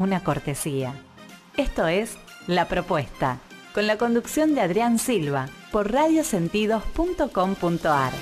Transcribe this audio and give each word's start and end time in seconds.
una 0.00 0.24
cortesía. 0.24 0.94
Esto 1.56 1.86
es 1.86 2.16
La 2.46 2.66
Propuesta, 2.66 3.38
con 3.74 3.86
la 3.86 3.98
conducción 3.98 4.54
de 4.54 4.62
Adrián 4.62 4.98
Silva, 4.98 5.48
por 5.70 5.92
radiosentidos.com.ar. 5.92 8.12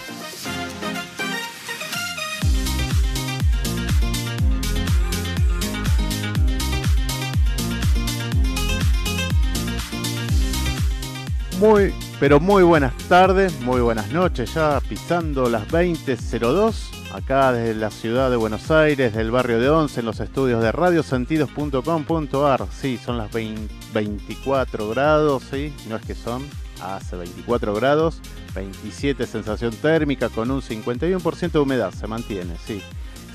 Muy, 11.59 11.95
pero 12.21 12.39
muy 12.39 12.63
buenas 12.63 12.95
tardes, 13.09 13.59
muy 13.61 13.81
buenas 13.81 14.13
noches, 14.13 14.55
ya 14.55 14.81
pisando 14.89 15.49
las 15.49 15.67
20.02 15.69 16.98
acá 17.12 17.52
desde 17.52 17.75
la 17.75 17.90
ciudad 17.90 18.30
de 18.30 18.36
Buenos 18.36 18.70
Aires, 18.70 19.14
del 19.14 19.30
barrio 19.30 19.61
de 19.61 19.70
Once, 19.70 20.00
en 20.00 20.07
los 20.07 20.20
estudios 20.20 20.62
de 20.62 20.72
radiosentidos.com.ar. 20.72 22.66
Sí, 22.72 22.98
son 22.98 23.18
las 23.18 23.30
24 23.32 24.89
grados, 24.90 25.43
sí, 25.50 25.72
no 25.89 25.96
es 25.96 26.02
que 26.02 26.14
son, 26.14 26.43
hace 26.82 27.16
24 27.16 27.75
grados, 27.75 28.21
27 28.54 29.26
sensación 29.26 29.75
térmica 29.75 30.29
con 30.29 30.50
un 30.50 30.61
51% 30.61 31.50
de 31.50 31.58
humedad, 31.58 31.93
se 31.93 32.06
mantiene, 32.06 32.56
sí. 32.66 32.83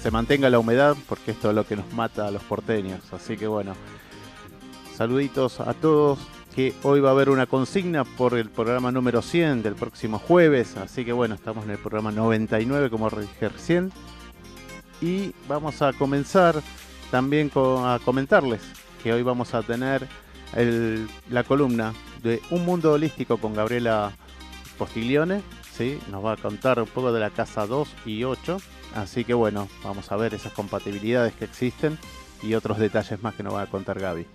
Se 0.02 0.12
mantenga 0.12 0.50
la 0.50 0.60
humedad 0.60 0.98
porque 1.08 1.32
esto 1.32 1.50
es 1.50 1.56
lo 1.56 1.66
que 1.66 1.78
nos 1.78 1.92
mata 1.94 2.28
a 2.28 2.32
los 2.32 2.44
porteños, 2.44 3.02
así 3.14 3.38
que 3.38 3.48
bueno. 3.48 3.74
Saluditos 4.96 5.60
a 5.60 5.74
todos, 5.74 6.20
que 6.54 6.74
hoy 6.84 7.00
va 7.00 7.10
a 7.10 7.12
haber 7.12 7.30
una 7.30 7.46
consigna 7.46 8.04
por 8.04 8.36
el 8.36 8.50
programa 8.50 8.92
número 8.92 9.22
100 9.22 9.64
del 9.64 9.76
próximo 9.76 10.20
jueves, 10.20 10.78
así 10.78 11.04
que 11.04 11.12
bueno, 11.12 11.36
estamos 11.36 11.66
en 11.66 11.72
el 11.72 11.78
programa 11.78 12.12
99 12.12 12.90
como 12.90 13.10
dije 13.10 13.50
recién. 13.50 13.92
Y 15.02 15.34
vamos 15.48 15.82
a 15.82 15.92
comenzar 15.94 16.62
también 17.12 17.52
a 17.56 18.00
comentarles 18.06 18.62
que 19.02 19.14
hoy 19.14 19.24
vamos 19.24 19.54
a 19.54 19.64
tener 19.64 20.08
la 21.30 21.44
columna 21.44 21.94
de 22.22 22.42
Un 22.52 22.66
Mundo 22.66 22.94
Holístico 22.94 23.38
con 23.38 23.54
Gabriela 23.54 24.12
Postiglione, 24.78 25.42
¿sí? 25.76 26.00
nos 26.10 26.24
va 26.24 26.34
a 26.34 26.38
contar 26.38 26.80
un 26.80 26.88
poco 26.88 27.12
de 27.12 27.20
la 27.20 27.32
casa 27.32 27.68
2 27.68 27.90
y 28.06 28.24
8, 28.24 28.58
así 28.96 29.26
que 29.26 29.34
bueno, 29.34 29.68
vamos 29.84 30.12
a 30.12 30.16
ver 30.16 30.34
esas 30.34 30.54
compatibilidades 30.54 31.34
que 31.34 31.46
existen 31.46 31.98
y 32.42 32.54
otros 32.54 32.78
detalles 32.78 33.22
más 33.24 33.36
que 33.36 33.44
nos 33.44 33.56
va 33.56 33.64
a 33.64 33.68
contar 33.68 34.00
Gaby. 34.00 34.26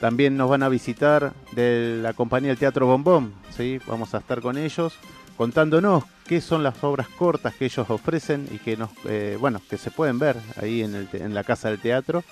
También 0.00 0.36
nos 0.36 0.50
van 0.50 0.62
a 0.62 0.68
visitar 0.68 1.32
de 1.52 1.98
la 2.02 2.12
compañía 2.12 2.50
del 2.50 2.58
Teatro 2.58 2.86
Bombón, 2.86 3.32
¿sí? 3.56 3.80
vamos 3.86 4.14
a 4.14 4.18
estar 4.18 4.40
con 4.40 4.58
ellos 4.58 4.98
contándonos 5.36 6.04
qué 6.26 6.40
son 6.40 6.62
las 6.62 6.82
obras 6.82 7.08
cortas 7.08 7.54
que 7.54 7.66
ellos 7.66 7.88
ofrecen 7.90 8.48
y 8.50 8.58
que 8.58 8.76
nos, 8.76 8.90
eh, 9.04 9.36
bueno, 9.38 9.60
que 9.68 9.76
se 9.76 9.90
pueden 9.90 10.18
ver 10.18 10.36
ahí 10.60 10.82
en, 10.82 11.34
la 11.34 11.44
casa 11.44 11.68
del 11.68 11.78
teatro. 11.78 12.24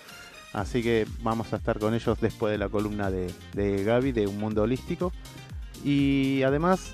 Así 0.53 0.83
que 0.83 1.07
vamos 1.23 1.53
a 1.53 1.57
estar 1.57 1.79
con 1.79 1.95
ellos 1.95 2.19
después 2.20 2.53
de 2.53 2.59
la 2.59 2.69
columna 2.69 3.11
de, 3.11 3.85
Gaby 3.85 4.12
de 4.12 4.27
Un 4.27 4.39
Mundo 4.39 4.62
Holístico. 4.62 5.12
Y 5.85 6.42
además 6.42 6.92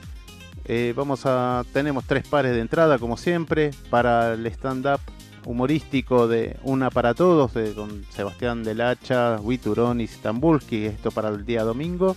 eh, 0.64 0.92
vamos 0.96 1.26
a 1.26 1.64
tenemos 1.72 2.04
tres 2.04 2.26
pares 2.26 2.52
de 2.52 2.60
entrada 2.60 2.98
como 2.98 3.16
siempre 3.16 3.70
para 3.88 4.34
el 4.34 4.46
stand 4.46 4.86
up 4.86 5.00
humorístico 5.44 6.28
de 6.28 6.56
Una 6.62 6.90
para 6.90 7.14
Todos, 7.14 7.54
de, 7.54 7.74
con 7.74 8.04
Sebastián 8.10 8.62
Del 8.62 8.80
Hacha, 8.80 9.36
Witurón 9.40 10.00
y 10.00 10.06
Stambulski, 10.06 10.86
esto 10.86 11.10
para 11.10 11.28
el 11.28 11.44
día 11.44 11.64
domingo, 11.64 12.16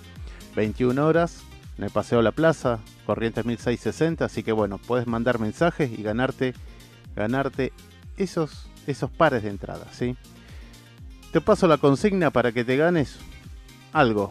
21 0.55 1.05
horas, 1.05 1.43
en 1.77 1.85
el 1.85 1.89
Paseo 1.89 2.21
La 2.21 2.31
Plaza, 2.31 2.79
Corrientes 3.05 3.45
1660, 3.45 4.25
así 4.25 4.43
que 4.43 4.51
bueno, 4.51 4.77
puedes 4.77 5.07
mandar 5.07 5.39
mensajes 5.39 5.91
y 5.97 6.03
ganarte, 6.03 6.53
ganarte 7.15 7.73
esos, 8.17 8.67
esos 8.87 9.09
pares 9.09 9.43
de 9.43 9.49
entrada, 9.49 9.85
¿sí? 9.91 10.15
Te 11.31 11.41
paso 11.41 11.67
la 11.67 11.77
consigna 11.77 12.29
para 12.29 12.51
que 12.51 12.63
te 12.63 12.77
ganes 12.77 13.17
algo 13.91 14.29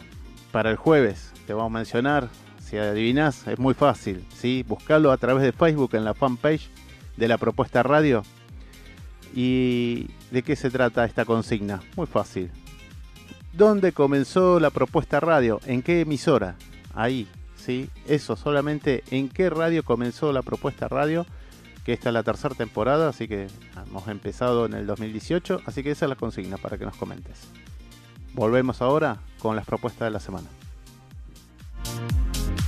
para 0.51 0.71
el 0.71 0.77
jueves, 0.77 1.31
te 1.45 1.53
vamos 1.53 1.71
a 1.71 1.77
mencionar, 1.79 2.29
si 2.59 2.77
adivinas, 2.77 3.45
es 3.47 3.59
muy 3.59 3.73
fácil, 3.73 4.25
¿sí? 4.35 4.63
Buscalo 4.67 5.11
a 5.11 5.17
través 5.17 5.43
de 5.43 5.51
Facebook 5.51 5.95
en 5.95 6.05
la 6.05 6.13
fanpage 6.13 6.69
de 7.17 7.27
la 7.27 7.37
propuesta 7.37 7.83
radio 7.83 8.23
¿Y 9.33 10.07
de 10.31 10.43
qué 10.43 10.55
se 10.55 10.69
trata 10.69 11.05
esta 11.05 11.25
consigna? 11.25 11.81
Muy 11.95 12.05
fácil. 12.05 12.51
¿Dónde 13.51 13.91
comenzó 13.91 14.59
la 14.59 14.69
propuesta 14.69 15.19
radio? 15.19 15.59
¿En 15.65 15.81
qué 15.81 16.01
emisora? 16.01 16.55
Ahí, 16.93 17.27
¿sí? 17.55 17.89
Eso, 18.07 18.35
solamente 18.35 19.03
en 19.11 19.29
qué 19.29 19.49
radio 19.49 19.83
comenzó 19.83 20.31
la 20.31 20.41
propuesta 20.41 20.87
radio, 20.87 21.25
que 21.83 21.93
esta 21.93 22.09
es 22.09 22.13
la 22.13 22.23
tercera 22.23 22.55
temporada, 22.55 23.09
así 23.09 23.27
que 23.27 23.47
hemos 23.87 24.07
empezado 24.07 24.65
en 24.65 24.73
el 24.73 24.85
2018, 24.87 25.61
así 25.65 25.83
que 25.83 25.91
esa 25.91 26.05
es 26.05 26.09
la 26.09 26.15
consigna 26.15 26.57
para 26.57 26.77
que 26.77 26.85
nos 26.85 26.95
comentes. 26.95 27.47
Volvemos 28.33 28.81
ahora 28.81 29.19
con 29.39 29.55
las 29.55 29.65
propuestas 29.65 30.07
de 30.07 30.11
la 30.11 30.19
semana. 30.19 30.47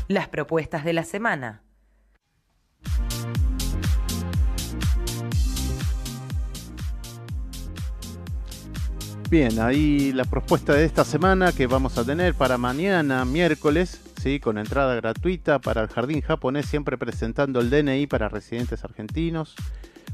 Las 0.08 0.28
propuestas 0.28 0.84
de 0.84 0.94
la 0.94 1.04
semana. 1.04 1.62
Bien, 9.28 9.60
ahí 9.60 10.14
la 10.14 10.24
propuesta 10.24 10.74
de 10.74 10.86
esta 10.86 11.04
semana 11.04 11.52
que 11.52 11.66
vamos 11.66 11.98
a 11.98 12.06
tener 12.06 12.36
para 12.36 12.60
mañana, 12.60 13.26
miércoles, 13.26 14.00
¿sí? 14.22 14.40
con 14.40 14.60
entrada 14.60 14.94
gratuita 14.94 15.58
para 15.58 15.82
el 15.82 15.88
Jardín 15.88 16.22
Japonés, 16.22 16.68
siempre 16.68 16.96
presentando 16.96 17.60
el 17.60 17.72
DNI 17.72 18.06
para 18.06 18.30
residentes 18.30 18.84
argentinos. 18.84 19.56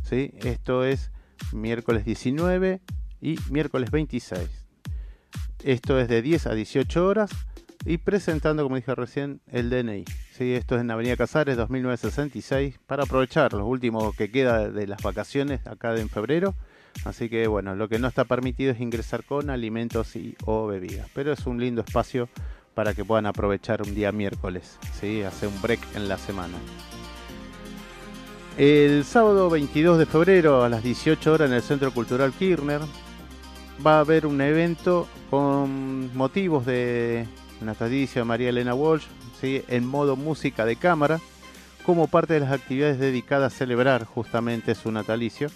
¿sí? 0.03 0.33
Esto 0.37 0.85
es 0.85 1.11
miércoles 1.51 2.05
19 2.05 2.79
y 3.19 3.35
miércoles 3.49 3.91
26. 3.91 4.47
Esto 5.65 5.99
es 5.99 6.07
de 6.07 6.21
10 6.21 6.47
a 6.47 6.53
18 6.53 7.05
horas 7.05 7.31
y 7.85 7.97
presentando, 7.97 8.63
como 8.63 8.77
dije 8.77 8.95
recién, 8.95 9.41
el 9.51 9.69
DNI. 9.69 10.05
¿sí? 10.31 10.53
Esto 10.53 10.75
es 10.75 10.81
en 10.81 10.89
Avenida 10.89 11.17
Casares 11.17 11.57
2966 11.57 12.79
para 12.87 13.03
aprovechar 13.03 13.51
los 13.51 13.67
últimos 13.67 14.15
que 14.15 14.31
queda 14.31 14.69
de 14.69 14.87
las 14.87 15.03
vacaciones 15.03 15.67
acá 15.67 15.97
en 15.97 16.07
febrero 16.07 16.55
Así 17.05 17.29
que 17.29 17.47
bueno, 17.47 17.75
lo 17.75 17.89
que 17.89 17.99
no 17.99 18.07
está 18.07 18.25
permitido 18.25 18.71
es 18.71 18.79
ingresar 18.79 19.23
con 19.23 19.49
alimentos 19.49 20.15
y 20.15 20.35
o 20.45 20.67
bebidas. 20.67 21.09
Pero 21.13 21.31
es 21.31 21.45
un 21.45 21.59
lindo 21.59 21.81
espacio 21.81 22.29
para 22.73 22.93
que 22.93 23.03
puedan 23.03 23.25
aprovechar 23.25 23.81
un 23.81 23.93
día 23.93 24.11
miércoles, 24.11 24.77
¿sí? 24.99 25.23
hacer 25.23 25.49
un 25.49 25.61
break 25.61 25.79
en 25.95 26.07
la 26.07 26.17
semana. 26.17 26.57
El 28.57 29.05
sábado 29.05 29.49
22 29.49 29.97
de 29.97 30.05
febrero 30.05 30.63
a 30.63 30.69
las 30.69 30.83
18 30.83 31.33
horas 31.33 31.49
en 31.49 31.55
el 31.55 31.61
Centro 31.61 31.91
Cultural 31.93 32.33
Kirchner 32.33 32.81
va 33.85 33.97
a 33.97 33.99
haber 34.01 34.25
un 34.25 34.41
evento 34.41 35.07
con 35.29 36.15
motivos 36.15 36.65
de 36.65 37.25
natalicio 37.61 38.25
María 38.25 38.49
Elena 38.49 38.73
Walsh 38.73 39.05
¿sí? 39.39 39.63
en 39.67 39.87
modo 39.87 40.15
música 40.15 40.65
de 40.65 40.75
cámara 40.75 41.19
como 41.85 42.07
parte 42.07 42.33
de 42.33 42.41
las 42.41 42.51
actividades 42.51 42.99
dedicadas 42.99 43.53
a 43.53 43.57
celebrar 43.57 44.05
justamente 44.05 44.75
su 44.75 44.91
natalicio 44.91 45.49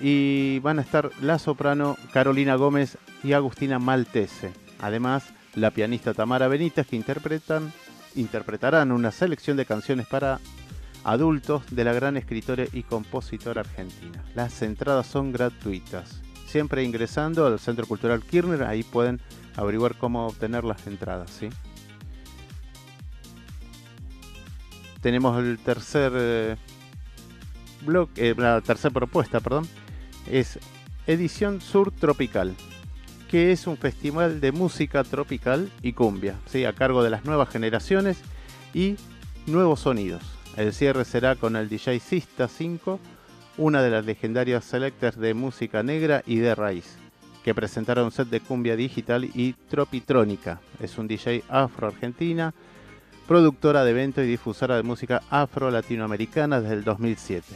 y 0.00 0.58
van 0.60 0.78
a 0.78 0.82
estar 0.82 1.10
la 1.20 1.38
soprano 1.38 1.96
Carolina 2.12 2.54
Gómez 2.56 2.98
y 3.22 3.32
Agustina 3.32 3.78
Maltese. 3.78 4.52
Además, 4.80 5.32
la 5.54 5.70
pianista 5.70 6.14
Tamara 6.14 6.48
Benítez 6.48 6.86
que 6.86 7.02
interpretarán 8.14 8.92
una 8.92 9.10
selección 9.10 9.56
de 9.56 9.66
canciones 9.66 10.06
para 10.06 10.40
adultos 11.04 11.62
de 11.70 11.84
la 11.84 11.92
gran 11.92 12.16
escritora 12.16 12.64
y 12.72 12.82
compositora 12.82 13.60
argentina. 13.60 14.24
Las 14.34 14.62
entradas 14.62 15.06
son 15.06 15.32
gratuitas. 15.32 16.20
Siempre 16.46 16.84
ingresando 16.84 17.46
al 17.46 17.58
Centro 17.58 17.86
Cultural 17.86 18.22
Kirchner, 18.22 18.64
ahí 18.64 18.82
pueden 18.82 19.20
averiguar 19.56 19.96
cómo 19.96 20.26
obtener 20.26 20.64
las 20.64 20.86
entradas. 20.86 21.30
¿sí? 21.30 21.48
Tenemos 25.00 25.38
el 25.38 25.58
tercer 25.58 26.12
eh, 26.14 26.56
eh, 28.16 28.34
la 28.36 28.60
tercera 28.60 28.92
propuesta, 28.92 29.40
perdón, 29.40 29.66
es 30.30 30.58
Edición 31.06 31.60
Sur 31.60 31.92
Tropical, 31.92 32.54
que 33.28 33.52
es 33.52 33.66
un 33.66 33.76
festival 33.76 34.40
de 34.40 34.52
música 34.52 35.04
tropical 35.04 35.70
y 35.82 35.94
cumbia, 35.94 36.36
¿sí? 36.46 36.64
a 36.64 36.72
cargo 36.72 37.02
de 37.02 37.10
las 37.10 37.24
nuevas 37.24 37.48
generaciones 37.48 38.18
y 38.74 38.96
nuevos 39.46 39.80
sonidos. 39.80 40.22
El 40.56 40.72
cierre 40.72 41.04
será 41.04 41.34
con 41.34 41.56
el 41.56 41.68
DJ 41.68 41.98
Sista 42.00 42.46
5, 42.46 43.00
una 43.56 43.82
de 43.82 43.90
las 43.90 44.04
legendarias 44.04 44.64
selectors 44.64 45.18
de 45.18 45.34
música 45.34 45.82
negra 45.82 46.22
y 46.26 46.36
de 46.36 46.54
raíz, 46.54 46.96
que 47.42 47.54
presentará 47.54 48.04
un 48.04 48.10
set 48.10 48.28
de 48.28 48.40
cumbia 48.40 48.76
digital 48.76 49.24
y 49.24 49.54
tropitrónica. 49.70 50.60
Es 50.80 50.98
un 50.98 51.08
DJ 51.08 51.42
afro-argentina, 51.48 52.54
productora 53.26 53.84
de 53.84 53.90
eventos 53.92 54.24
y 54.24 54.28
difusora 54.28 54.76
de 54.76 54.82
música 54.82 55.22
afro-latinoamericana 55.30 56.60
desde 56.60 56.74
el 56.74 56.84
2007. 56.84 57.46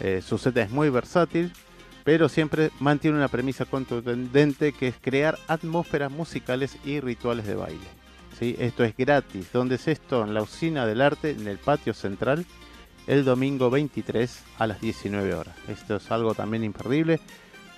Eh, 0.00 0.22
su 0.26 0.38
set 0.38 0.56
es 0.56 0.70
muy 0.70 0.90
versátil, 0.90 1.52
pero 2.08 2.30
siempre 2.30 2.70
mantiene 2.80 3.18
una 3.18 3.28
premisa 3.28 3.66
contundente 3.66 4.72
que 4.72 4.88
es 4.88 4.94
crear 4.98 5.38
atmósferas 5.46 6.10
musicales 6.10 6.78
y 6.82 7.00
rituales 7.00 7.46
de 7.46 7.54
baile. 7.54 7.84
¿sí? 8.38 8.56
Esto 8.58 8.82
es 8.82 8.96
gratis. 8.96 9.52
¿Dónde 9.52 9.74
es 9.74 9.88
esto? 9.88 10.24
En 10.24 10.32
la 10.32 10.40
Usina 10.40 10.86
del 10.86 11.02
Arte, 11.02 11.32
en 11.32 11.46
el 11.46 11.58
patio 11.58 11.92
central, 11.92 12.46
el 13.06 13.26
domingo 13.26 13.68
23 13.68 14.42
a 14.56 14.66
las 14.66 14.80
19 14.80 15.34
horas. 15.34 15.54
Esto 15.68 15.96
es 15.96 16.10
algo 16.10 16.32
también 16.32 16.64
imperdible. 16.64 17.20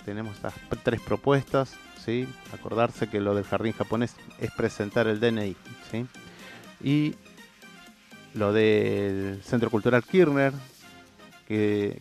Tenemos 0.05 0.37
estas 0.37 0.55
tres 0.85 1.00
propuestas. 1.00 1.75
¿sí? 1.99 2.29
Acordarse 2.55 3.09
que 3.09 3.19
lo 3.19 3.35
del 3.35 3.43
jardín 3.43 3.73
japonés 3.73 4.15
es 4.38 4.53
presentar 4.53 5.09
el 5.09 5.19
DNI, 5.19 5.56
¿sí? 5.91 6.06
Y 6.81 7.17
lo 8.35 8.53
del 8.53 9.43
Centro 9.43 9.71
Cultural 9.71 10.05
Kirchner, 10.05 10.53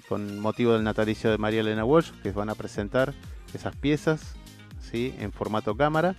con 0.07 0.39
motivo 0.39 0.73
del 0.73 0.83
natalicio 0.83 1.31
de 1.31 1.37
María 1.37 1.61
Elena 1.61 1.83
Walsh, 1.83 2.11
que 2.21 2.31
van 2.31 2.49
a 2.49 2.55
presentar 2.55 3.13
esas 3.53 3.75
piezas, 3.75 4.35
¿sí? 4.79 5.13
En 5.19 5.31
formato 5.31 5.75
cámara. 5.75 6.15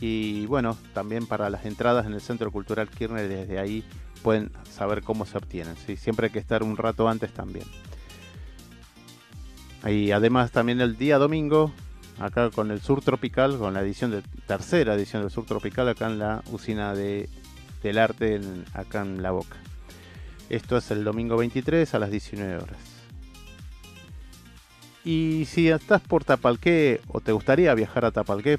Y 0.00 0.46
bueno, 0.46 0.78
también 0.94 1.26
para 1.26 1.50
las 1.50 1.66
entradas 1.66 2.06
en 2.06 2.14
el 2.14 2.20
Centro 2.20 2.50
Cultural 2.50 2.88
Kirchner, 2.88 3.28
desde 3.28 3.58
ahí 3.58 3.84
pueden 4.22 4.50
saber 4.70 5.02
cómo 5.02 5.26
se 5.26 5.36
obtienen. 5.38 5.76
¿sí? 5.86 5.96
Siempre 5.96 6.26
hay 6.26 6.32
que 6.32 6.38
estar 6.38 6.62
un 6.62 6.76
rato 6.76 7.08
antes 7.08 7.32
también. 7.32 7.66
Y 9.86 10.10
además 10.12 10.50
también 10.52 10.80
el 10.80 10.96
día 10.96 11.18
domingo, 11.18 11.72
acá 12.18 12.50
con 12.50 12.70
el 12.70 12.80
Sur 12.80 13.02
Tropical, 13.02 13.58
con 13.58 13.74
la 13.74 13.82
edición 13.82 14.10
de 14.10 14.22
tercera 14.46 14.94
edición 14.94 15.22
del 15.22 15.30
Sur 15.30 15.46
Tropical, 15.46 15.88
acá 15.88 16.06
en 16.06 16.18
la 16.18 16.42
usina 16.50 16.94
de, 16.94 17.28
del 17.82 17.98
arte, 17.98 18.40
acá 18.74 19.02
en 19.02 19.22
La 19.22 19.30
Boca. 19.30 19.56
Esto 20.50 20.76
es 20.76 20.90
el 20.90 21.04
domingo 21.04 21.38
23 21.38 21.94
a 21.94 21.98
las 21.98 22.10
19 22.10 22.56
horas. 22.56 22.78
Y 25.02 25.46
si 25.46 25.68
estás 25.68 26.02
por 26.02 26.24
Tapalqué 26.24 27.00
o 27.08 27.20
te 27.20 27.32
gustaría 27.32 27.72
viajar 27.74 28.04
a 28.04 28.10
Tapalqué, 28.10 28.58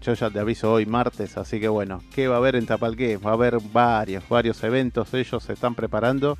yo 0.00 0.14
ya 0.14 0.30
te 0.30 0.38
aviso 0.38 0.72
hoy 0.72 0.86
martes, 0.86 1.36
así 1.36 1.58
que 1.58 1.66
bueno, 1.66 2.00
¿qué 2.14 2.28
va 2.28 2.36
a 2.36 2.38
haber 2.38 2.54
en 2.54 2.66
Tapalqué? 2.66 3.16
Va 3.16 3.30
a 3.30 3.34
haber 3.34 3.58
varios, 3.72 4.28
varios 4.28 4.62
eventos, 4.62 5.12
ellos 5.14 5.42
se 5.42 5.54
están 5.54 5.74
preparando 5.74 6.38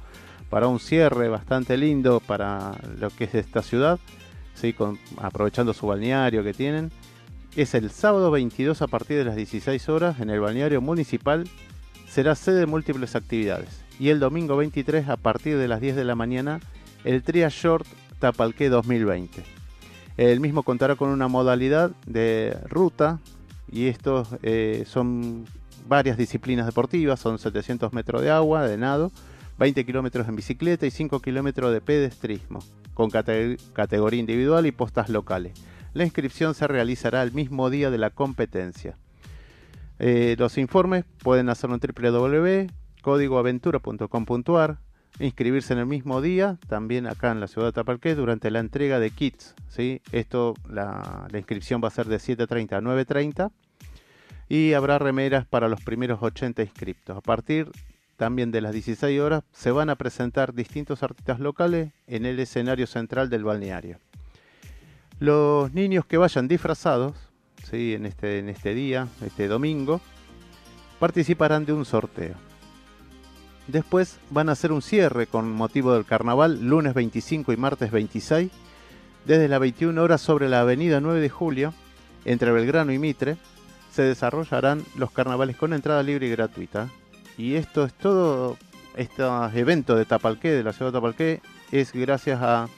para 0.48 0.68
un 0.68 0.78
cierre 0.78 1.28
bastante 1.28 1.76
lindo 1.76 2.20
para 2.20 2.76
lo 2.98 3.10
que 3.10 3.24
es 3.24 3.34
esta 3.34 3.62
ciudad 3.62 3.98
aprovechando 5.18 5.72
su 5.72 5.86
balneario 5.86 6.42
que 6.44 6.54
tienen. 6.54 6.90
Es 7.56 7.74
el 7.74 7.90
sábado 7.90 8.30
22 8.30 8.82
a 8.82 8.86
partir 8.86 9.18
de 9.18 9.24
las 9.24 9.36
16 9.36 9.88
horas 9.88 10.20
en 10.20 10.30
el 10.30 10.40
balneario 10.40 10.80
municipal. 10.80 11.48
Será 12.08 12.34
sede 12.34 12.60
de 12.60 12.66
múltiples 12.66 13.14
actividades. 13.16 13.79
Y 14.00 14.08
el 14.08 14.18
domingo 14.18 14.56
23 14.56 15.10
a 15.10 15.18
partir 15.18 15.58
de 15.58 15.68
las 15.68 15.82
10 15.82 15.94
de 15.94 16.04
la 16.04 16.14
mañana 16.14 16.60
el 17.04 17.22
Tria 17.22 17.50
Short 17.50 17.86
Tapalqué 18.18 18.70
2020. 18.70 19.42
El 20.16 20.40
mismo 20.40 20.62
contará 20.62 20.96
con 20.96 21.10
una 21.10 21.28
modalidad 21.28 21.90
de 22.06 22.56
ruta 22.64 23.20
y 23.70 23.88
estos 23.88 24.28
eh, 24.42 24.84
son 24.86 25.44
varias 25.86 26.16
disciplinas 26.16 26.64
deportivas, 26.64 27.20
son 27.20 27.38
700 27.38 27.92
metros 27.92 28.22
de 28.22 28.30
agua, 28.30 28.66
de 28.66 28.78
nado, 28.78 29.12
20 29.58 29.84
kilómetros 29.84 30.26
en 30.28 30.36
bicicleta 30.36 30.86
y 30.86 30.90
5 30.90 31.20
kilómetros 31.20 31.70
de 31.70 31.82
pedestrismo 31.82 32.60
con 32.94 33.10
categoría 33.10 34.20
individual 34.20 34.64
y 34.64 34.72
postas 34.72 35.10
locales. 35.10 35.52
La 35.92 36.04
inscripción 36.04 36.54
se 36.54 36.66
realizará 36.66 37.22
el 37.22 37.32
mismo 37.32 37.68
día 37.68 37.90
de 37.90 37.98
la 37.98 38.08
competencia. 38.08 38.96
Eh, 39.98 40.36
los 40.38 40.56
informes 40.56 41.04
pueden 41.22 41.50
hacerlo 41.50 41.74
en 41.74 41.80
www.códigoaventura.com.ar, 43.02 44.78
inscribirse 45.18 45.72
en 45.72 45.78
el 45.80 45.86
mismo 45.86 46.20
día, 46.20 46.58
también 46.68 47.06
acá 47.06 47.32
en 47.32 47.40
la 47.40 47.48
ciudad 47.48 47.68
de 47.68 47.72
Tapalqué, 47.72 48.14
durante 48.14 48.50
la 48.50 48.60
entrega 48.60 48.98
de 48.98 49.10
kits. 49.10 49.54
¿sí? 49.68 50.00
Esto, 50.12 50.54
la, 50.68 51.26
la 51.30 51.38
inscripción 51.38 51.80
va 51.82 51.88
a 51.88 51.92
ser 51.92 52.06
de 52.06 52.16
7.30 52.16 52.72
a 52.72 52.80
9.30 52.80 53.50
y 54.48 54.72
habrá 54.72 54.98
remeras 54.98 55.46
para 55.46 55.68
los 55.68 55.80
primeros 55.82 56.22
80 56.22 56.62
inscriptos. 56.62 57.16
A 57.16 57.20
partir 57.20 57.70
también 58.16 58.50
de 58.50 58.60
las 58.60 58.72
16 58.72 59.18
horas 59.20 59.44
se 59.52 59.70
van 59.70 59.88
a 59.88 59.96
presentar 59.96 60.52
distintos 60.52 61.02
artistas 61.02 61.40
locales 61.40 61.92
en 62.06 62.26
el 62.26 62.38
escenario 62.38 62.86
central 62.86 63.30
del 63.30 63.44
balneario. 63.44 63.98
Los 65.20 65.72
niños 65.72 66.04
que 66.04 66.18
vayan 66.18 66.48
disfrazados 66.48 67.14
¿sí? 67.70 67.94
en, 67.94 68.06
este, 68.06 68.38
en 68.38 68.48
este 68.48 68.74
día, 68.74 69.06
este 69.24 69.48
domingo, 69.48 70.00
participarán 70.98 71.64
de 71.64 71.72
un 71.72 71.84
sorteo. 71.84 72.49
Después 73.70 74.18
van 74.30 74.48
a 74.48 74.52
hacer 74.52 74.72
un 74.72 74.82
cierre 74.82 75.28
con 75.28 75.52
motivo 75.52 75.94
del 75.94 76.04
carnaval, 76.04 76.60
lunes 76.60 76.92
25 76.92 77.52
y 77.52 77.56
martes 77.56 77.92
26, 77.92 78.50
desde 79.26 79.46
las 79.46 79.60
21 79.60 80.02
horas 80.02 80.20
sobre 80.20 80.48
la 80.48 80.62
avenida 80.62 81.00
9 81.00 81.20
de 81.20 81.28
julio, 81.28 81.72
entre 82.24 82.50
Belgrano 82.50 82.92
y 82.92 82.98
Mitre, 82.98 83.36
se 83.92 84.02
desarrollarán 84.02 84.84
los 84.96 85.12
carnavales 85.12 85.56
con 85.56 85.72
entrada 85.72 86.02
libre 86.02 86.26
y 86.26 86.30
gratuita. 86.30 86.88
Y 87.38 87.54
esto 87.54 87.84
es 87.84 87.94
todo, 87.94 88.56
este 88.96 89.22
evento 89.54 89.94
de 89.94 90.04
Tapalqué, 90.04 90.50
de 90.50 90.64
la 90.64 90.72
ciudad 90.72 90.90
de 90.90 90.98
Tapalqué, 90.98 91.40
es 91.70 91.92
gracias 91.92 92.42
a 92.42 92.68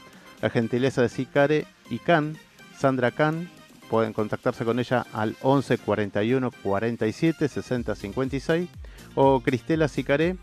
la 0.43 0.51
gentileza 0.51 1.01
de 1.01 1.09
Sicare 1.09 1.67
y 1.89 2.01
Can, 2.01 2.37
Sandra 2.77 3.13
Can. 3.13 3.49
Pueden 3.89 4.13
contactarse 4.13 4.67
con 4.67 4.79
ella 4.79 5.07
al 5.15 5.37
11 5.41 5.79
41 5.79 6.51
47 6.63 7.49
60 7.49 7.95
56 7.95 8.69
o 9.15 9.41
Cristela 9.41 9.89
Sicaré, 9.89 10.37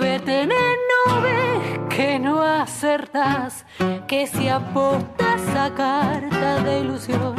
Que 0.03 0.19
fe 0.19 0.25
tenés, 0.25 0.79
no 0.91 1.21
ves 1.21 1.79
que 1.89 2.19
no 2.19 2.43
acertas, 2.43 3.65
que 4.09 4.27
si 4.27 4.49
apostas 4.49 5.41
a 5.57 5.73
carta 5.73 6.61
de 6.65 6.81
ilusión, 6.81 7.37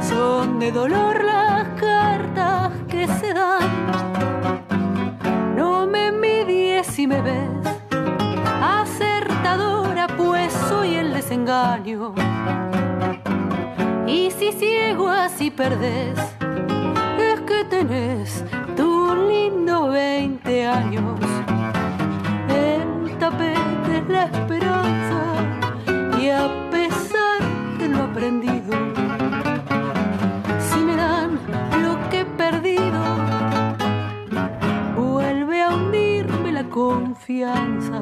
son 0.00 0.60
de 0.60 0.70
dolor 0.70 1.24
las 1.24 1.66
cartas 1.80 2.70
que 2.88 3.08
se 3.08 3.34
dan. 3.34 3.68
No 5.56 5.86
me 5.86 6.06
envidies 6.06 6.86
si 6.86 7.08
me 7.08 7.20
ves 7.20 7.66
acertadora, 8.62 10.06
pues 10.06 10.52
soy 10.68 10.94
el 10.94 11.14
desengaño 11.14 12.14
y 14.06 14.30
si 14.30 14.52
ciego 14.52 15.08
así 15.08 15.50
perdés, 15.50 16.16
es 17.18 17.40
que 17.40 17.64
tenés 17.68 18.44
tu 18.76 19.16
lindo 19.28 19.88
20 19.88 20.66
años. 20.68 21.25
Tapete 23.28 24.04
la 24.08 24.26
esperanza 24.26 25.20
y 26.16 26.28
a 26.28 26.46
pesar 26.70 27.40
de 27.76 27.88
lo 27.88 28.04
aprendido, 28.04 28.72
si 30.60 30.78
me 30.78 30.94
dan 30.94 31.40
lo 31.82 32.08
que 32.08 32.20
he 32.20 32.24
perdido, 32.24 33.00
vuelve 34.94 35.60
a 35.60 35.74
hundirme 35.74 36.52
la 36.52 36.68
confianza. 36.68 38.00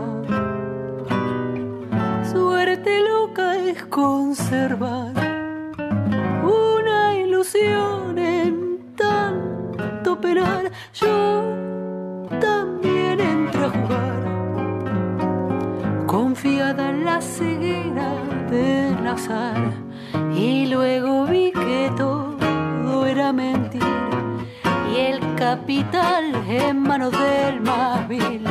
Suerte 2.30 3.00
loca 3.00 3.56
es 3.56 3.82
conservar 3.86 5.14
en 8.18 8.78
tanto 8.94 10.20
penar, 10.20 10.70
yo 10.92 11.42
también 12.40 13.20
entré 13.20 13.64
a 13.64 13.70
jugar, 13.70 14.33
confiada 16.06 16.90
en 16.90 17.04
la 17.04 17.20
ceguera 17.20 18.14
del 18.50 19.06
azar, 19.06 19.72
y 20.34 20.66
luego 20.66 21.24
vi 21.26 21.52
que 21.52 21.90
todo 21.96 23.06
era 23.06 23.32
mentira, 23.32 24.10
y 24.92 24.96
el 24.96 25.34
capital 25.36 26.34
en 26.48 26.82
manos 26.82 27.12
del 27.12 27.60
más 27.60 28.06
vil. 28.08 28.44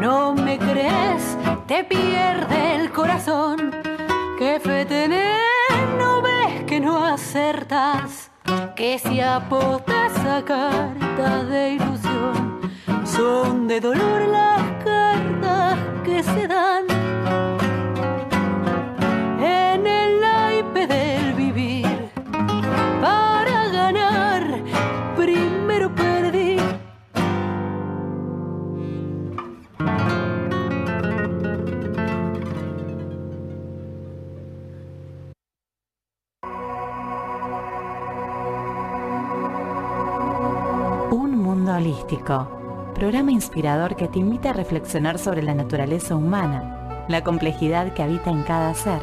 No 0.00 0.34
me 0.34 0.58
crees, 0.58 1.36
te 1.66 1.84
pierde 1.84 2.76
el 2.76 2.90
corazón, 2.90 3.72
que 4.38 4.60
fe 4.60 4.84
tenés, 4.84 5.40
no 5.98 6.20
ves 6.22 6.64
que 6.66 6.80
no 6.80 7.04
acertas. 7.04 8.30
Que 8.76 8.98
si 8.98 9.20
apostas 9.20 10.18
a 10.18 10.44
carta 10.44 11.44
de 11.44 11.72
ilusión, 11.72 12.53
son 13.16 13.68
de 13.68 13.80
dolor 13.80 14.22
las 14.28 14.62
cartas 14.84 15.78
que 16.04 16.22
se 16.22 16.48
dan 16.48 16.84
en 19.40 19.86
el 19.86 20.20
naipe 20.20 20.86
del 20.86 21.34
vivir. 21.34 22.10
Para 23.00 23.68
ganar, 23.68 24.42
primero 25.16 25.94
perdí. 25.94 26.58
Holístico, 41.76 42.63
programa 42.94 43.32
inspirador 43.32 43.96
que 43.96 44.08
te 44.08 44.20
invita 44.20 44.50
a 44.50 44.52
reflexionar 44.54 45.18
sobre 45.18 45.42
la 45.42 45.54
naturaleza 45.54 46.14
humana, 46.14 47.04
la 47.08 47.22
complejidad 47.22 47.92
que 47.92 48.02
habita 48.02 48.30
en 48.30 48.44
cada 48.44 48.72
ser, 48.72 49.02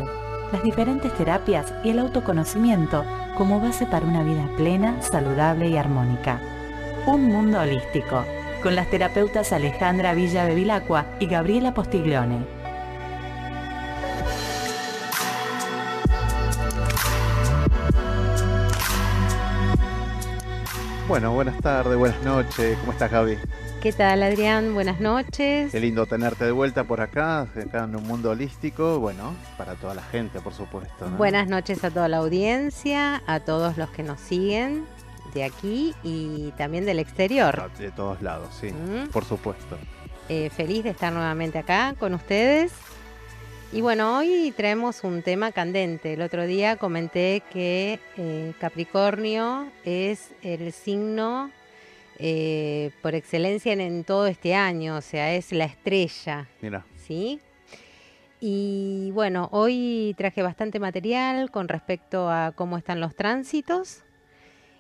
las 0.51 0.63
diferentes 0.63 1.13
terapias 1.15 1.73
y 1.83 1.89
el 1.89 1.99
autoconocimiento 1.99 3.03
como 3.37 3.59
base 3.59 3.85
para 3.85 4.05
una 4.05 4.23
vida 4.23 4.49
plena, 4.57 5.01
saludable 5.01 5.69
y 5.69 5.77
armónica. 5.77 6.41
Un 7.05 7.27
mundo 7.27 7.59
holístico, 7.59 8.23
con 8.63 8.75
las 8.75 8.89
terapeutas 8.89 9.51
Alejandra 9.51 10.13
Villa 10.13 10.45
Bevilacqua 10.45 11.05
y 11.19 11.27
Gabriela 11.27 11.73
Postiglione. 11.73 12.45
Bueno, 21.07 21.33
buenas 21.33 21.57
tardes, 21.57 21.97
buenas 21.97 22.21
noches. 22.23 22.77
¿Cómo 22.79 22.93
estás, 22.93 23.11
Gaby? 23.11 23.37
¿Qué 23.81 23.91
tal, 23.91 24.21
Adrián? 24.21 24.75
Buenas 24.75 24.99
noches. 24.99 25.71
Qué 25.71 25.79
lindo 25.79 26.05
tenerte 26.05 26.45
de 26.45 26.51
vuelta 26.51 26.83
por 26.83 27.01
acá, 27.01 27.41
acá 27.41 27.85
en 27.85 27.95
un 27.95 28.03
mundo 28.03 28.29
holístico. 28.29 28.99
Bueno, 28.99 29.33
para 29.57 29.73
toda 29.73 29.95
la 29.95 30.03
gente, 30.03 30.39
por 30.39 30.53
supuesto. 30.53 31.09
Buenas 31.17 31.47
noches 31.47 31.83
a 31.83 31.89
toda 31.89 32.07
la 32.07 32.17
audiencia, 32.17 33.23
a 33.25 33.39
todos 33.39 33.77
los 33.77 33.89
que 33.89 34.03
nos 34.03 34.21
siguen 34.21 34.85
de 35.33 35.45
aquí 35.45 35.95
y 36.03 36.51
también 36.57 36.85
del 36.85 36.99
exterior. 36.99 37.59
Ah, 37.59 37.69
de 37.75 37.89
todos 37.89 38.21
lados, 38.21 38.55
sí, 38.61 38.67
mm. 38.67 39.09
por 39.09 39.25
supuesto. 39.25 39.79
Eh, 40.29 40.51
feliz 40.55 40.83
de 40.83 40.91
estar 40.91 41.11
nuevamente 41.11 41.57
acá 41.57 41.95
con 41.97 42.13
ustedes. 42.13 42.71
Y 43.71 43.81
bueno, 43.81 44.19
hoy 44.19 44.53
traemos 44.55 45.03
un 45.03 45.23
tema 45.23 45.51
candente. 45.51 46.13
El 46.13 46.21
otro 46.21 46.45
día 46.45 46.75
comenté 46.75 47.41
que 47.51 47.99
eh, 48.15 48.53
Capricornio 48.59 49.65
es 49.83 50.29
el 50.43 50.71
signo 50.71 51.49
eh, 52.23 52.91
por 53.01 53.15
excelencia 53.15 53.73
en, 53.73 54.03
todo 54.03 54.27
este 54.27 54.53
año, 54.53 54.97
o 54.97 55.01
sea, 55.01 55.33
es 55.33 55.51
la 55.51 55.65
estrella. 55.65 56.47
Mira. 56.61 56.85
¿Sí? 56.95 57.39
Y 58.39 59.09
bueno, 59.13 59.49
hoy 59.51 60.13
traje 60.17 60.43
bastante 60.43 60.79
material 60.79 61.49
con 61.49 61.67
respecto 61.67 62.29
a 62.29 62.51
cómo 62.55 62.77
están 62.77 62.99
los 62.99 63.15
tránsitos. 63.15 64.03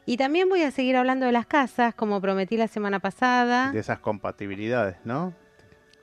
Y 0.05 0.17
también 0.17 0.49
voy 0.49 0.63
a 0.63 0.71
seguir 0.71 0.95
hablando 0.95 1.25
de 1.25 1.31
las 1.31 1.45
casas, 1.45 1.93
como 1.95 2.21
prometí 2.21 2.57
la 2.57 2.67
semana 2.67 2.99
pasada. 2.99 3.71
De 3.71 3.79
esas 3.79 3.99
compatibilidades, 3.99 4.97
¿no? 5.03 5.33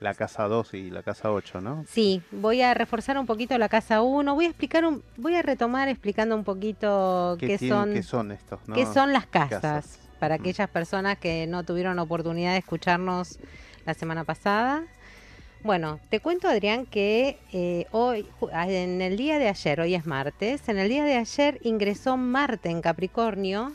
La 0.01 0.15
casa 0.15 0.45
2 0.45 0.75
y 0.75 0.91
la 0.91 1.03
casa 1.03 1.33
8, 1.33 1.61
¿no? 1.61 1.85
Sí, 1.89 2.23
voy 2.31 2.63
a 2.63 2.75
reforzar 2.75 3.19
un 3.19 3.27
poquito 3.27 3.59
la 3.59 3.69
casa 3.69 4.03
1. 4.03 4.35
Voy 4.35 4.45
a 4.45 4.49
explicar 4.49 4.85
un, 4.85 5.03
voy 5.17 5.35
a 5.35 5.43
retomar 5.43 5.89
explicando 5.89 6.37
un 6.37 6.45
poquito 6.45 7.37
qué, 7.41 7.59
son 7.59 7.93
qué 7.93 8.03
son 8.05 8.31
estos, 8.31 8.61
¿no? 8.69 8.77
qué 8.77 8.87
son 8.87 9.13
las 9.13 9.27
casas, 9.27 10.08
para 10.19 10.37
aquellas 10.37 10.69
personas 10.69 11.19
que 11.19 11.47
no 11.47 11.65
tuvieron 11.65 11.99
oportunidad 11.99 12.53
de 12.53 12.59
escucharnos 12.59 13.39
la 13.87 13.95
semana 13.95 14.25
pasada. 14.25 14.85
Bueno, 15.63 15.99
te 16.09 16.21
cuento 16.21 16.47
Adrián 16.49 16.87
que 16.87 17.39
eh, 17.53 17.87
hoy, 17.91 18.27
en 18.53 19.03
el 19.03 19.17
día 19.17 19.39
de 19.39 19.49
ayer, 19.49 19.81
hoy 19.81 19.95
es 19.95 20.07
martes, 20.07 20.69
en 20.69 20.79
el 20.79 20.89
día 20.89 21.05
de 21.05 21.17
ayer 21.17 21.59
ingresó 21.63 22.17
Marte 22.17 22.71
en 22.71 22.81
Capricornio, 22.81 23.73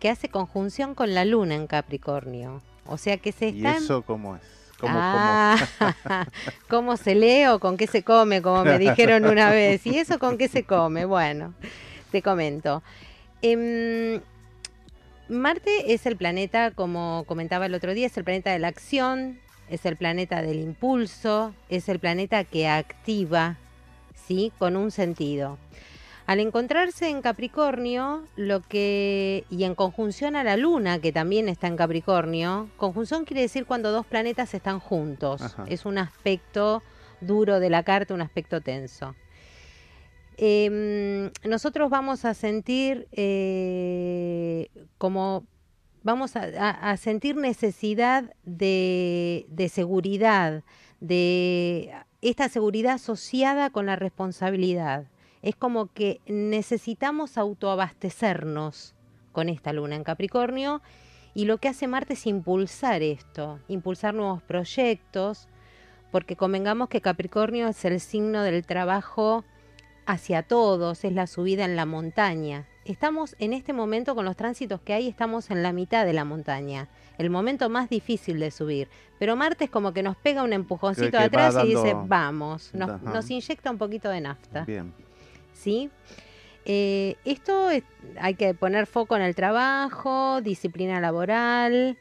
que 0.00 0.08
hace 0.08 0.28
conjunción 0.28 0.94
con 0.94 1.14
la 1.14 1.24
Luna 1.24 1.54
en 1.54 1.66
Capricornio. 1.66 2.60
O 2.86 2.98
sea 2.98 3.18
que 3.18 3.32
se 3.32 3.48
está... 3.48 3.74
¿Y 3.74 3.76
eso 3.76 4.02
cómo 4.02 4.36
es? 4.36 4.42
¿Cómo, 4.80 4.92
ah, 4.94 5.56
cómo? 6.68 6.96
se 6.98 7.14
lee 7.14 7.46
o 7.46 7.60
con 7.60 7.76
qué 7.76 7.86
se 7.86 8.02
come? 8.02 8.42
Como 8.42 8.64
me 8.64 8.78
dijeron 8.78 9.24
una 9.24 9.50
vez. 9.50 9.86
¿Y 9.86 9.98
eso 9.98 10.18
con 10.18 10.36
qué 10.36 10.48
se 10.48 10.64
come? 10.64 11.06
Bueno, 11.06 11.54
te 12.10 12.20
comento. 12.20 12.82
Em, 13.40 14.20
Marte 15.28 15.92
es 15.92 16.06
el 16.06 16.16
planeta, 16.16 16.70
como 16.70 17.24
comentaba 17.26 17.66
el 17.66 17.74
otro 17.74 17.94
día, 17.94 18.06
es 18.06 18.16
el 18.16 18.22
planeta 18.22 18.52
de 18.52 18.60
la 18.60 18.68
acción, 18.68 19.40
es 19.68 19.84
el 19.84 19.96
planeta 19.96 20.40
del 20.40 20.60
impulso, 20.60 21.52
es 21.68 21.88
el 21.88 21.98
planeta 21.98 22.44
que 22.44 22.68
activa, 22.68 23.56
¿sí? 24.14 24.52
Con 24.58 24.76
un 24.76 24.92
sentido. 24.92 25.58
Al 26.26 26.38
encontrarse 26.38 27.08
en 27.08 27.22
Capricornio, 27.22 28.24
lo 28.36 28.60
que 28.60 29.44
y 29.50 29.64
en 29.64 29.74
conjunción 29.74 30.36
a 30.36 30.44
la 30.44 30.56
Luna, 30.56 31.00
que 31.00 31.12
también 31.12 31.48
está 31.48 31.66
en 31.66 31.76
Capricornio, 31.76 32.68
conjunción 32.76 33.24
quiere 33.24 33.42
decir 33.42 33.66
cuando 33.66 33.90
dos 33.90 34.06
planetas 34.06 34.54
están 34.54 34.78
juntos. 34.78 35.42
Es 35.68 35.86
un 35.86 35.98
aspecto 35.98 36.82
duro 37.20 37.58
de 37.58 37.70
la 37.70 37.82
carta, 37.82 38.14
un 38.14 38.22
aspecto 38.22 38.60
tenso. 38.60 39.14
Em, 40.36 41.30
nosotros 41.44 41.88
vamos 41.88 42.24
a 42.24 42.34
sentir 42.34 43.08
eh, 43.12 44.68
como 44.98 45.46
vamos 46.02 46.36
a, 46.36 46.96
sentir 46.98 47.36
necesidad 47.36 48.32
de, 48.44 49.46
de 49.48 49.68
seguridad, 49.68 50.62
de 51.00 51.92
esta 52.22 52.48
seguridad 52.48 52.94
asociada 52.94 53.70
con 53.70 53.86
la 53.86 53.96
responsabilidad. 53.96 55.06
Es 55.42 55.56
como 55.56 55.92
que 55.92 56.20
necesitamos 56.26 57.36
autoabastecernos 57.36 58.94
con 59.32 59.48
esta 59.48 59.72
luna 59.72 59.96
en 59.96 60.04
Capricornio 60.04 60.80
y 61.34 61.44
lo 61.44 61.58
que 61.58 61.68
hace 61.68 61.88
Marte 61.88 62.14
es 62.14 62.26
impulsar 62.26 63.02
esto, 63.02 63.58
impulsar 63.66 64.14
nuevos 64.14 64.42
proyectos, 64.42 65.48
porque 66.12 66.36
convengamos 66.36 66.88
que 66.88 67.00
Capricornio 67.00 67.68
es 67.68 67.84
el 67.84 68.00
signo 68.00 68.42
del 68.42 68.64
trabajo 68.64 69.44
hacia 70.06 70.42
todos, 70.42 71.04
es 71.04 71.12
la 71.12 71.26
subida 71.26 71.64
en 71.64 71.76
la 71.76 71.84
montaña. 71.84 72.66
Estamos 72.84 73.34
en 73.40 73.52
este 73.52 73.72
momento 73.72 74.14
con 74.14 74.24
los 74.24 74.36
tránsitos 74.36 74.80
que 74.80 74.92
hay, 74.92 75.08
estamos 75.08 75.50
en 75.50 75.62
la 75.62 75.72
mitad 75.72 76.06
de 76.06 76.12
la 76.12 76.24
montaña, 76.24 76.88
el 77.18 77.30
momento 77.30 77.68
más 77.68 77.90
difícil 77.90 78.38
de 78.38 78.52
subir. 78.52 78.88
Pero 79.18 79.34
Marte 79.34 79.64
es 79.64 79.70
como 79.70 79.92
que 79.92 80.04
nos 80.04 80.16
pega 80.16 80.44
un 80.44 80.52
empujoncito 80.52 81.18
atrás 81.18 81.56
y 81.64 81.68
dice, 81.68 81.94
vamos, 82.06 82.72
nos, 82.72 83.30
inyecta 83.30 83.70
un 83.70 83.78
poquito 83.78 84.08
de 84.08 84.20
nafta. 84.20 84.64
Bien. 84.64 84.94
¿Sí? 85.52 85.90
Eh, 86.64 87.16
esto 87.24 87.68
hay 88.20 88.34
que 88.34 88.54
poner 88.54 88.86
foco 88.86 89.16
en 89.16 89.22
el 89.22 89.34
trabajo, 89.34 90.40
disciplina 90.40 91.00
laboral, 91.00 91.96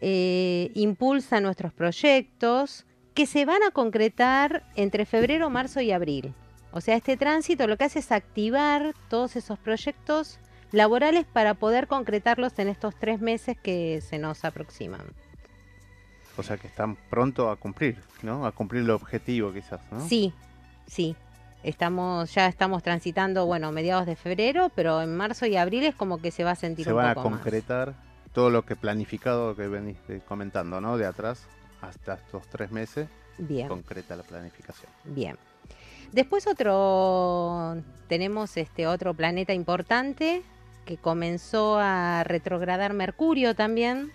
eh, 0.00 0.70
impulsa 0.74 1.40
nuestros 1.40 1.72
proyectos 1.72 2.86
que 3.14 3.26
se 3.26 3.44
van 3.44 3.62
a 3.62 3.70
concretar 3.70 4.64
entre 4.76 5.04
febrero, 5.04 5.50
marzo 5.50 5.80
y 5.80 5.92
abril. 5.92 6.34
O 6.72 6.80
sea, 6.80 6.96
este 6.96 7.16
tránsito 7.16 7.66
lo 7.66 7.76
que 7.76 7.84
hace 7.84 7.98
es 7.98 8.12
activar 8.12 8.94
todos 9.08 9.36
esos 9.36 9.58
proyectos 9.58 10.38
laborales 10.72 11.26
para 11.30 11.54
poder 11.54 11.86
concretarlos 11.86 12.58
en 12.58 12.68
estos 12.68 12.94
tres 12.96 13.20
meses 13.20 13.56
que 13.62 14.00
se 14.00 14.18
nos 14.18 14.44
aproximan. 14.44 15.02
O 16.38 16.42
sea 16.42 16.56
que 16.56 16.66
están 16.66 16.96
pronto 16.96 17.50
a 17.50 17.56
cumplir, 17.56 17.98
¿no? 18.22 18.46
A 18.46 18.52
cumplir 18.52 18.82
el 18.82 18.90
objetivo 18.90 19.52
quizás, 19.52 19.80
¿no? 19.90 20.00
Sí, 20.08 20.32
sí. 20.86 21.14
Estamos, 21.62 22.34
ya 22.34 22.46
estamos 22.48 22.82
transitando, 22.82 23.44
bueno, 23.46 23.70
mediados 23.70 24.06
de 24.06 24.16
febrero, 24.16 24.70
pero 24.74 25.02
en 25.02 25.14
marzo 25.14 25.46
y 25.46 25.56
abril 25.56 25.84
es 25.84 25.94
como 25.94 26.20
que 26.20 26.30
se 26.30 26.42
va 26.42 26.52
a 26.52 26.56
sentir 26.56 26.88
un 26.88 26.94
poco 26.94 27.02
más. 27.02 27.12
Se 27.12 27.20
van 27.20 27.26
a 27.26 27.36
concretar 27.36 27.94
todo 28.32 28.50
lo 28.50 28.64
que 28.64 28.76
planificado 28.76 29.54
que 29.54 29.68
venís 29.68 29.98
comentando, 30.26 30.80
¿no? 30.80 30.96
De 30.96 31.04
atrás 31.04 31.46
hasta 31.82 32.14
estos 32.14 32.48
tres 32.48 32.72
meses. 32.72 33.08
Bien. 33.36 33.68
Concreta 33.68 34.16
la 34.16 34.22
planificación. 34.22 34.90
Bien. 35.04 35.36
Después 36.12 36.46
otro, 36.46 37.82
tenemos 38.06 38.58
este 38.58 38.86
otro 38.86 39.14
planeta 39.14 39.54
importante 39.54 40.42
que 40.84 40.98
comenzó 40.98 41.78
a 41.78 42.22
retrogradar 42.22 42.92
Mercurio 42.92 43.54
también, 43.54 44.12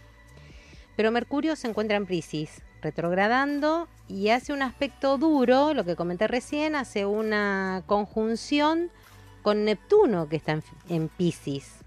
pero 0.96 1.12
Mercurio 1.12 1.56
se 1.56 1.68
encuentra 1.68 1.98
en 1.98 2.06
Pisces, 2.06 2.62
retrogradando 2.84 3.88
y 4.08 4.30
hace 4.30 4.54
un 4.54 4.62
aspecto 4.62 5.18
duro, 5.18 5.74
lo 5.74 5.86
que 5.86 5.96
comenté 5.96 6.28
recién, 6.28 6.76
hace 6.76 7.08
una 7.08 7.82
conjunción 7.88 8.92
con 9.42 9.66
Neptuno 9.66 10.30
que 10.30 10.36
está 10.36 10.52
en, 10.52 10.64
en 10.90 11.08
Pisces. 11.10 11.78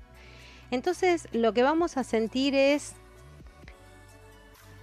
Entonces 0.72 1.28
lo 1.30 1.52
que 1.52 1.62
vamos 1.62 1.96
a 1.96 2.02
sentir 2.02 2.56
es 2.56 2.94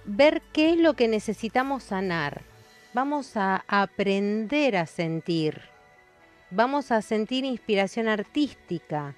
ver 0.06 0.40
qué 0.54 0.72
es 0.72 0.78
lo 0.78 0.94
que 0.94 1.06
necesitamos 1.06 1.82
sanar 1.82 2.47
vamos 2.92 3.36
a 3.36 3.64
aprender 3.68 4.76
a 4.76 4.86
sentir, 4.86 5.60
vamos 6.50 6.90
a 6.90 7.02
sentir 7.02 7.44
inspiración 7.44 8.08
artística. 8.08 9.14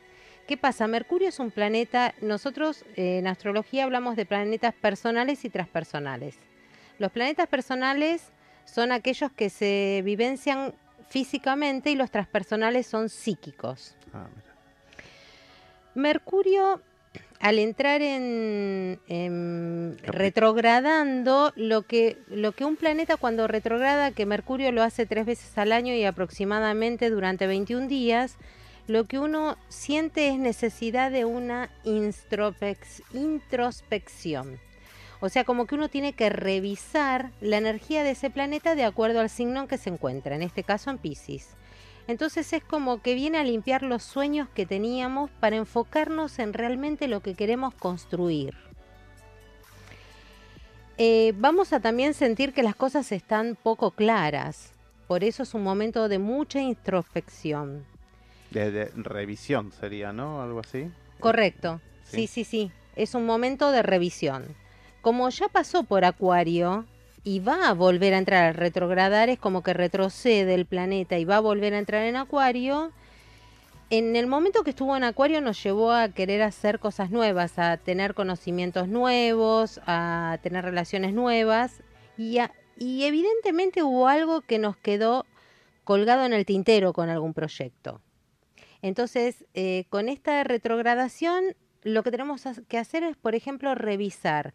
¿Qué 0.46 0.56
pasa? 0.56 0.88
Mercurio 0.88 1.28
es 1.28 1.38
un 1.38 1.50
planeta, 1.50 2.14
nosotros 2.20 2.84
eh, 2.96 3.18
en 3.18 3.28
astrología 3.28 3.84
hablamos 3.84 4.16
de 4.16 4.26
planetas 4.26 4.74
personales 4.74 5.44
y 5.44 5.50
transpersonales. 5.50 6.36
Los 6.98 7.12
planetas 7.12 7.46
personales 7.46 8.32
son 8.64 8.92
aquellos 8.92 9.30
que 9.32 9.48
se 9.48 10.02
vivencian 10.04 10.74
físicamente 11.08 11.90
y 11.90 11.94
los 11.94 12.10
transpersonales 12.10 12.86
son 12.86 13.08
psíquicos. 13.08 13.96
Ah, 14.12 14.26
Mercurio 15.94 16.80
al 17.40 17.58
entrar 17.58 18.00
en, 18.02 19.00
retrogradando, 20.02 21.52
lo 21.56 21.82
que, 21.82 22.18
lo 22.28 22.52
que 22.52 22.66
un 22.66 22.76
planeta 22.76 23.16
cuando 23.16 23.48
retrograda, 23.48 24.10
que 24.10 24.26
Mercurio 24.26 24.70
lo 24.72 24.82
hace 24.82 25.06
tres 25.06 25.24
veces 25.24 25.56
al 25.56 25.72
año 25.72 25.94
y 25.94 26.04
aproximadamente 26.04 27.08
durante 27.08 27.46
21 27.46 27.88
días, 27.88 28.36
lo 28.86 29.04
que 29.04 29.18
uno 29.18 29.56
siente 29.68 30.28
es 30.28 30.38
necesidad 30.38 31.10
de 31.10 31.24
una 31.24 31.70
introspección. 31.84 34.60
O 35.20 35.30
sea, 35.30 35.44
como 35.44 35.66
que 35.66 35.76
uno 35.76 35.88
tiene 35.88 36.12
que 36.12 36.28
revisar 36.28 37.30
la 37.40 37.56
energía 37.56 38.04
de 38.04 38.10
ese 38.10 38.28
planeta 38.28 38.74
de 38.74 38.84
acuerdo 38.84 39.20
al 39.20 39.30
signo 39.30 39.62
en 39.62 39.68
que 39.68 39.78
se 39.78 39.88
encuentra, 39.88 40.34
en 40.34 40.42
este 40.42 40.62
caso 40.62 40.90
en 40.90 40.98
Pisces. 40.98 41.56
Entonces 42.10 42.52
es 42.52 42.64
como 42.64 43.00
que 43.00 43.14
viene 43.14 43.38
a 43.38 43.44
limpiar 43.44 43.84
los 43.84 44.02
sueños 44.02 44.48
que 44.48 44.66
teníamos 44.66 45.30
para 45.38 45.54
enfocarnos 45.54 46.40
en 46.40 46.52
realmente 46.52 47.06
lo 47.06 47.20
que 47.20 47.34
queremos 47.34 47.72
construir. 47.72 48.56
Eh, 50.98 51.32
vamos 51.36 51.72
a 51.72 51.78
también 51.78 52.12
sentir 52.14 52.52
que 52.52 52.64
las 52.64 52.74
cosas 52.74 53.12
están 53.12 53.56
poco 53.62 53.92
claras, 53.92 54.72
por 55.06 55.22
eso 55.22 55.44
es 55.44 55.54
un 55.54 55.62
momento 55.62 56.08
de 56.08 56.18
mucha 56.18 56.60
introspección. 56.60 57.84
De, 58.50 58.90
revisión 58.96 59.70
sería, 59.70 60.12
¿no? 60.12 60.42
Algo 60.42 60.58
así. 60.58 60.90
Correcto, 61.20 61.80
sí, 62.02 62.26
sí, 62.26 62.42
sí. 62.42 62.72
Es 62.96 63.14
un 63.14 63.24
momento 63.24 63.70
de 63.70 63.82
revisión. 63.84 64.56
Como 65.00 65.28
ya 65.28 65.46
pasó 65.46 65.84
por 65.84 66.04
Acuario, 66.04 66.86
y 67.22 67.40
va 67.40 67.68
a 67.68 67.74
volver 67.74 68.14
a 68.14 68.18
entrar 68.18 68.44
al 68.46 68.54
retrogradar, 68.54 69.28
es 69.28 69.38
como 69.38 69.62
que 69.62 69.74
retrocede 69.74 70.54
el 70.54 70.66
planeta 70.66 71.18
y 71.18 71.24
va 71.24 71.36
a 71.36 71.40
volver 71.40 71.74
a 71.74 71.78
entrar 71.78 72.04
en 72.04 72.16
Acuario. 72.16 72.92
En 73.90 74.16
el 74.16 74.26
momento 74.26 74.62
que 74.62 74.70
estuvo 74.70 74.96
en 74.96 75.04
Acuario 75.04 75.40
nos 75.40 75.62
llevó 75.62 75.92
a 75.92 76.08
querer 76.10 76.42
hacer 76.42 76.78
cosas 76.78 77.10
nuevas, 77.10 77.58
a 77.58 77.76
tener 77.76 78.14
conocimientos 78.14 78.88
nuevos, 78.88 79.80
a 79.86 80.38
tener 80.42 80.64
relaciones 80.64 81.12
nuevas 81.12 81.82
y, 82.16 82.38
evidentemente 82.78 83.82
hubo 83.82 84.08
algo 84.08 84.40
que 84.40 84.58
nos 84.58 84.76
quedó 84.76 85.26
colgado 85.84 86.24
en 86.24 86.32
el 86.32 86.46
tintero 86.46 86.92
con 86.92 87.10
algún 87.10 87.34
proyecto. 87.34 88.00
Entonces, 88.80 89.44
eh, 89.52 89.84
con 89.90 90.08
esta 90.08 90.42
retrogradación, 90.44 91.56
lo 91.82 92.02
que 92.02 92.10
tenemos 92.10 92.42
que 92.68 92.78
hacer 92.78 93.02
es, 93.02 93.16
por 93.16 93.34
ejemplo, 93.34 93.74
revisar 93.74 94.54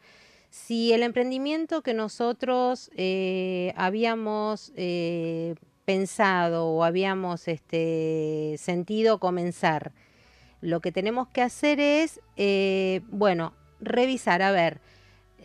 si 0.49 0.93
el 0.93 1.03
emprendimiento 1.03 1.81
que 1.81 1.93
nosotros 1.93 2.89
eh, 2.95 3.73
habíamos 3.75 4.71
eh, 4.75 5.55
pensado 5.85 6.67
o 6.67 6.83
habíamos 6.83 7.47
este, 7.47 8.55
sentido 8.57 9.19
comenzar, 9.19 9.91
lo 10.61 10.79
que 10.79 10.91
tenemos 10.91 11.27
que 11.27 11.41
hacer 11.41 11.79
es, 11.79 12.21
eh, 12.37 13.01
bueno, 13.09 13.53
revisar, 13.79 14.41
a 14.41 14.51
ver, 14.51 14.79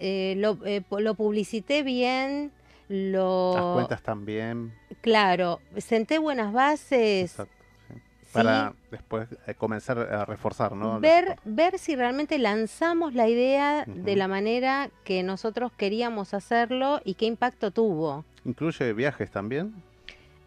lo, 0.00 0.58
lo, 0.98 1.14
publicité 1.14 1.82
bien, 1.82 2.52
lo... 2.88 3.52
Las 3.54 3.74
cuentas 3.74 4.02
también. 4.02 4.72
Claro, 5.02 5.60
senté 5.76 6.18
buenas 6.18 6.52
bases 6.52 7.36
para 8.32 8.72
después 8.90 9.28
eh, 9.46 9.54
comenzar 9.54 9.98
a 9.98 10.24
reforzar, 10.24 10.72
¿no? 10.72 11.00
Ver, 11.00 11.36
ver 11.44 11.78
si 11.78 11.96
realmente 11.96 12.38
lanzamos 12.38 13.14
la 13.14 13.28
idea 13.28 13.84
de 13.86 14.16
la 14.16 14.28
manera 14.28 14.90
que 15.04 15.22
nosotros 15.22 15.72
queríamos 15.76 16.34
hacerlo 16.34 17.00
y 17.04 17.14
qué 17.14 17.26
impacto 17.26 17.70
tuvo. 17.70 18.24
¿Incluye 18.44 18.92
viajes 18.92 19.30
también? 19.30 19.74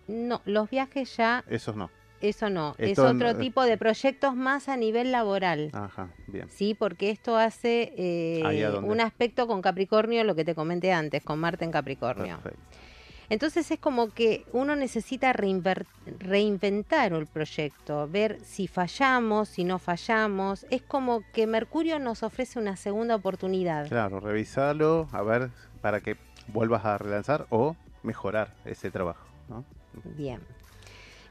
No, 0.08 0.42
los 0.46 0.70
viajes 0.70 1.16
ya... 1.16 1.44
Esos 1.48 1.76
no. 1.76 1.90
Eso 2.22 2.50
no, 2.50 2.74
es 2.78 2.98
otro 3.00 3.36
tipo 3.36 3.64
de 3.64 3.78
proyectos 3.78 4.34
más 4.34 4.70
a 4.70 4.78
nivel 4.78 5.12
laboral. 5.12 5.72
Ajá, 5.74 6.08
bien. 6.28 6.50
Sí, 6.50 6.74
porque 6.74 7.10
esto 7.10 7.36
hace 7.36 7.94
eh, 7.98 8.72
un 8.82 9.02
aspecto 9.02 9.46
con 9.46 9.62
Capricornio, 9.62 10.24
lo 10.24 10.34
que 10.34 10.46
te 10.46 10.56
comenté 10.56 10.94
antes, 10.94 11.22
con 11.22 11.38
Marte 11.40 11.66
en 11.66 11.72
Capricornio. 11.72 12.40
Perfecto. 12.42 12.78
Entonces 13.34 13.72
es 13.72 13.80
como 13.80 14.14
que 14.14 14.46
uno 14.54 14.76
necesita 14.76 15.34
reinventar 15.34 15.88
el 17.14 17.26
proyecto, 17.26 18.08
ver 18.08 18.40
si 18.46 18.68
fallamos, 18.68 19.50
si 19.50 19.64
no 19.64 19.80
fallamos. 19.80 20.68
Es 20.70 20.84
como 20.84 21.24
que 21.34 21.48
Mercurio 21.48 21.98
nos 21.98 22.22
ofrece 22.22 22.60
una 22.60 22.76
segunda 22.76 23.16
oportunidad. 23.16 23.88
Claro, 23.88 24.20
revisarlo, 24.20 25.08
a 25.12 25.24
ver, 25.24 25.50
para 25.82 26.00
que 26.02 26.16
vuelvas 26.50 26.86
a 26.86 27.00
relanzar 27.00 27.48
o 27.50 27.76
mejorar 28.04 28.54
ese 28.66 28.92
trabajo. 28.92 29.26
Bien. 30.16 30.40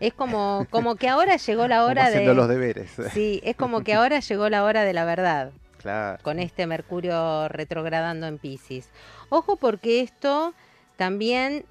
Es 0.01 0.13
como, 0.13 0.67
como 0.71 0.97
que 0.97 1.09
ahora 1.09 1.37
llegó 1.37 1.69
la 1.69 1.85
hora 1.85 2.07
haciendo 2.07 2.35
los 2.35 2.49
deberes. 2.49 2.97
Sí, 3.13 3.41
es 3.45 3.55
como 3.55 3.85
que 3.85 3.95
ahora 3.95 4.19
llegó 4.19 4.49
la 4.49 4.65
hora 4.65 4.83
de 4.83 4.93
la 4.93 5.05
verdad. 5.05 5.53
Claro. 5.79 6.21
Con 6.25 6.41
este 6.41 6.67
Mercurio 6.67 7.47
retrogradando 7.47 8.27
en 8.27 8.39
Pisces. 8.39 8.89
Ojo 9.29 9.55
porque 9.55 10.01
esto 10.01 10.53
también 10.97 11.65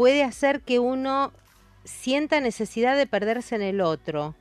puede 0.00 0.24
hacer 0.24 0.62
que 0.62 0.78
uno 0.78 1.30
sienta 1.84 2.40
necesidad 2.40 2.96
de 2.96 3.06
perderse 3.06 3.54
en 3.54 3.60
el 3.60 3.82
otro. 3.82 4.34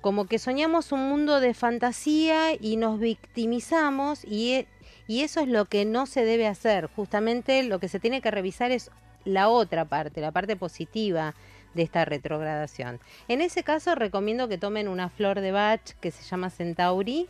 como 0.00 0.26
que 0.26 0.38
soñamos 0.38 0.92
un 0.92 1.08
mundo 1.08 1.40
de 1.40 1.54
fantasía 1.54 2.52
y 2.54 2.76
nos 2.76 3.00
victimizamos 3.00 4.24
y, 4.24 4.52
e- 4.52 4.66
y 5.08 5.22
eso 5.22 5.40
es 5.40 5.48
lo 5.48 5.64
que 5.64 5.84
no 5.84 6.06
se 6.06 6.24
debe 6.24 6.46
hacer. 6.46 6.86
Justamente 6.94 7.64
lo 7.64 7.80
que 7.80 7.88
se 7.88 7.98
tiene 7.98 8.20
que 8.20 8.30
revisar 8.30 8.70
es 8.70 8.90
la 9.24 9.48
otra 9.48 9.84
parte, 9.84 10.20
la 10.20 10.30
parte 10.30 10.54
positiva 10.56 11.34
de 11.74 11.82
esta 11.82 12.04
retrogradación. 12.04 13.00
En 13.26 13.40
ese 13.40 13.62
caso 13.64 13.94
recomiendo 13.96 14.46
que 14.48 14.58
tomen 14.58 14.86
una 14.88 15.08
flor 15.08 15.40
de 15.40 15.50
Bach 15.52 15.82
que 16.00 16.10
se 16.12 16.22
llama 16.22 16.50
Centauri, 16.50 17.28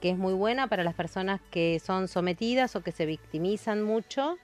que 0.00 0.10
es 0.10 0.16
muy 0.16 0.32
buena 0.34 0.66
para 0.66 0.82
las 0.84 0.94
personas 0.94 1.40
que 1.50 1.78
son 1.84 2.08
sometidas 2.08 2.74
o 2.76 2.82
que 2.82 2.92
se 2.92 3.04
victimizan 3.06 3.82
mucho. 3.82 4.38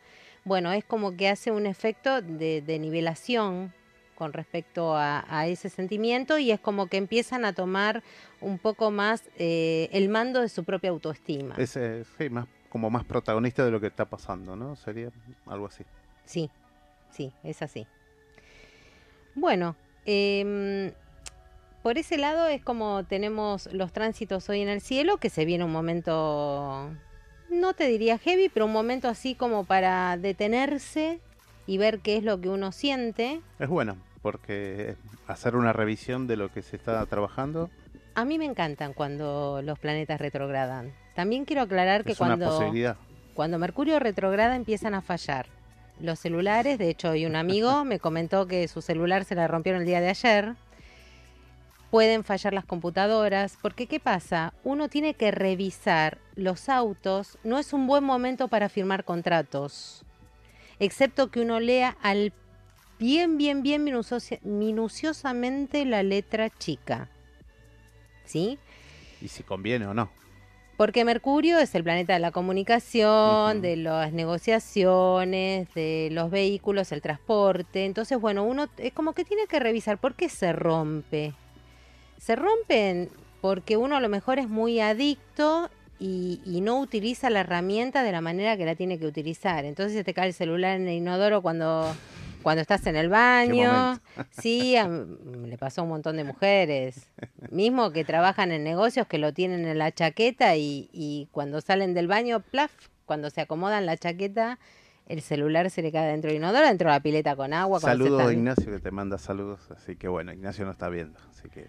Bueno, 0.49 0.73
es 0.73 0.83
como 0.83 1.15
que 1.15 1.29
hace 1.29 1.51
un 1.51 1.67
efecto 1.67 2.23
de, 2.23 2.63
de 2.63 2.79
nivelación 2.79 3.75
con 4.15 4.33
respecto 4.33 4.97
a, 4.97 5.23
a 5.29 5.47
ese 5.47 5.69
sentimiento 5.69 6.39
y 6.39 6.51
es 6.53 6.59
como 6.59 6.87
que 6.87 6.97
empiezan 6.97 7.45
a 7.45 7.53
tomar 7.53 8.03
un 8.41 8.59
poco 8.59 8.91
más 8.91 9.23
eh, 9.37 9.91
el 9.93 10.09
mando 10.09 10.41
de 10.41 10.49
su 10.49 10.65
propia 10.65 10.89
autoestima. 10.89 11.55
Es, 11.59 11.77
eh, 11.77 12.03
sí, 12.17 12.31
más, 12.31 12.47
como 12.71 12.89
más 12.89 13.05
protagonista 13.05 13.63
de 13.63 13.71
lo 13.71 13.79
que 13.79 13.89
está 13.89 14.07
pasando, 14.07 14.57
¿no? 14.57 14.75
Sería 14.75 15.11
algo 15.45 15.67
así. 15.67 15.85
Sí, 16.25 16.49
sí, 17.11 17.31
es 17.45 17.61
así. 17.61 17.87
Bueno, 19.35 19.77
em, 20.07 20.93
por 21.83 21.99
ese 21.99 22.17
lado 22.17 22.47
es 22.49 22.65
como 22.65 23.05
tenemos 23.05 23.71
los 23.75 23.93
tránsitos 23.93 24.49
hoy 24.49 24.63
en 24.63 24.71
el 24.71 24.81
cielo, 24.81 25.19
que 25.19 25.29
se 25.29 25.45
viene 25.45 25.65
un 25.65 25.73
momento, 25.73 26.91
no 27.51 27.75
te 27.75 27.87
diría 27.87 28.19
heavy, 28.19 28.49
pero 28.49 28.67
un 28.67 28.73
momento 28.73 29.09
así 29.09 29.35
como 29.35 29.65
para 29.65 30.17
detenerse 30.17 31.21
y 31.67 31.79
ver 31.79 32.01
qué 32.01 32.17
es 32.17 32.25
lo 32.25 32.41
que 32.41 32.49
uno 32.49 32.73
siente. 32.73 33.41
Es 33.59 33.69
bueno, 33.69 33.97
porque 34.23 34.97
hacer 35.27 35.57
una 35.57 35.73
revisión 35.73 36.27
de 36.27 36.37
lo 36.37 36.51
que 36.51 36.63
se 36.63 36.77
está 36.77 37.05
trabajando 37.07 37.71
A 38.15 38.25
mí 38.25 38.39
me 38.39 38.47
encantan 38.47 38.95
cuando 38.95 39.61
los 39.63 39.79
planetas 39.79 40.21
retrogradan. 40.21 40.93
También 41.15 41.45
quiero 41.45 41.63
aclarar 41.63 42.05
que 42.05 42.13
es 42.13 42.19
cuando... 42.19 42.73
Cuando 43.35 43.59
Mercurio 43.61 44.01
retrograda 44.01 44.57
empiezan 44.57 44.95
a 44.95 45.01
fallar 45.01 45.47
los 46.01 46.19
celulares. 46.19 46.77
De 46.79 46.91
hecho, 46.91 47.11
hoy 47.11 47.25
un 47.25 47.37
amigo 47.37 47.85
me 47.85 48.01
comentó 48.01 48.47
que 48.47 48.67
su 48.67 48.83
celular 48.83 49.25
se 49.25 49.37
le 49.37 49.47
rompieron 49.47 49.83
el 49.83 49.87
día 49.87 50.01
de 50.01 50.09
ayer. 50.09 50.57
Pueden 51.91 52.25
fallar 52.25 52.53
las 52.53 52.65
computadoras. 52.65 53.59
Porque, 53.61 53.87
¿qué 53.87 54.01
pasa? 54.01 54.53
Uno 54.65 54.89
tiene 54.89 55.15
que 55.15 55.31
revisar 55.31 56.19
los 56.37 56.69
autos. 56.69 57.39
No 57.45 57.59
es 57.59 57.73
un 57.73 57.87
buen 57.87 58.05
momento 58.05 58.49
para 58.49 58.69
firmar 58.69 59.05
contratos. 59.05 60.05
Excepto 60.79 61.31
que 61.31 61.41
uno 61.41 61.61
lea 61.61 61.97
al 62.03 62.33
bien, 62.99 63.39
bien, 63.39 63.63
bien 63.63 63.85
minuciosamente 64.43 65.85
la 65.85 66.03
letra 66.03 66.51
chica. 66.51 67.09
¿Sí? 68.25 68.59
Y 69.21 69.29
si 69.29 69.43
conviene 69.43 69.87
o 69.87 69.95
no. 69.95 70.11
Porque 70.77 71.05
Mercurio 71.05 71.59
es 71.59 71.75
el 71.75 71.83
planeta 71.83 72.13
de 72.13 72.21
la 72.21 72.31
comunicación, 72.31 73.61
de 73.61 73.77
las 73.77 74.13
negociaciones, 74.13 75.67
de 75.75 76.09
los 76.13 76.31
vehículos, 76.31 76.93
el 76.93 77.03
transporte. 77.03 77.85
Entonces, 77.85 78.21
bueno, 78.21 78.45
uno 78.45 78.69
es 78.77 78.93
como 78.93 79.13
que 79.13 79.25
tiene 79.25 79.49
que 79.49 79.59
revisar 79.59 79.99
por 79.99 80.15
qué 80.15 80.29
se 80.29 80.53
rompe. 80.53 81.35
Se 82.19 82.37
rompen 82.37 83.09
porque 83.41 83.77
uno 83.77 83.97
a 83.97 84.01
lo 84.01 84.09
mejor 84.09 84.39
es 84.39 84.49
muy 84.49 84.81
adicto 84.81 85.71
y, 86.01 86.41
y 86.45 86.61
no 86.61 86.81
utiliza 86.81 87.31
la 87.31 87.41
herramienta 87.41 88.03
de 88.03 88.13
la 88.13 88.21
manera 88.21 88.57
que 88.57 88.65
la 88.67 88.75
tiene 88.75 88.99
que 88.99 89.07
utilizar. 89.07 89.65
Entonces 89.65 89.95
se 89.97 90.05
te 90.05 90.15
cae 90.15 90.27
el 90.29 90.35
celular 90.35 90.77
en 90.77 90.89
el 90.89 90.95
inodoro 90.95 91.41
cuando, 91.43 91.95
cuando 92.43 92.61
estás 92.63 92.87
en 92.87 92.97
el 92.97 93.09
baño. 93.09 94.01
Sí, 94.31 94.77
a 94.77 94.89
le 94.89 95.57
pasó 95.59 95.81
a 95.81 95.85
un 95.85 95.91
montón 95.91 96.17
de 96.17 96.25
mujeres. 96.25 97.11
Mismo 97.51 97.91
que 97.93 98.05
trabajan 98.05 98.53
en 98.53 98.65
negocios 98.65 99.07
que 99.07 99.19
lo 99.19 99.33
tienen 99.33 99.67
en 99.67 99.79
la 99.79 99.93
chaqueta 99.93 100.57
y, 100.57 100.89
y 100.93 101.29
cuando 101.33 101.61
salen 101.61 101.95
del 101.95 102.07
baño, 102.09 102.41
plaf, 102.41 102.73
cuando 103.07 103.31
se 103.31 103.41
acomodan 103.41 103.87
la 103.87 103.97
chaqueta, 103.97 104.59
el 105.07 105.23
celular 105.23 105.71
se 105.71 105.81
le 105.83 105.91
cae 105.91 106.09
dentro 106.11 106.29
del 106.29 106.37
inodoro, 106.39 106.67
dentro 106.67 106.91
de 106.91 106.95
la 106.97 107.01
pileta 107.01 107.35
con 107.35 107.53
agua. 107.55 107.81
Saludos 107.81 108.21
a 108.21 108.25
están- 108.25 108.39
Ignacio 108.39 108.73
que 108.73 108.79
te 108.81 108.91
manda 108.91 109.19
saludos. 109.19 109.71
Así 109.71 109.97
que 109.97 110.09
bueno, 110.09 110.33
Ignacio 110.33 110.65
no 110.65 110.73
está 110.73 110.89
viendo. 110.89 111.19
Así 111.31 111.49
que 111.49 111.67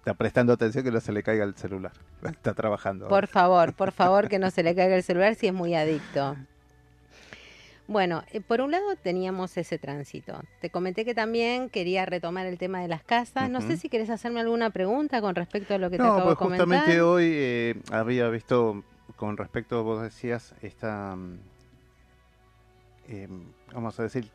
está 0.00 0.14
prestando 0.14 0.54
atención 0.54 0.82
que 0.82 0.90
no 0.90 1.00
se 1.00 1.12
le 1.12 1.22
caiga 1.22 1.44
el 1.44 1.54
celular. 1.54 1.92
Está 2.24 2.54
trabajando. 2.54 3.08
Por 3.08 3.26
favor, 3.26 3.74
por 3.74 3.92
favor, 3.92 4.28
que 4.28 4.38
no 4.38 4.50
se 4.50 4.62
le 4.62 4.74
caiga 4.74 4.96
el 4.96 5.02
celular 5.02 5.34
si 5.34 5.46
es 5.46 5.52
muy 5.52 5.74
adicto. 5.74 6.36
Bueno, 7.86 8.22
eh, 8.30 8.40
por 8.40 8.60
un 8.60 8.70
lado 8.70 8.94
teníamos 9.02 9.56
ese 9.56 9.76
tránsito. 9.76 10.40
Te 10.60 10.70
comenté 10.70 11.04
que 11.04 11.14
también 11.14 11.68
quería 11.68 12.06
retomar 12.06 12.46
el 12.46 12.56
tema 12.56 12.80
de 12.80 12.88
las 12.88 13.02
casas. 13.02 13.50
No 13.50 13.60
sé 13.60 13.76
si 13.76 13.88
querés 13.88 14.10
hacerme 14.10 14.40
alguna 14.40 14.70
pregunta 14.70 15.20
con 15.20 15.34
respecto 15.34 15.74
a 15.74 15.78
lo 15.78 15.90
que 15.90 15.96
te 15.96 16.04
acabo 16.04 16.22
pues 16.22 16.30
de 16.30 16.36
comentar. 16.36 16.66
justamente 16.66 17.02
hoy 17.02 17.32
eh, 17.34 17.74
había 17.90 18.28
visto, 18.28 18.84
con 19.16 19.36
respecto, 19.36 19.82
vos 19.82 20.02
decías, 20.02 20.54
esta, 20.62 21.16
mm, 21.16 21.38
em, 23.08 23.44
vamos 23.74 23.98
a 23.98 24.04
decir, 24.04 24.30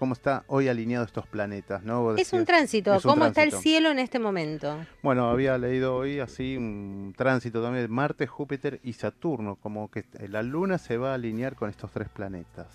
cómo 0.00 0.14
está 0.14 0.44
hoy 0.46 0.66
alineado 0.66 1.04
estos 1.04 1.26
planetas, 1.26 1.82
¿no? 1.84 2.16
Es 2.16 2.32
un 2.32 2.46
tránsito. 2.46 2.94
es 2.94 3.04
un 3.04 3.10
¿Cómo 3.10 3.26
está 3.26 3.42
el 3.42 3.52
cielo 3.52 3.90
en 3.90 3.98
este 3.98 4.18
momento? 4.18 4.78
Bueno, 5.02 5.28
había 5.28 5.58
leído 5.58 5.94
hoy 5.94 6.20
así 6.20 6.56
un 6.56 7.12
tránsito 7.14 7.62
también 7.62 7.84
de 7.84 7.88
Marte, 7.88 8.26
Júpiter 8.26 8.80
y 8.82 8.94
Saturno, 8.94 9.56
como 9.56 9.90
que 9.90 10.06
la 10.26 10.42
Luna 10.42 10.78
se 10.78 10.96
va 10.96 11.10
a 11.10 11.14
alinear 11.16 11.54
con 11.54 11.68
estos 11.68 11.92
tres 11.92 12.08
planetas. 12.08 12.68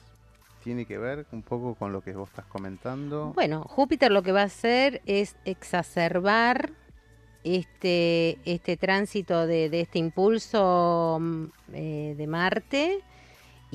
Tiene 0.64 0.86
que 0.86 1.00
ver 1.00 1.26
un 1.32 1.42
poco 1.42 1.74
con 1.74 1.92
lo 1.92 2.02
que 2.02 2.14
vos 2.14 2.30
estás 2.30 2.46
comentando. 2.46 3.34
Bueno, 3.34 3.64
Júpiter 3.64 4.12
lo 4.12 4.22
que 4.22 4.32
va 4.32 4.42
a 4.42 4.46
hacer 4.46 5.02
es 5.08 5.36
exacerbar 5.46 6.74
este, 7.44 8.38
este 8.46 8.78
tránsito 8.78 9.48
de, 9.48 9.72
de 9.72 9.82
este 9.82 9.98
impulso 9.98 11.18
mm, 11.20 11.46
eh, 11.74 12.14
de 12.16 12.28
Marte 12.28 13.04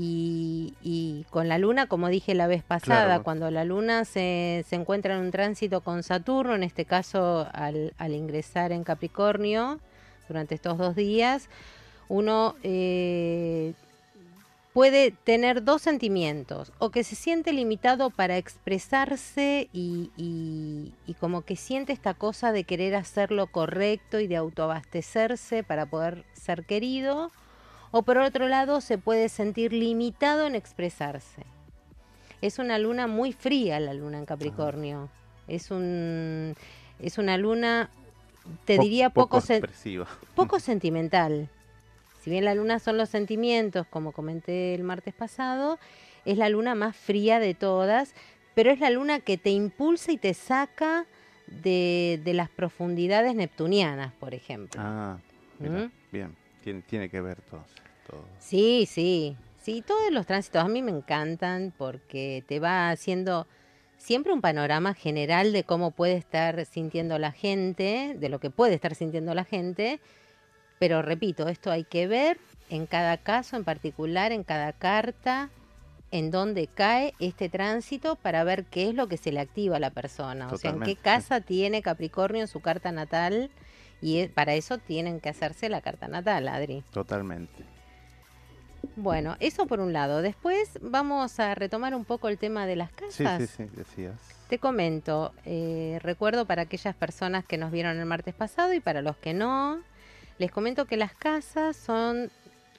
y, 0.03 0.73
y 0.83 1.25
con 1.31 1.49
la 1.49 1.59
Luna, 1.59 1.87
como 1.87 2.09
dije 2.09 2.35
la 2.35 2.47
vez 2.47 2.63
pasada, 2.63 3.05
Claro. 3.07 3.23
cuando 3.23 3.51
la 3.51 3.65
Luna 3.65 4.07
se, 4.07 4.65
se 4.67 4.77
encuentra 4.77 5.15
en 5.15 5.21
un 5.21 5.31
tránsito 5.31 5.83
con 5.83 6.03
Saturno, 6.03 6.55
en 6.55 6.63
este 6.63 6.87
caso 6.87 7.47
al, 7.53 7.93
al 7.99 8.15
ingresar 8.15 8.73
en 8.73 8.83
Capricornio 8.83 9.79
durante 10.27 10.55
estos 10.55 10.79
dos 10.79 10.95
días, 10.97 11.49
uno 12.09 12.55
eh, 12.63 13.75
puede 14.73 15.11
tener 15.11 15.65
dos 15.65 15.83
sentimientos, 15.83 16.73
o 16.79 16.91
que 16.91 17.03
se 17.03 17.17
siente 17.17 17.53
limitado 17.53 18.11
para 18.11 18.37
expresarse 18.37 19.69
y, 19.73 20.11
y- 20.17 20.93
y 21.07 21.15
como 21.15 21.43
que 21.43 21.57
siente 21.57 21.93
esta 21.93 22.15
cosa 22.15 22.53
de 22.53 22.63
querer 22.65 22.95
hacer 22.95 23.33
lo 23.33 23.49
correcto 23.49 24.21
y 24.21 24.29
de 24.29 24.37
autoabastecerse 24.37 25.63
para 25.65 25.87
poder 25.87 26.25
ser 26.35 26.65
querido, 26.65 27.33
o 27.91 28.03
por 28.03 28.19
otro 28.19 28.49
lado 28.49 28.81
se 28.81 28.99
puede 28.99 29.29
sentir 29.29 29.73
limitado 29.73 30.47
en 30.47 30.55
expresarse. 30.55 31.43
Es 32.41 32.59
una 32.59 32.79
luna 32.79 33.07
muy 33.07 33.33
fría 33.33 33.81
la 33.81 33.93
luna 33.95 34.19
en 34.19 34.27
Capricornio. 34.27 35.09
Es 35.49 35.71
un 35.71 36.55
es 36.99 37.19
una 37.19 37.37
luna 37.37 37.91
te 38.65 38.77
Po- 38.77 38.83
diría 38.83 39.11
poco 39.11 39.41
poco 39.41 39.47
sen- 39.47 39.61
poco 40.35 40.61
sentimental. 40.61 41.49
Si 42.23 42.31
bien 42.31 42.45
la 42.45 42.55
luna 42.55 42.79
son 42.79 42.97
los 42.99 43.09
sentimientos, 43.09 43.87
como 43.87 44.13
comenté 44.13 44.75
el 44.75 44.83
martes 44.83 45.15
pasado, 45.15 45.79
es 46.27 46.37
la 46.39 46.49
luna 46.51 46.75
más 46.75 46.95
fría 46.97 47.39
de 47.41 47.55
todas, 47.55 48.15
pero 48.55 48.71
es 48.71 48.79
la 48.81 48.91
luna 48.91 49.21
que 49.21 49.39
te 49.39 49.51
impulsa 49.51 50.13
y 50.13 50.19
te 50.19 50.35
saca 50.35 51.07
de, 51.47 52.21
de 52.23 52.35
las 52.35 52.51
profundidades 52.51 53.35
neptunianas, 53.35 54.13
por 54.21 54.35
ejemplo. 54.35 54.81
Ah, 54.85 55.17
mira, 55.59 55.87
¿Mm? 55.87 55.91
bien. 56.13 56.37
Tiene, 56.63 56.83
tiene 56.83 57.09
que 57.09 57.21
ver 57.21 57.39
entonces 57.45 57.77
todo. 58.07 58.25
Sí, 58.39 58.87
sí, 58.91 59.37
sí, 59.61 59.83
todos 59.87 60.11
los 60.11 60.27
tránsitos 60.27 60.63
a 60.65 60.69
mí 60.69 60.83
me 60.83 60.91
encantan 60.91 61.73
porque 61.77 62.45
te 62.47 62.61
va 62.61 62.91
haciendo 62.91 63.47
siempre 63.97 64.33
un 64.33 64.41
panorama 64.41 64.95
general 64.95 65.53
de 65.53 65.65
cómo 65.65 65.91
puede 65.91 66.15
estar 66.15 66.65
sintiendo 66.65 67.19
la 67.19 67.33
gente, 67.33 68.17
de 68.19 68.29
lo 68.29 68.41
que 68.41 68.51
puede 68.51 68.75
estar 68.75 68.95
sintiendo 68.95 69.35
la 69.35 69.45
gente, 69.45 70.01
pero 70.79 71.03
repito, 71.03 71.49
esto 71.49 71.71
hay 71.71 71.85
que 71.85 72.07
ver 72.07 72.39
en 72.71 72.87
cada 72.87 73.19
caso 73.19 73.57
en 73.57 73.65
particular, 73.65 74.33
en 74.33 74.43
cada 74.43 74.73
carta, 74.73 75.51
en 76.11 76.31
dónde 76.31 76.67
cae 76.67 77.15
este 77.21 77.49
tránsito 77.49 78.17
para 78.17 78.43
ver 78.43 78.65
qué 78.65 78.89
es 78.89 78.95
lo 78.95 79.07
que 79.07 79.19
se 79.19 79.33
le 79.33 79.41
activa 79.41 79.77
a 79.77 79.81
la 79.81 79.91
persona, 79.91 80.49
o 80.51 80.57
sea, 80.57 80.71
en 80.71 80.81
qué 80.81 80.97
casa 80.97 81.41
tiene 81.41 81.83
Capricornio 81.83 82.41
en 82.41 82.49
su 82.49 82.61
carta 82.61 82.93
natal 82.93 83.51
y 84.03 84.27
para 84.29 84.55
eso 84.55 84.79
tienen 84.79 85.21
que 85.21 85.29
hacerse 85.29 85.69
la 85.69 85.81
carta 85.81 86.09
natal, 86.09 86.49
Adri. 86.49 86.83
Totalmente. 86.91 87.65
Bueno, 88.97 89.37
eso 89.41 89.67
por 89.67 89.81
un 89.81 89.93
lado. 89.93 90.23
Después 90.23 90.79
vamos 90.81 91.39
a 91.39 91.55
retomar 91.55 91.95
un 91.95 92.05
poco 92.05 92.29
el 92.29 92.39
tema 92.39 92.67
de 92.67 92.77
las 92.77 92.91
Sí, 93.11 93.25
casas. 93.25 93.49
sí, 93.51 93.65
sí, 93.65 93.71
decías. 93.77 94.15
Te 94.49 94.59
comento, 94.59 95.33
eh, 95.45 95.99
recuerdo 96.03 96.45
para 96.47 96.63
aquellas 96.63 96.95
personas 96.97 97.45
que 97.45 97.57
nos 97.59 97.71
vieron 97.71 97.99
el 97.99 98.07
martes 98.07 98.35
pasado 98.35 98.73
y 98.73 98.81
para 98.81 99.01
los 99.03 99.17
que 99.17 99.33
no, 99.35 99.81
les 100.39 100.51
comento 100.51 100.87
que 100.87 100.97
las 100.97 101.15
casas 101.15 101.77
son 101.77 102.31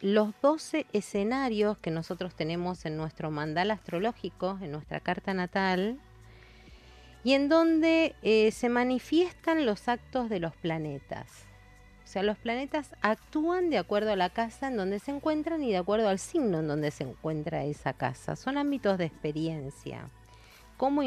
los 0.01 0.33
12 0.41 0.87
escenarios 0.91 1.77
que 1.77 1.91
nosotros 1.91 2.33
tenemos 2.35 2.85
en 2.85 2.97
nuestro 2.97 3.29
mandal 3.31 3.69
astrológico, 3.71 4.57
en 4.61 4.71
nuestra 4.71 4.99
carta 4.99 5.33
natal, 5.33 5.97
y 7.23 7.33
en 7.33 7.49
donde 7.49 8.15
eh, 8.21 8.51
se 8.51 8.69
manifiestan 8.69 9.65
los 9.65 9.87
actos 9.87 10.29
de 10.29 10.39
los 10.39 10.55
planetas. 10.55 11.45
O 12.03 12.07
sea, 12.07 12.23
los 12.23 12.37
planetas 12.37 12.93
actúan 13.01 13.69
de 13.69 13.77
acuerdo 13.77 14.11
a 14.11 14.15
la 14.17 14.29
casa 14.29 14.67
en 14.67 14.75
donde 14.75 14.99
se 14.99 15.11
encuentran 15.11 15.63
y 15.63 15.71
de 15.71 15.77
acuerdo 15.77 16.09
al 16.09 16.19
signo 16.19 16.59
en 16.59 16.67
donde 16.67 16.91
se 16.91 17.03
encuentra 17.03 17.63
esa 17.63 17.93
casa. 17.93 18.35
Son 18.35 18.57
ámbitos 18.57 18.97
de 18.97 19.05
experiencia. 19.05 20.09
Cómo 20.75 21.03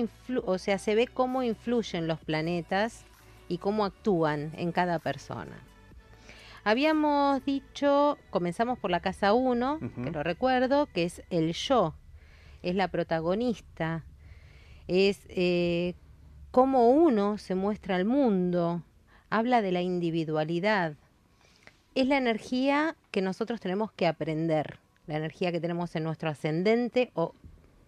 o 0.46 0.58
sea, 0.58 0.78
se 0.78 0.94
ve 0.94 1.06
cómo 1.06 1.42
influyen 1.42 2.06
los 2.06 2.20
planetas 2.20 3.04
y 3.48 3.58
cómo 3.58 3.84
actúan 3.84 4.52
en 4.56 4.72
cada 4.72 4.98
persona. 4.98 5.58
Habíamos 6.62 7.44
dicho, 7.44 8.16
comenzamos 8.30 8.78
por 8.78 8.90
la 8.90 9.00
casa 9.00 9.34
1, 9.34 9.80
que 10.02 10.10
lo 10.10 10.22
recuerdo, 10.22 10.86
que 10.86 11.04
es 11.04 11.22
el 11.28 11.52
yo, 11.52 11.94
es 12.62 12.74
la 12.74 12.88
protagonista, 12.88 14.04
es 14.88 15.20
eh, 15.28 15.94
cómo 16.54 16.88
uno 16.88 17.36
se 17.36 17.56
muestra 17.56 17.96
al 17.96 18.04
mundo, 18.04 18.80
habla 19.28 19.60
de 19.60 19.72
la 19.72 19.82
individualidad. 19.82 20.94
Es 21.96 22.06
la 22.06 22.16
energía 22.16 22.94
que 23.10 23.22
nosotros 23.22 23.60
tenemos 23.60 23.90
que 23.90 24.06
aprender, 24.06 24.78
la 25.08 25.16
energía 25.16 25.50
que 25.50 25.60
tenemos 25.60 25.96
en 25.96 26.04
nuestro 26.04 26.30
ascendente 26.30 27.10
o 27.14 27.34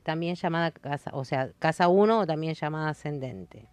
también 0.02 0.34
llamada 0.34 0.72
casa, 0.72 1.12
o 1.14 1.24
sea, 1.24 1.52
casa 1.60 1.86
1 1.86 2.18
o 2.18 2.26
también 2.26 2.54
llamada 2.54 2.88
ascendente. 2.88 3.68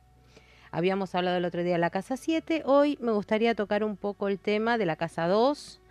Habíamos 0.69 1.15
hablado 1.15 1.37
el 1.37 1.45
otro 1.45 1.63
día 1.63 1.73
de 1.73 1.79
la 1.79 1.89
casa 1.89 2.15
7, 2.15 2.61
hoy 2.63 2.99
me 3.01 3.13
gustaría 3.13 3.55
tocar 3.55 3.83
un 3.83 3.97
poco 3.97 4.27
el 4.27 4.37
tema 4.37 4.77
de 4.77 4.85
la 4.85 4.95
casa 4.95 5.27
2, 5.27 5.81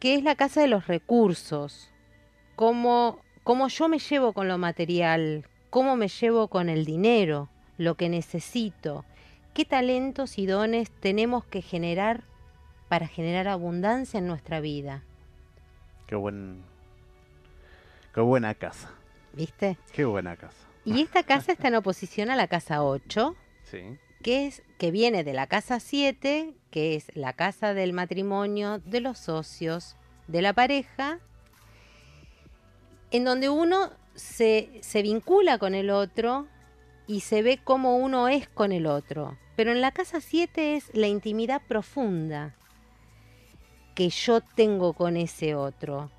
que 0.00 0.16
es 0.16 0.24
la 0.24 0.34
casa 0.34 0.60
de 0.60 0.66
los 0.66 0.88
recursos, 0.88 1.92
cómo, 2.56 3.20
cómo 3.44 3.68
yo 3.68 3.88
me 3.88 4.00
llevo 4.00 4.32
con 4.32 4.48
lo 4.48 4.58
material, 4.58 5.46
cómo 5.70 5.94
me 5.94 6.08
llevo 6.08 6.48
con 6.48 6.68
el 6.68 6.84
dinero, 6.84 7.48
lo 7.78 7.94
que 7.94 8.08
necesito, 8.08 9.04
qué 9.54 9.64
talentos 9.64 10.38
y 10.38 10.46
dones 10.46 10.90
tenemos 10.90 11.44
que 11.44 11.62
generar 11.62 12.24
para 12.88 13.06
generar 13.06 13.48
abundancia 13.48 14.18
en 14.18 14.26
nuestra 14.26 14.60
vida. 14.60 15.02
Qué 16.06 16.16
buen 16.16 16.62
qué 18.12 18.20
buena 18.20 18.54
casa. 18.54 18.90
¿Viste? 19.32 19.78
Qué 19.92 20.04
buena 20.04 20.36
casa. 20.36 20.56
Y 20.84 21.02
esta 21.02 21.22
casa 21.22 21.52
está 21.52 21.68
en 21.68 21.76
oposición 21.76 22.30
a 22.30 22.36
la 22.36 22.48
casa 22.48 22.82
8. 22.82 23.36
Sí. 23.64 23.98
Que 24.22 24.46
es 24.46 24.62
que 24.78 24.90
viene 24.90 25.22
de 25.22 25.34
la 25.34 25.46
casa 25.46 25.80
7, 25.80 26.54
que 26.70 26.96
es 26.96 27.14
la 27.14 27.34
casa 27.34 27.74
del 27.74 27.92
matrimonio, 27.92 28.78
de 28.78 29.00
los 29.00 29.18
socios, 29.18 29.96
de 30.26 30.42
la 30.42 30.54
pareja, 30.54 31.20
en 33.10 33.24
donde 33.24 33.48
uno 33.48 33.90
se, 34.14 34.80
se 34.82 35.02
vincula 35.02 35.58
con 35.58 35.74
el 35.74 35.90
otro 35.90 36.48
y 37.08 37.20
se 37.20 37.42
ve 37.42 37.58
cómo 37.64 37.96
uno 37.96 38.28
es 38.28 38.48
con 38.48 38.70
el 38.70 38.86
otro. 38.86 39.36
Pero 39.56 39.72
en 39.72 39.80
la 39.80 39.90
casa 39.90 40.20
7 40.20 40.76
es 40.76 40.94
la 40.94 41.08
intimidad 41.08 41.62
profunda 41.66 42.54
que 43.96 44.10
yo 44.10 44.40
tengo 44.42 44.92
con 44.92 45.16
ese 45.16 45.56
otro. 45.56 46.12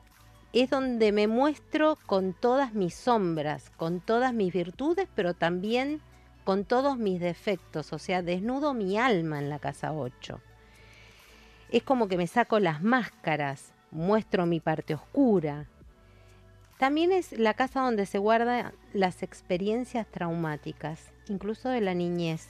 Es 0.51 0.71
donde 0.71 1.11
me 1.13 1.27
muestro 1.27 1.97
con 2.07 2.33
todas 2.33 2.73
mis 2.73 2.95
sombras, 2.95 3.69
con 3.77 4.01
todas 4.01 4.33
mis 4.33 4.51
virtudes, 4.51 5.07
pero 5.15 5.35
también 5.35 6.01
con 6.43 6.65
todos 6.65 6.97
mis 6.97 7.21
defectos. 7.21 7.93
O 7.93 7.99
sea, 7.99 8.23
desnudo 8.23 8.73
mi 8.73 8.97
alma 8.97 9.37
en 9.39 9.49
la 9.49 9.59
casa 9.59 9.93
8. 9.93 10.41
Es 11.69 11.83
como 11.83 12.07
que 12.07 12.17
me 12.17 12.25
saco 12.25 12.59
las 12.59 12.81
máscaras, 12.81 13.73
muestro 13.91 14.47
mi 14.47 14.59
parte 14.59 14.95
oscura, 14.95 15.67
también 16.79 17.11
es 17.11 17.33
la 17.33 17.55
casa 17.55 17.81
donde 17.81 18.05
se 18.05 18.19
guardan 18.19 18.71
las 18.93 19.21
experiencias 19.21 20.07
traumáticas, 20.07 21.11
incluso 21.27 21.67
de 21.67 21.81
la 21.81 21.93
niñez. 21.93 22.47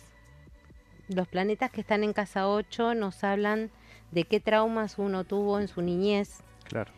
Los 1.07 1.27
planetas 1.27 1.71
que 1.71 1.81
están 1.81 2.03
en 2.03 2.13
casa 2.13 2.47
8 2.47 2.93
nos 2.93 3.23
hablan 3.23 3.71
de 4.11 4.25
qué 4.25 4.39
traumas 4.39 4.99
uno 4.99 5.23
tuvo 5.23 5.59
en 5.59 5.67
su 5.67 5.81
niñez. 5.81 6.43
Claro. 6.65 6.91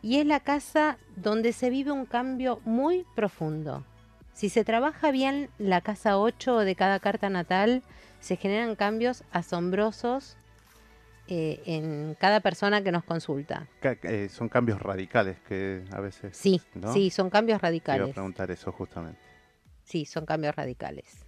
Y 0.00 0.16
es 0.16 0.24
la 0.24 0.40
casa 0.40 0.96
donde 1.14 1.52
se 1.52 1.68
vive 1.68 1.92
un 1.92 2.06
cambio 2.06 2.58
muy 2.64 3.04
profundo. 3.14 3.84
Si 4.32 4.48
se 4.48 4.64
trabaja 4.64 5.10
bien 5.10 5.50
la 5.58 5.82
casa 5.82 6.18
8 6.18 6.60
de 6.60 6.74
cada 6.74 7.00
carta 7.00 7.28
natal, 7.28 7.82
se 8.20 8.36
generan 8.36 8.76
cambios 8.76 9.24
asombrosos 9.30 10.38
eh, 11.28 11.62
en 11.66 12.16
cada 12.18 12.40
persona 12.40 12.82
que 12.82 12.92
nos 12.92 13.04
consulta. 13.04 13.68
Eh, 13.82 14.28
son 14.28 14.48
cambios 14.48 14.80
radicales 14.80 15.38
que 15.48 15.84
a 15.92 16.00
veces... 16.00 16.36
Sí, 16.36 16.60
sí, 16.92 17.10
son 17.10 17.30
cambios 17.30 17.60
radicales. 17.60 18.04
Quiero 18.04 18.14
preguntar 18.14 18.50
eso 18.50 18.72
justamente. 18.72 19.20
Sí, 19.84 20.04
son 20.04 20.26
cambios 20.26 20.54
radicales. 20.54 21.24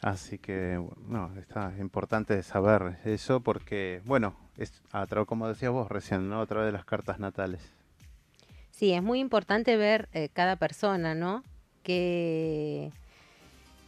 Así 0.00 0.38
que, 0.38 0.78
no, 1.08 1.32
está 1.38 1.72
importante 1.78 2.42
saber 2.42 2.98
eso 3.04 3.40
porque, 3.40 4.02
bueno, 4.04 4.36
es 4.58 4.82
a 4.92 5.06
través, 5.06 5.26
como 5.26 5.48
decías 5.48 5.72
vos 5.72 5.88
recién, 5.88 6.28
¿no? 6.28 6.42
A 6.42 6.46
través 6.46 6.66
de 6.66 6.72
las 6.72 6.84
cartas 6.84 7.18
natales. 7.18 7.72
Sí, 8.70 8.92
es 8.92 9.02
muy 9.02 9.20
importante 9.20 9.76
ver 9.76 10.08
eh, 10.12 10.28
cada 10.32 10.56
persona, 10.56 11.14
¿no? 11.14 11.42
Que 11.82 12.92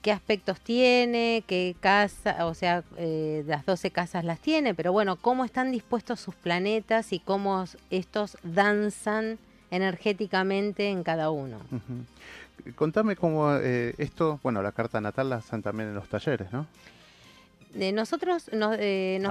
qué 0.06 0.12
aspectos 0.12 0.60
tiene, 0.60 1.42
qué 1.48 1.74
casa, 1.80 2.46
o 2.46 2.54
sea, 2.54 2.84
eh, 2.96 3.42
las 3.48 3.66
12 3.66 3.90
casas 3.90 4.24
las 4.24 4.38
tiene, 4.38 4.72
pero 4.72 4.92
bueno, 4.92 5.16
cómo 5.16 5.44
están 5.44 5.72
dispuestos 5.72 6.20
sus 6.20 6.36
planetas 6.36 7.12
y 7.12 7.18
cómo 7.18 7.64
estos 7.90 8.38
danzan 8.44 9.36
energéticamente 9.72 10.90
en 10.90 11.02
cada 11.02 11.30
uno. 11.30 11.58
Contame 12.76 13.16
cómo 13.16 13.56
eh, 13.56 13.94
esto, 13.98 14.38
bueno, 14.44 14.62
la 14.62 14.70
carta 14.70 15.00
natal 15.00 15.28
la 15.28 15.36
hacen 15.36 15.60
también 15.60 15.88
en 15.88 15.96
los 15.96 16.08
talleres, 16.08 16.52
¿no? 16.52 16.68
Eh, 17.74 17.90
nosotros 17.90 18.48
nos, 18.52 18.78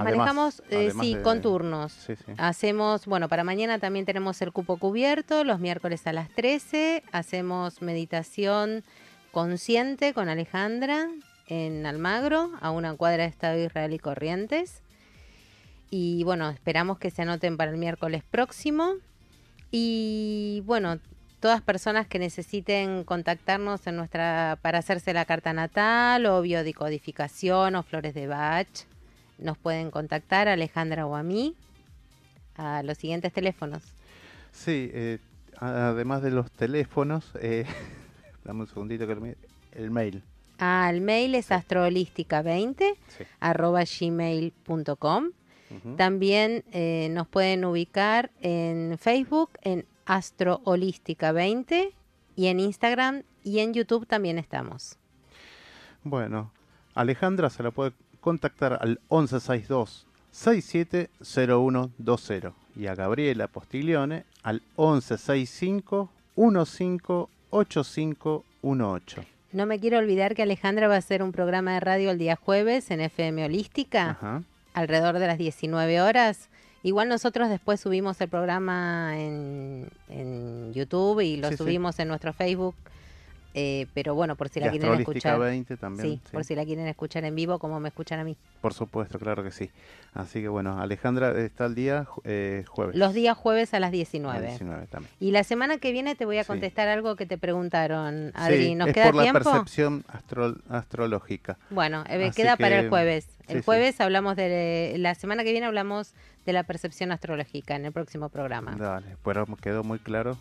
manejamos, 0.03 0.61
sí, 0.99 1.15
con 1.23 1.41
turnos. 1.41 2.05
Hacemos, 2.37 3.05
bueno, 3.05 3.29
para 3.29 3.45
mañana 3.45 3.79
también 3.79 4.05
tenemos 4.05 4.41
el 4.41 4.51
cupo 4.51 4.75
cubierto, 4.75 5.45
los 5.45 5.61
miércoles 5.61 6.05
a 6.05 6.11
las 6.11 6.29
13, 6.31 7.01
hacemos 7.13 7.81
meditación 7.81 8.83
Consciente 9.35 10.13
con 10.13 10.29
Alejandra 10.29 11.09
en 11.47 11.85
Almagro, 11.85 12.51
a 12.61 12.71
una 12.71 12.95
cuadra 12.95 13.23
de 13.23 13.29
Estado 13.29 13.61
Israel 13.61 13.91
y 13.91 13.99
Corrientes. 13.99 14.81
Y 15.89 16.23
bueno, 16.23 16.49
esperamos 16.49 16.99
que 16.99 17.11
se 17.11 17.23
anoten 17.23 17.57
para 17.57 17.69
el 17.69 17.75
miércoles 17.75 18.23
próximo. 18.23 18.93
Y 19.71 20.63
bueno, 20.65 20.99
todas 21.41 21.61
personas 21.61 22.07
que 22.07 22.17
necesiten 22.17 23.03
contactarnos 23.03 23.85
en 23.87 23.97
nuestra 23.97 24.57
para 24.61 24.77
hacerse 24.77 25.11
la 25.11 25.25
carta 25.25 25.51
natal 25.51 26.25
o 26.27 26.41
biodicodificación 26.41 27.75
o 27.75 27.83
flores 27.83 28.13
de 28.13 28.27
Bach, 28.27 28.69
nos 29.37 29.57
pueden 29.57 29.91
contactar 29.91 30.47
a 30.47 30.53
Alejandra 30.53 31.05
o 31.05 31.13
a 31.13 31.23
mí 31.23 31.57
a 32.55 32.83
los 32.83 32.97
siguientes 32.97 33.33
teléfonos. 33.33 33.83
Sí, 34.53 34.89
eh, 34.93 35.19
además 35.57 36.21
de 36.21 36.31
los 36.31 36.49
teléfonos, 36.51 37.33
eh, 37.41 37.65
Dame 38.45 38.61
un 38.61 38.67
segundito 38.67 39.05
que 39.07 39.35
el 39.73 39.91
mail. 39.91 40.23
Ah, 40.59 40.89
el 40.89 41.01
mail 41.01 41.35
es 41.35 41.51
astroholística20 41.51 42.95
arroba 43.39 43.83
gmail.com. 43.83 45.31
También 45.97 46.63
eh, 46.71 47.09
nos 47.11 47.27
pueden 47.27 47.65
ubicar 47.65 48.31
en 48.39 48.97
Facebook 48.97 49.49
en 49.61 49.85
astroholística20 50.05 51.91
y 52.37 52.47
en 52.47 52.61
Instagram 52.61 53.23
y 53.43 53.59
en 53.59 53.73
YouTube 53.73 54.07
también 54.07 54.37
estamos. 54.37 54.97
Bueno, 56.03 56.53
Alejandra 56.93 57.49
se 57.49 57.61
la 57.63 57.71
puede 57.71 57.91
contactar 58.21 58.77
al 58.79 59.01
1162 59.09 60.07
670120 60.31 62.53
y 62.77 62.87
a 62.87 62.95
Gabriela 62.95 63.47
Postiglione 63.47 64.23
al 64.43 64.61
1165 64.77 66.09
15 66.35 67.34
8518. 67.55 69.23
No 69.53 69.65
me 69.65 69.79
quiero 69.79 69.97
olvidar 69.99 70.35
que 70.35 70.43
Alejandra 70.43 70.89
va 70.89 70.95
a 70.95 70.97
hacer 70.97 71.23
un 71.23 71.31
programa 71.31 71.73
de 71.75 71.79
radio 71.79 72.11
el 72.11 72.17
día 72.17 72.35
jueves 72.35 72.91
en 72.91 72.99
FM 72.99 73.45
Holística, 73.45 74.43
alrededor 74.73 75.19
de 75.19 75.27
las 75.27 75.37
19 75.37 76.01
horas. 76.01 76.49
Igual 76.83 77.07
nosotros 77.07 77.49
después 77.49 77.79
subimos 77.79 78.19
el 78.19 78.27
programa 78.27 79.17
en, 79.17 79.89
YouTube 80.73 81.21
y 81.21 81.37
lo 81.37 81.55
subimos 81.55 81.97
en 81.99 82.09
nuestro 82.09 82.33
Facebook 82.33 82.75
eh, 83.57 83.87
pero 83.93 84.15
bueno, 84.15 84.35
por 84.35 84.49
si 84.49 84.59
la 84.59 84.69
quieren 84.69 84.93
escuchar. 84.95 85.39
20 85.39 85.77
también. 85.77 86.05
Sí, 86.09 86.21
por 86.29 86.43
si 86.43 86.55
la 86.55 86.65
quieren 86.65 86.87
escuchar 86.87 87.23
en 87.23 87.33
vivo, 87.35 87.57
como 87.57 87.79
me 87.79 87.87
escuchan 87.87 88.19
a 88.19 88.25
mí. 88.25 88.35
Por 88.59 88.73
supuesto, 88.73 89.17
claro 89.17 89.45
que 89.45 89.51
sí. 89.51 89.71
Así 90.13 90.41
que 90.41 90.49
bueno, 90.49 90.77
Alejandra 90.77 91.39
está 91.39 91.65
el 91.65 91.73
día 91.73 92.05
eh, 92.25 92.65
jueves. 92.67 92.97
Los 92.97 93.13
días 93.13 93.37
jueves 93.37 93.73
a 93.73 93.79
las 93.79 93.93
19. 93.93 94.57
Y 95.21 95.31
la 95.31 95.45
semana 95.45 95.77
que 95.77 95.93
viene 95.93 96.15
te 96.15 96.25
voy 96.25 96.37
a 96.37 96.43
contestar 96.43 96.89
algo 96.89 97.15
que 97.15 97.25
te 97.25 97.37
preguntaron, 97.37 98.33
Adri. 98.33 98.75
¿Nos 98.75 98.89
es 98.89 98.93
queda 98.93 99.11
por 99.13 99.23
la 99.23 99.31
percepción 99.31 100.03
astrológica. 100.67 101.57
Bueno, 101.69 102.03
eh, 102.09 102.31
queda 102.35 102.57
para 102.57 102.79
el 102.79 102.89
jueves. 102.89 103.25
El 103.47 103.61
jueves 103.61 104.01
hablamos 104.01 104.35
de. 104.35 104.95
La 104.97 105.15
semana 105.15 105.45
que 105.45 105.53
viene 105.53 105.65
hablamos 105.65 106.13
de 106.45 106.51
la 106.51 106.63
percepción 106.63 107.13
astrológica 107.13 107.77
en 107.77 107.85
el 107.85 107.93
próximo 107.93 108.27
programa. 108.27 108.75
Dale, 108.75 109.15
pero 109.23 109.45
quedó 109.61 109.85
muy 109.85 109.99
claro 109.99 110.37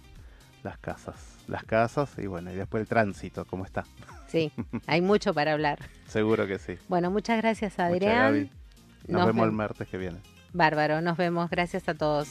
las 0.64 0.78
casas. 0.78 1.16
Las 1.46 1.62
casas 1.64 2.10
y 2.18 2.26
bueno, 2.26 2.50
y 2.50 2.56
después 2.56 2.80
el 2.80 2.88
tránsito, 2.88 3.44
¿cómo 3.44 3.64
está? 3.64 3.84
Sí, 4.26 4.50
hay 4.86 5.00
mucho 5.00 5.34
para 5.34 5.52
hablar. 5.52 5.78
Seguro 6.08 6.46
que 6.46 6.58
sí. 6.58 6.76
Bueno, 6.88 7.10
muchas 7.10 7.36
gracias 7.36 7.72
Muchas, 7.72 7.92
Adrián. 7.92 8.32
Gaby. 8.32 8.50
Nos, 9.06 9.26
vemos 9.26 9.46
el 9.46 9.52
martes 9.52 9.86
que 9.86 9.98
viene. 9.98 10.18
Bárbaro, 10.52 11.02
nos 11.02 11.16
vemos. 11.16 11.50
Gracias 11.50 11.88
a 11.88 11.94
todos. 11.94 12.28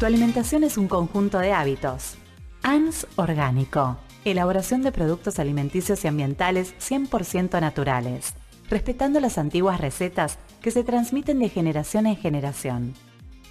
Tu 0.00 0.06
alimentación 0.06 0.64
es 0.64 0.78
un 0.78 0.88
conjunto 0.88 1.38
de 1.38 1.52
hábitos. 1.52 2.16
ANS 2.62 3.06
Orgánico. 3.16 3.98
Elaboración 4.24 4.82
de 4.82 4.92
productos 4.92 5.38
alimenticios 5.38 6.04
y 6.04 6.08
ambientales 6.08 6.74
100% 6.78 7.60
naturales, 7.60 8.34
respetando 8.70 9.20
las 9.20 9.36
antiguas 9.36 9.80
recetas 9.80 10.38
que 10.62 10.70
se 10.70 10.84
transmiten 10.84 11.40
de 11.40 11.48
generación 11.48 12.06
en 12.06 12.16
generación. 12.16 12.94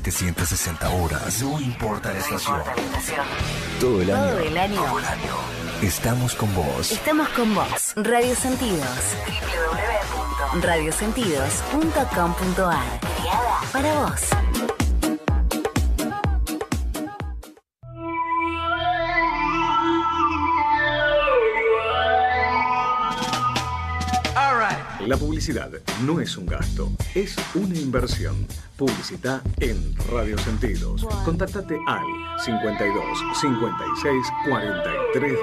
1760 0.00 0.90
horas. 0.90 1.42
No 1.42 1.60
importa 1.60 2.12
la 2.12 2.18
estación. 2.18 2.60
Todo 3.80 4.02
el 4.02 4.10
año. 4.10 4.30
Todo 4.30 4.40
el 4.40 4.58
año. 4.58 4.82
Estamos 5.82 6.34
con 6.34 6.52
vos. 6.54 6.92
Estamos 6.92 7.28
con 7.30 7.54
vos. 7.54 7.94
Radio 7.96 8.34
Sentidos. 8.34 8.86
www.radiosentidos.com.ar. 10.54 13.00
Creada 13.00 13.60
para 13.72 13.94
vos. 14.00 14.20
La 25.06 25.16
publicidad 25.16 25.68
no 26.04 26.20
es 26.20 26.36
un 26.36 26.46
gasto, 26.46 26.92
es 27.14 27.36
una 27.56 27.76
inversión. 27.76 28.46
Publicita 28.76 29.42
en 29.58 29.96
Radio 30.12 30.38
Sentidos. 30.38 31.04
Contáctate 31.24 31.76
al 31.88 32.04
52 32.38 33.04
56 33.40 34.26
43 34.48 35.38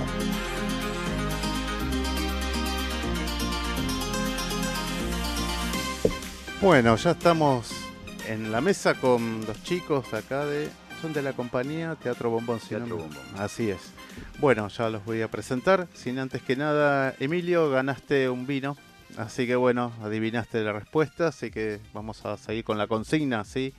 Bueno, 6.59 6.95
ya 6.95 7.11
estamos 7.11 7.78
en 8.29 8.51
la 8.51 8.61
mesa 8.61 8.93
con 8.93 9.45
los 9.45 9.61
chicos 9.63 10.13
acá 10.13 10.45
de. 10.45 10.69
Son 11.01 11.13
de 11.13 11.21
la 11.21 11.31
compañía 11.33 11.95
Teatro 11.95 12.29
Bombón. 12.29 12.59
si 12.59 12.73
no 12.73 12.79
Teatro 12.79 12.97
Bombón. 12.97 13.23
Así 13.37 13.69
es. 13.69 13.93
Bueno, 14.39 14.67
ya 14.67 14.89
los 14.89 15.03
voy 15.05 15.21
a 15.21 15.31
presentar. 15.31 15.87
Sin 15.93 16.19
antes 16.19 16.41
que 16.41 16.55
nada, 16.57 17.15
Emilio, 17.19 17.69
ganaste 17.69 18.29
un 18.29 18.45
vino. 18.45 18.75
Así 19.17 19.47
que 19.47 19.55
bueno, 19.55 19.93
adivinaste 20.03 20.61
la 20.61 20.73
respuesta. 20.73 21.27
Así 21.27 21.51
que 21.51 21.79
vamos 21.93 22.25
a 22.25 22.37
seguir 22.37 22.63
con 22.65 22.77
la 22.77 22.87
consigna, 22.87 23.45
¿sí? 23.45 23.73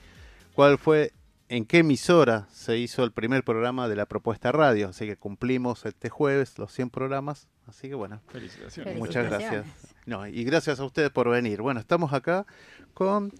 ¿Cuál 0.55 0.79
fue, 0.79 1.13
en 1.47 1.65
qué 1.65 1.79
emisora 1.79 2.47
se 2.51 2.77
hizo 2.77 3.03
el 3.03 3.11
primer 3.11 3.43
programa 3.43 3.87
de 3.87 3.95
la 3.95 4.07
propuesta 4.07 4.51
radio? 4.51 4.89
Así 4.89 5.05
que 5.05 5.15
cumplimos 5.15 5.85
este 5.85 6.09
jueves 6.09 6.57
los 6.57 6.73
100 6.73 6.89
programas. 6.89 7.47
Así 7.67 7.87
que 7.87 7.93
bueno, 7.95 8.19
Felicitaciones. 8.29 8.97
muchas 8.97 9.27
Felicitaciones. 9.27 9.65
gracias. 9.67 9.95
No, 10.07 10.25
y 10.27 10.43
gracias 10.43 10.79
a 10.79 10.83
ustedes 10.85 11.11
por 11.11 11.29
venir. 11.29 11.61
Bueno, 11.61 11.79
estamos 11.79 12.11
acá 12.13 12.47
con 12.95 13.31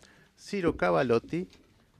Ciro 0.41 0.75
Cavalotti, 0.75 1.47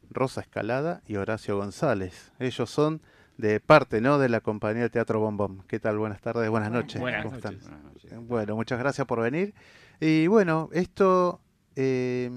Rosa 0.10 0.42
Escalada 0.42 1.04
y 1.08 1.16
Horacio 1.16 1.58
González. 1.58 2.32
Ellos 2.40 2.72
son 2.72 3.00
de 3.38 3.60
parte, 3.60 4.02
¿no? 4.02 4.18
De 4.18 4.30
la 4.30 4.42
compañía 4.42 4.82
de 4.82 4.90
Teatro 4.90 5.20
Bombón. 5.20 5.64
¿Qué 5.68 5.80
tal? 5.80 6.00
Buenas 6.00 6.22
tardes, 6.22 6.50
buenas 6.50 6.72
noches. 6.72 7.00
Buenas 7.00 7.24
¿Cómo 7.24 7.38
noches. 7.38 7.64
están? 8.02 8.28
Bueno, 8.28 8.56
muchas 8.56 8.80
gracias 8.80 9.06
por 9.06 9.22
venir. 9.22 9.54
Y 10.00 10.26
bueno, 10.26 10.70
esto, 10.74 11.40
eh, 11.76 12.32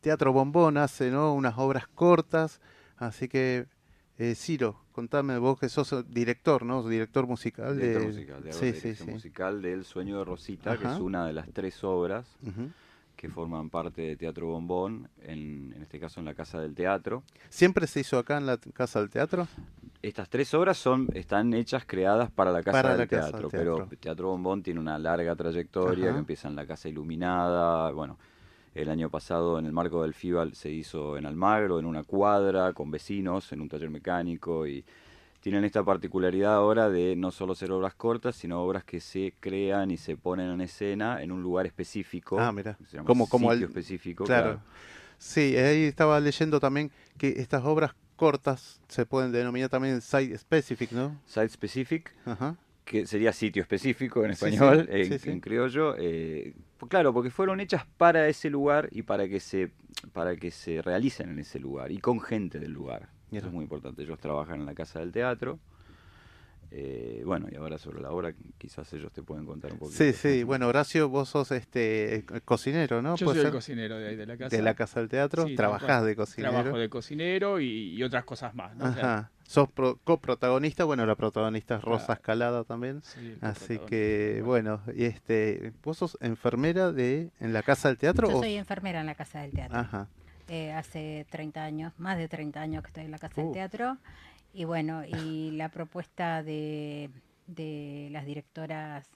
Teatro 0.00 0.32
Bombón 0.32 0.76
hace, 0.76 1.10
¿no? 1.10 1.34
Unas 1.34 1.58
obras 1.58 1.88
cortas. 1.88 2.60
Así 2.96 3.26
que, 3.26 3.66
eh, 4.18 4.36
Ciro, 4.36 4.84
contame 4.92 5.38
vos 5.38 5.58
que 5.58 5.68
sos 5.68 5.92
director, 6.08 6.64
¿no? 6.64 6.88
Director 6.88 7.26
musical 7.26 7.76
Director 7.76 8.02
de... 8.02 8.06
musical, 8.06 8.44
de 8.44 8.52
sí, 8.52 8.90
la 8.90 8.94
sí, 8.94 9.10
musical 9.10 9.60
del 9.60 9.84
Sueño 9.84 10.18
de 10.18 10.24
Rosita, 10.24 10.78
que 10.78 10.86
es 10.86 11.00
una 11.00 11.26
de 11.26 11.32
las 11.32 11.52
tres 11.52 11.82
obras. 11.82 12.28
Que 13.22 13.28
forman 13.28 13.70
parte 13.70 14.02
de 14.02 14.16
Teatro 14.16 14.48
Bombón, 14.48 15.08
en, 15.22 15.72
en 15.76 15.82
este 15.82 16.00
caso 16.00 16.18
en 16.18 16.26
la 16.26 16.34
Casa 16.34 16.60
del 16.60 16.74
Teatro. 16.74 17.22
¿Siempre 17.50 17.86
se 17.86 18.00
hizo 18.00 18.18
acá 18.18 18.36
en 18.36 18.46
la 18.46 18.56
Casa 18.56 18.98
del 18.98 19.10
Teatro? 19.10 19.46
Estas 20.02 20.28
tres 20.28 20.52
obras 20.54 20.76
son, 20.76 21.06
están 21.14 21.54
hechas, 21.54 21.84
creadas 21.86 22.32
para 22.32 22.50
la 22.50 22.64
Casa, 22.64 22.82
Para 22.82 22.88
del, 22.90 22.98
la 22.98 23.06
Casa 23.06 23.30
teatro, 23.30 23.48
del 23.48 23.60
pero 23.60 23.76
Teatro. 23.76 23.98
Teatro 24.00 24.28
Bombón 24.30 24.64
tiene 24.64 24.80
una 24.80 24.98
larga 24.98 25.36
trayectoria 25.36 26.06
Ajá. 26.06 26.14
que 26.14 26.18
empieza 26.18 26.48
en 26.48 26.56
la 26.56 26.66
Casa 26.66 26.88
Iluminada, 26.88 27.92
bueno, 27.92 28.18
el 28.74 28.90
año 28.90 29.08
pasado 29.08 29.56
en 29.60 29.66
el 29.66 29.72
marco 29.72 30.02
del 30.02 30.14
FIBAL 30.14 30.56
se 30.56 30.70
hizo 30.72 31.16
en 31.16 31.24
Almagro, 31.24 31.78
en 31.78 31.86
una 31.86 32.02
cuadra, 32.02 32.72
con 32.72 32.90
vecinos, 32.90 33.52
en 33.52 33.60
un 33.60 33.68
taller 33.68 33.90
mecánico 33.90 34.66
y 34.66 34.84
tienen 35.42 35.64
esta 35.64 35.82
particularidad 35.82 36.54
ahora 36.54 36.88
de 36.88 37.16
no 37.16 37.32
solo 37.32 37.56
ser 37.56 37.72
obras 37.72 37.94
cortas, 37.94 38.36
sino 38.36 38.62
obras 38.62 38.84
que 38.84 39.00
se 39.00 39.34
crean 39.40 39.90
y 39.90 39.96
se 39.96 40.16
ponen 40.16 40.48
en 40.50 40.60
escena 40.60 41.20
en 41.20 41.32
un 41.32 41.42
lugar 41.42 41.66
específico. 41.66 42.38
Ah, 42.38 42.52
mira. 42.52 42.78
Como, 43.04 43.28
como 43.28 43.52
específico. 43.52 44.22
Claro. 44.24 44.60
Sí, 45.18 45.56
ahí 45.56 45.82
estaba 45.82 46.20
leyendo 46.20 46.60
también 46.60 46.92
que 47.18 47.40
estas 47.40 47.64
obras 47.64 47.92
cortas 48.14 48.80
se 48.86 49.04
pueden 49.04 49.32
denominar 49.32 49.68
también 49.68 50.00
site 50.00 50.38
specific, 50.38 50.92
¿no? 50.92 51.20
Site 51.26 51.48
specific, 51.48 52.14
Ajá. 52.24 52.56
que 52.84 53.04
sería 53.04 53.32
sitio 53.32 53.62
específico 53.62 54.24
en 54.24 54.30
español, 54.30 54.88
sí, 54.88 54.96
en, 54.96 55.18
sí, 55.18 55.30
en 55.30 55.40
criollo. 55.40 55.96
eh, 55.98 56.54
pues 56.78 56.88
claro, 56.88 57.12
porque 57.12 57.30
fueron 57.30 57.58
hechas 57.58 57.84
para 57.96 58.28
ese 58.28 58.48
lugar 58.48 58.88
y 58.92 59.02
para 59.02 59.26
que 59.26 59.40
se 59.40 59.72
para 60.12 60.36
que 60.36 60.52
se 60.52 60.82
realicen 60.82 61.30
en 61.30 61.40
ese 61.40 61.58
lugar 61.58 61.90
y 61.90 61.98
con 61.98 62.20
gente 62.20 62.60
del 62.60 62.70
lugar. 62.72 63.08
Mira. 63.32 63.38
Eso 63.40 63.48
es 63.48 63.52
muy 63.54 63.64
importante. 63.64 64.02
Ellos 64.02 64.18
trabajan 64.20 64.60
en 64.60 64.66
la 64.66 64.74
casa 64.74 65.00
del 65.00 65.10
teatro. 65.10 65.58
Eh, 66.74 67.22
bueno, 67.26 67.48
y 67.52 67.56
ahora 67.56 67.76
sobre 67.76 68.00
la 68.00 68.10
obra 68.12 68.32
quizás 68.56 68.90
ellos 68.94 69.12
te 69.12 69.22
pueden 69.22 69.44
contar 69.44 69.72
un 69.74 69.78
poquito. 69.78 69.98
Sí, 69.98 70.14
sí. 70.14 70.42
Bueno, 70.42 70.68
Horacio, 70.68 71.06
vos 71.10 71.28
sos 71.28 71.50
este 71.52 72.14
eh, 72.16 72.24
cocinero, 72.46 73.02
¿no? 73.02 73.16
Yo 73.16 73.26
¿Puede 73.26 73.40
soy 73.40 73.46
el 73.48 73.52
cocinero 73.52 73.98
de 73.98 74.08
ahí 74.08 74.16
de 74.16 74.24
la 74.24 74.38
casa. 74.38 74.56
De 74.56 74.62
la 74.62 74.74
Casa 74.74 75.00
del 75.00 75.08
Teatro. 75.10 75.46
Sí, 75.46 75.54
Trabajás 75.54 76.02
de 76.06 76.16
cocinero. 76.16 76.52
Trabajo 76.54 76.78
de 76.78 76.88
cocinero 76.88 77.60
y, 77.60 77.66
y 77.94 78.02
otras 78.02 78.24
cosas 78.24 78.54
más. 78.54 78.74
¿no? 78.76 78.86
O 78.86 78.92
sea, 78.94 79.14
Ajá. 79.18 79.30
Sos 79.46 79.70
pro- 79.70 79.98
coprotagonista, 80.02 80.84
bueno, 80.84 81.04
la 81.04 81.14
protagonista 81.14 81.76
es 81.76 81.82
Rosa 81.82 82.06
Claro. 82.06 82.18
Escalada 82.20 82.64
también. 82.64 83.02
Sí, 83.02 83.34
Así 83.42 83.78
que, 83.80 84.40
bueno, 84.42 84.80
y 84.96 85.04
este, 85.04 85.74
¿vos 85.84 85.98
sos 85.98 86.16
enfermera 86.22 86.90
de 86.90 87.28
en 87.38 87.52
la 87.52 87.62
Casa 87.62 87.88
del 87.88 87.98
Teatro? 87.98 88.30
Yo 88.30 88.38
o- 88.38 88.40
soy 88.40 88.54
enfermera 88.54 89.00
en 89.00 89.06
la 89.06 89.14
Casa 89.14 89.40
del 89.42 89.50
Teatro. 89.52 89.76
Ajá. 89.78 90.08
Eh, 90.52 90.70
hace 90.72 91.24
30 91.30 91.64
años, 91.64 91.92
más 91.96 92.18
de 92.18 92.28
30 92.28 92.60
años 92.60 92.82
que 92.82 92.88
estoy 92.88 93.04
en 93.04 93.10
la 93.10 93.18
Casa 93.18 93.40
Uh. 93.40 93.44
del 93.44 93.52
Teatro. 93.54 93.96
Y 94.52 94.64
bueno, 94.64 95.02
y 95.06 95.50
la 95.56 95.70
propuesta 95.70 96.42
de, 96.42 97.08
de 97.46 98.08
las 98.10 98.26
directoras 98.26 99.08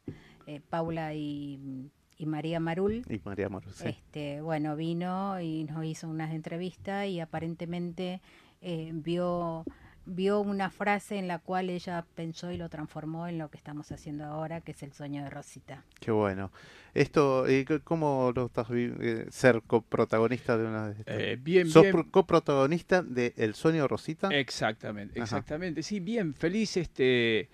eh, 0.46 0.62
Paula 0.70 1.12
y, 1.12 1.90
y 2.16 2.24
María 2.24 2.58
Marul. 2.58 3.04
Y 3.06 3.20
María 3.22 3.50
Moro, 3.50 3.70
sí. 3.70 3.88
Este, 3.88 4.40
bueno, 4.40 4.76
vino 4.76 5.38
y 5.38 5.64
nos 5.64 5.84
hizo 5.84 6.08
unas 6.08 6.32
entrevistas 6.32 7.06
y 7.06 7.20
aparentemente 7.20 8.22
eh, 8.62 8.92
vio 8.94 9.64
vio 10.06 10.40
una 10.40 10.70
frase 10.70 11.18
en 11.18 11.26
la 11.28 11.38
cual 11.40 11.68
ella 11.68 12.04
pensó 12.14 12.52
y 12.52 12.56
lo 12.56 12.68
transformó 12.68 13.26
en 13.26 13.38
lo 13.38 13.50
que 13.50 13.58
estamos 13.58 13.90
haciendo 13.92 14.24
ahora, 14.24 14.60
que 14.60 14.70
es 14.72 14.82
el 14.82 14.92
sueño 14.92 15.22
de 15.24 15.30
Rosita. 15.30 15.82
Qué 16.00 16.10
bueno. 16.12 16.52
Esto, 16.94 17.50
¿y 17.50 17.64
c- 17.64 17.80
¿cómo 17.80 18.32
lo 18.34 18.46
estás 18.46 18.68
eh, 18.70 19.26
ser 19.30 19.62
coprotagonista 19.66 20.56
de 20.56 20.64
una 20.64 20.88
de 20.88 21.00
estas? 21.00 21.18
Eh, 21.18 21.38
bien, 21.40 21.68
¿Sos 21.68 21.82
bien. 21.82 21.92
pro- 21.92 22.10
coprotagonista 22.10 23.02
de 23.02 23.34
El 23.36 23.54
sueño 23.54 23.82
de 23.82 23.88
Rosita? 23.88 24.28
Exactamente, 24.30 25.14
Ajá. 25.20 25.24
exactamente. 25.24 25.82
Sí, 25.82 26.00
bien, 26.00 26.34
feliz 26.34 26.76
este 26.76 27.48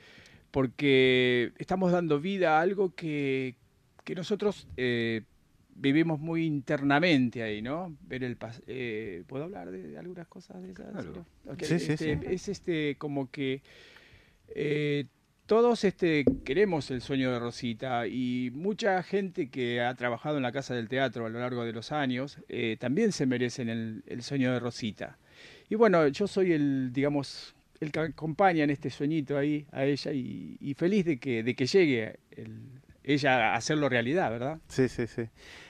porque 0.50 1.52
estamos 1.58 1.92
dando 1.92 2.20
vida 2.20 2.58
a 2.58 2.60
algo 2.60 2.94
que, 2.94 3.56
que 4.04 4.14
nosotros 4.14 4.68
eh, 4.76 5.22
vivimos 5.74 6.20
muy 6.20 6.44
internamente 6.44 7.42
ahí, 7.42 7.62
¿no? 7.62 7.96
Ver 8.06 8.24
el 8.24 8.38
pas- 8.38 8.62
eh, 8.66 9.22
¿Puedo 9.26 9.44
hablar 9.44 9.70
de 9.70 9.98
algunas 9.98 10.28
cosas 10.28 10.62
de 10.62 10.72
esas? 10.72 10.92
Claro. 10.92 11.26
Sí, 11.60 11.78
sí, 11.78 11.92
este, 11.92 12.18
sí. 12.18 12.26
Es 12.28 12.48
este 12.48 12.96
como 12.98 13.30
que 13.30 13.62
eh, 14.54 15.06
todos 15.46 15.84
este 15.84 16.24
queremos 16.44 16.90
el 16.90 17.00
sueño 17.00 17.32
de 17.32 17.38
Rosita 17.38 18.06
y 18.06 18.50
mucha 18.54 19.02
gente 19.02 19.48
que 19.50 19.80
ha 19.80 19.94
trabajado 19.94 20.36
en 20.36 20.42
la 20.42 20.52
Casa 20.52 20.74
del 20.74 20.88
Teatro 20.88 21.26
a 21.26 21.30
lo 21.30 21.40
largo 21.40 21.64
de 21.64 21.72
los 21.72 21.92
años 21.92 22.38
eh, 22.48 22.76
también 22.78 23.12
se 23.12 23.26
merecen 23.26 23.68
el, 23.68 24.02
el 24.06 24.22
sueño 24.22 24.52
de 24.52 24.60
Rosita. 24.60 25.18
Y 25.68 25.74
bueno, 25.74 26.06
yo 26.08 26.26
soy 26.26 26.52
el, 26.52 26.92
digamos, 26.92 27.54
el 27.80 27.90
que 27.90 28.00
acompaña 28.00 28.62
en 28.64 28.70
este 28.70 28.90
sueñito 28.90 29.36
ahí 29.36 29.66
a 29.72 29.84
ella 29.84 30.12
y, 30.12 30.56
y 30.60 30.74
feliz 30.74 31.04
de 31.04 31.18
que, 31.18 31.42
de 31.42 31.54
que 31.54 31.66
llegue 31.66 32.16
el- 32.30 32.81
ella 33.04 33.54
hacerlo 33.54 33.88
realidad, 33.88 34.30
¿verdad? 34.30 34.58
Sí, 34.68 34.88
sí, 34.88 35.06
sí. 35.06 35.28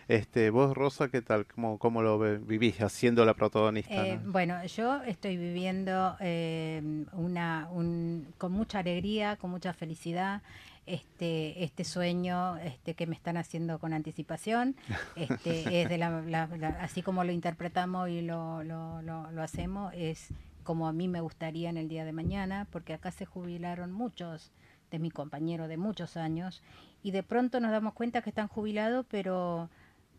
Este, 0.09 0.51
vos, 0.51 0.75
Rosa, 0.77 1.09
¿qué 1.09 1.23
tal? 1.23 1.47
¿Cómo, 1.47 1.79
cómo 1.79 2.03
lo 2.03 2.19
vivís 2.41 2.81
haciendo 2.81 3.25
la 3.25 3.35
protagonista? 3.35 4.07
Eh, 4.07 4.19
no? 4.23 4.33
Bueno, 4.33 4.65
yo 4.67 5.03
estoy 5.05 5.37
viviendo 5.37 6.17
eh, 6.21 6.83
una, 7.13 7.69
un, 7.71 8.27
con 8.39 8.53
mucha 8.53 8.81
alegría, 8.81 9.37
con 9.37 9.51
mucha 9.51 9.73
felicidad, 9.73 10.43
este, 10.85 11.63
este 11.65 11.85
sueño 11.85 12.57
este, 12.59 12.95
que 12.95 13.07
me 13.07 13.15
están 13.15 13.37
haciendo 13.37 13.79
con 13.79 13.93
anticipación. 13.93 14.77
Este, 15.17 15.83
es 15.83 15.89
de 15.89 15.99
la, 15.99 16.21
la- 16.23 16.49
la- 16.59 16.77
así 16.81 17.03
como 17.03 17.25
lo 17.25 17.33
interpretamos 17.33 18.09
y 18.11 18.23
lo, 18.23 18.63
lo, 18.65 19.01
lo, 19.03 19.31
lo 19.31 19.43
hacemos, 19.43 19.93
es 19.97 20.29
como 20.65 20.87
a 20.89 20.93
mí 20.93 21.09
me 21.09 21.21
gustaría 21.21 21.71
en 21.71 21.77
el 21.77 21.89
día 21.89 22.05
de 22.05 22.13
mañana, 22.13 22.67
porque 22.71 22.93
acá 22.93 23.11
se 23.11 23.25
jubilaron 23.25 23.93
muchos 23.93 24.53
de 24.91 24.99
mis 24.99 25.13
compañeros 25.13 25.69
de 25.69 25.77
muchos 25.79 26.17
años 26.17 26.63
y 27.03 27.11
de 27.11 27.23
pronto 27.23 27.61
nos 27.61 27.71
damos 27.71 27.95
cuenta 27.95 28.23
que 28.23 28.31
están 28.31 28.49
jubilados, 28.49 29.05
pero 29.11 29.69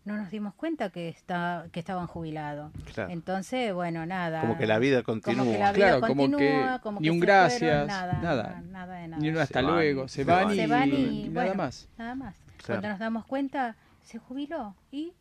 no 0.05 0.17
nos 0.17 0.29
dimos 0.31 0.53
cuenta 0.55 0.89
que 0.89 1.07
está 1.07 1.67
que 1.71 1.79
estaban 1.79 2.07
jubilados. 2.07 2.71
Claro. 2.93 3.09
Entonces, 3.11 3.73
bueno, 3.73 4.05
nada. 4.05 4.41
Como 4.41 4.57
que 4.57 4.67
la 4.67 4.79
vida 4.79 5.01
continúa. 5.03 5.39
Como 5.39 5.51
que 5.53 5.57
la 5.59 5.71
vida 5.71 5.85
Claro, 5.87 6.01
como 6.01 6.37
que 6.37 6.79
como 6.83 6.99
ni 6.99 7.05
que 7.07 7.11
un 7.11 7.19
gracias, 7.21 7.59
fueron, 7.59 7.87
nada, 7.87 8.13
nada. 8.21 8.61
nada 8.69 8.95
de 8.97 9.07
nada. 9.07 9.21
Ni 9.21 9.29
un 9.29 9.37
hasta 9.37 9.59
Se 9.61 9.65
van, 9.65 9.73
luego, 9.75 10.07
se 10.09 10.15
se 10.15 10.23
van, 10.25 10.51
y, 10.51 10.55
Se 10.57 10.67
van 10.67 10.89
y, 10.89 10.93
y 10.95 11.29
nada 11.29 11.45
bueno, 11.47 11.55
más. 11.63 11.87
Nada 11.97 12.15
más. 12.15 12.35
Claro. 12.57 12.81
Cuando 12.81 12.87
nos 12.89 12.99
damos 12.99 13.25
cuenta, 13.25 13.75
se 14.03 14.17
jubiló 14.19 14.75
y 14.91 15.13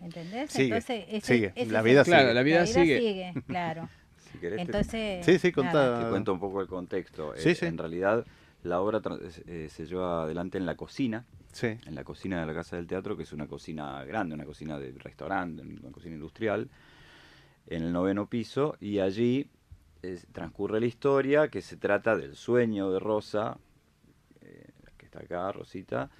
¿entendés? 0.00 0.50
Sigue, 0.50 0.64
Entonces, 0.66 1.04
ese- 1.08 1.26
sigue, 1.26 1.52
ese 1.54 1.70
la 1.72 1.82
vida 1.82 2.04
sigue. 2.04 2.16
Claro, 2.16 2.32
la 2.34 2.42
vida 2.42 2.66
sigue. 2.66 3.34
claro. 3.46 3.88
Si 4.34 4.40
querés 4.40 4.56
te- 4.56 4.62
Entonces, 4.62 5.24
Sí, 5.26 5.38
sí, 5.38 5.52
contá. 5.52 6.02
Te 6.02 6.08
cuento 6.10 6.32
un 6.32 6.40
poco 6.40 6.60
el 6.60 6.66
contexto. 6.66 7.34
Sí, 7.36 7.50
Eh, 7.50 7.54
sí. 7.54 7.66
En 7.66 7.78
realidad, 7.78 8.24
la 8.64 8.80
obra 8.80 9.00
eh, 9.46 9.68
se 9.70 9.86
lleva 9.86 10.24
adelante 10.24 10.58
en 10.58 10.66
la 10.66 10.74
cocina, 10.76 11.24
Sí. 11.52 11.68
en 11.86 11.94
la 11.94 12.02
cocina 12.02 12.40
de 12.40 12.46
la 12.46 12.54
Casa 12.54 12.76
del 12.76 12.86
Teatro, 12.88 13.16
que 13.16 13.22
es 13.22 13.32
una 13.32 13.46
cocina 13.46 14.02
grande, 14.04 14.34
una 14.34 14.44
cocina 14.44 14.78
de 14.78 14.90
restaurante, 14.92 15.62
una 15.62 15.92
cocina 15.92 16.14
industrial, 16.16 16.68
en 17.68 17.82
el 17.84 17.92
noveno 17.92 18.26
piso, 18.28 18.76
y 18.80 18.98
allí 18.98 19.48
transcurre 20.32 20.80
la 20.80 20.86
historia 20.86 21.48
que 21.48 21.62
se 21.62 21.76
trata 21.76 22.16
del 22.16 22.34
sueño 22.36 22.90
de 22.90 22.98
Rosa, 22.98 23.56
eh, 24.42 24.66
que 24.98 25.06
está 25.06 25.20
acá, 25.20 25.50
Rosita, 25.52 26.10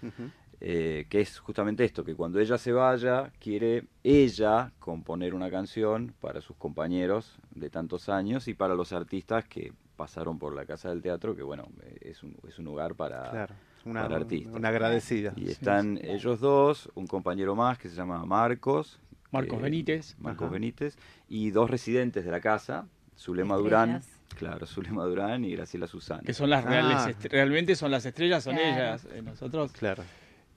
eh, 0.60 1.06
que 1.10 1.20
es 1.20 1.38
justamente 1.38 1.84
esto, 1.84 2.04
que 2.04 2.14
cuando 2.14 2.38
ella 2.40 2.56
se 2.56 2.72
vaya, 2.72 3.30
quiere 3.40 3.84
ella 4.02 4.72
componer 4.78 5.34
una 5.34 5.50
canción 5.50 6.14
para 6.20 6.40
sus 6.40 6.56
compañeros 6.56 7.36
de 7.54 7.68
tantos 7.68 8.08
años 8.08 8.48
y 8.48 8.54
para 8.54 8.74
los 8.74 8.92
artistas 8.92 9.44
que 9.46 9.72
pasaron 9.96 10.38
por 10.38 10.54
la 10.54 10.64
Casa 10.66 10.88
del 10.90 11.02
Teatro, 11.02 11.34
que 11.36 11.42
bueno, 11.42 11.68
eh, 11.82 11.98
es 12.02 12.22
un, 12.22 12.36
es 12.48 12.58
un 12.58 12.64
lugar 12.64 12.94
para, 12.94 13.30
Claro. 13.30 13.54
Una, 13.84 14.02
para 14.02 14.16
artistas. 14.16 14.54
una 14.54 14.68
agradecida. 14.68 15.32
Y 15.36 15.50
están 15.50 15.98
ellos 16.02 16.40
dos, 16.40 16.90
un 16.94 17.06
compañero 17.06 17.54
más 17.54 17.78
que 17.78 17.88
se 17.88 17.96
llama 17.96 18.24
Marcos. 18.24 18.98
Marcos 19.30 19.60
Benítez. 19.60 20.16
Marcos 20.18 20.44
Ajá. 20.46 20.52
Benítez. 20.52 20.96
Y 21.28 21.50
dos 21.50 21.68
residentes 21.70 22.24
de 22.24 22.30
la 22.30 22.40
casa, 22.40 22.86
Zulema 23.18 23.56
Durán. 23.56 24.00
Claro, 24.38 24.66
Zulema 24.66 25.04
Durán 25.04 25.44
y 25.44 25.52
Graciela 25.54 25.86
Susana. 25.86 26.22
Que 26.24 26.32
son 26.32 26.50
las 26.50 26.64
reales, 26.64 26.96
Ah. 26.96 27.28
realmente 27.30 27.76
son 27.76 27.90
las 27.90 28.04
estrellas, 28.06 28.42
son 28.42 28.56
Claro. 28.56 28.70
ellas. 28.74 29.06
Eh, 29.12 29.22
nosotros, 29.22 29.72
Claro. 29.72 30.02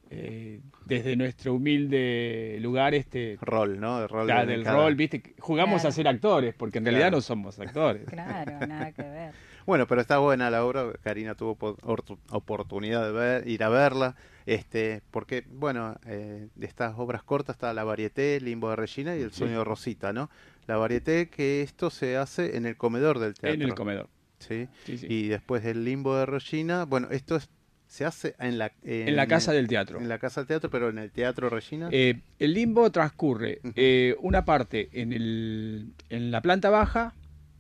Eh, 0.10 0.62
desde 0.86 1.16
nuestro 1.16 1.54
humilde 1.56 2.58
lugar, 2.62 2.94
este, 2.96 3.38
Rol, 3.42 3.80
¿no? 3.80 4.00
De 4.02 4.08
rol 4.08 4.28
del 4.28 4.64
cada- 4.64 4.76
rol, 4.78 4.96
viste, 4.96 5.36
jugamos 5.40 5.82
Claro. 5.82 5.90
a 5.90 5.92
ser 5.92 6.08
actores, 6.08 6.54
porque 6.56 6.78
en 6.78 6.86
realidad 6.86 7.12
no 7.12 7.22
somos 7.22 7.60
actores. 7.60 8.06
Claro, 8.06 8.66
nada 8.68 8.92
que 8.92 9.02
ver. 9.04 9.32
Bueno, 9.68 9.86
pero 9.86 10.00
está 10.00 10.18
buena 10.20 10.50
la 10.50 10.64
obra. 10.64 10.94
Karina 11.04 11.36
tuvo 11.36 11.56
po- 11.56 11.76
ortu- 11.80 12.18
oportunidad 12.30 13.06
de 13.06 13.12
ver, 13.12 13.48
ir 13.50 13.64
a 13.66 13.68
verla. 13.70 14.16
Este, 14.46 15.02
porque, 15.12 15.44
bueno, 15.52 15.98
eh, 16.06 16.48
de 16.56 16.66
estas 16.66 16.94
obras 16.98 17.22
cortas 17.22 17.58
está 17.58 17.74
la 17.74 17.84
varieté, 17.84 18.40
Limbo 18.40 18.70
de 18.70 18.78
Regina 18.78 19.18
y 19.18 19.22
el 19.22 19.32
Sí. 19.34 19.40
sueño 19.40 19.58
de 19.58 19.64
Rosita, 19.66 20.14
¿no? 20.14 20.30
La 20.68 20.78
varieté 20.78 21.28
que 21.30 21.64
esto 21.64 21.90
se 21.90 22.16
hace 22.16 22.56
en 22.56 22.66
el 22.66 22.78
comedor 22.78 23.20
del 23.20 23.34
teatro. 23.34 23.56
En 23.56 23.62
el 23.62 23.76
comedor. 23.76 24.08
¿sí? 24.40 24.70
Sí, 24.86 25.00
sí. 25.00 25.08
Y 25.10 25.28
después 25.28 25.64
del 25.64 25.84
Limbo 25.84 26.16
de 26.16 26.26
Regina, 26.28 26.86
bueno, 26.86 27.10
esto 27.12 27.36
es, 27.36 27.50
se 27.88 28.06
hace 28.06 28.36
en 28.40 28.58
la 28.58 28.72
En 28.84 29.16
la 29.16 29.28
casa 29.28 29.52
el- 29.52 29.58
del 29.58 29.68
teatro. 29.68 30.00
En 30.00 30.10
la 30.10 30.20
casa 30.20 30.42
del 30.42 30.48
teatro, 30.48 30.70
pero 30.70 30.90
en 30.90 30.98
el 30.98 31.12
teatro 31.12 31.50
Regina. 31.50 31.90
Eh, 31.92 32.20
el 32.40 32.54
limbo 32.54 32.92
transcurre 32.92 33.60
eh, 33.76 34.16
una 34.20 34.46
parte 34.46 34.90
en, 34.94 35.14
el, 35.14 35.94
en 36.10 36.32
la 36.32 36.42
planta 36.42 36.70
baja, 36.70 37.14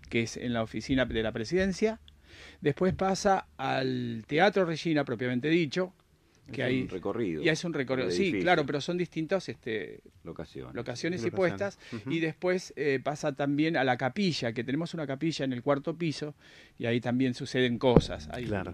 que 0.10 0.24
es 0.24 0.38
en 0.38 0.54
la 0.54 0.64
oficina 0.64 1.06
de 1.06 1.24
la 1.24 1.32
presidencia, 1.32 2.00
después 2.62 2.94
pasa 2.94 3.48
al 3.58 4.24
Teatro 4.28 4.66
Regina, 4.66 5.04
propiamente 5.06 5.48
dicho, 5.50 5.94
que 6.52 6.62
Es 6.62 6.68
hay 6.68 6.82
un 6.84 6.90
recorrido. 6.90 7.44
y 7.44 7.50
es 7.50 7.64
un 7.64 7.74
recorrido. 7.74 8.10
Sí, 8.12 8.40
claro, 8.40 8.66
pero 8.66 8.80
son 8.82 8.98
distintas 8.98 9.48
este, 9.50 10.02
Locaciones. 10.24 10.74
locaciones 10.76 11.24
y 11.26 11.32
puestas. 11.32 11.78
Y 12.10 12.20
después 12.20 12.74
eh, 12.76 13.00
pasa 13.04 13.34
también 13.34 13.78
a 13.78 13.84
la 13.84 13.98
capilla, 13.98 14.52
que 14.54 14.64
tenemos 14.64 14.94
una 14.94 15.06
capilla 15.08 15.46
en 15.46 15.54
el 15.54 15.62
cuarto 15.62 15.96
piso, 15.98 16.36
y 16.78 16.86
ahí 16.86 17.00
también 17.02 17.34
suceden 17.34 17.78
cosas. 17.78 18.30
Ahí- 18.32 18.46
Claro. 18.46 18.74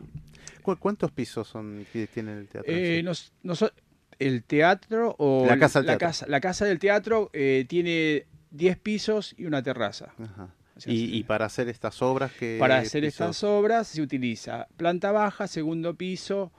¿Cu- 0.62 0.78
¿Cuántos 0.78 1.12
pisos 1.12 1.48
son 1.48 1.86
que 1.92 2.08
tiene 2.08 2.34
el 2.34 2.48
teatro? 2.48 2.72
Eh, 2.74 2.98
sí? 2.98 3.04
nos- 3.04 3.34
noso- 3.44 3.72
el 4.20 4.44
teatro 4.44 5.16
o 5.18 5.46
La 5.46 5.58
casa 5.58 5.80
del 5.80 5.88
la 5.88 5.92
teatro. 5.94 6.08
casa, 6.08 6.26
la 6.28 6.40
casa 6.40 6.66
del 6.66 6.80
teatro 6.80 7.30
eh, 7.34 7.66
tiene 7.68 8.26
10 8.52 8.78
pisos 8.78 9.34
y 9.38 9.46
una 9.46 9.62
terraza. 9.64 10.14
Ajá. 10.20 10.54
Y, 10.88 11.24
para 11.24 11.46
hacer 11.46 11.70
estas 11.70 12.02
obras 12.02 12.32
que 12.34 12.58
Para 12.60 12.80
hacer 12.80 13.06
estas 13.06 13.44
obras 13.44 13.88
se 13.90 14.02
utiliza 14.02 14.68
planta 14.76 15.12
baja, 15.12 15.48
segundo 15.48 15.96
piso, 15.96 16.52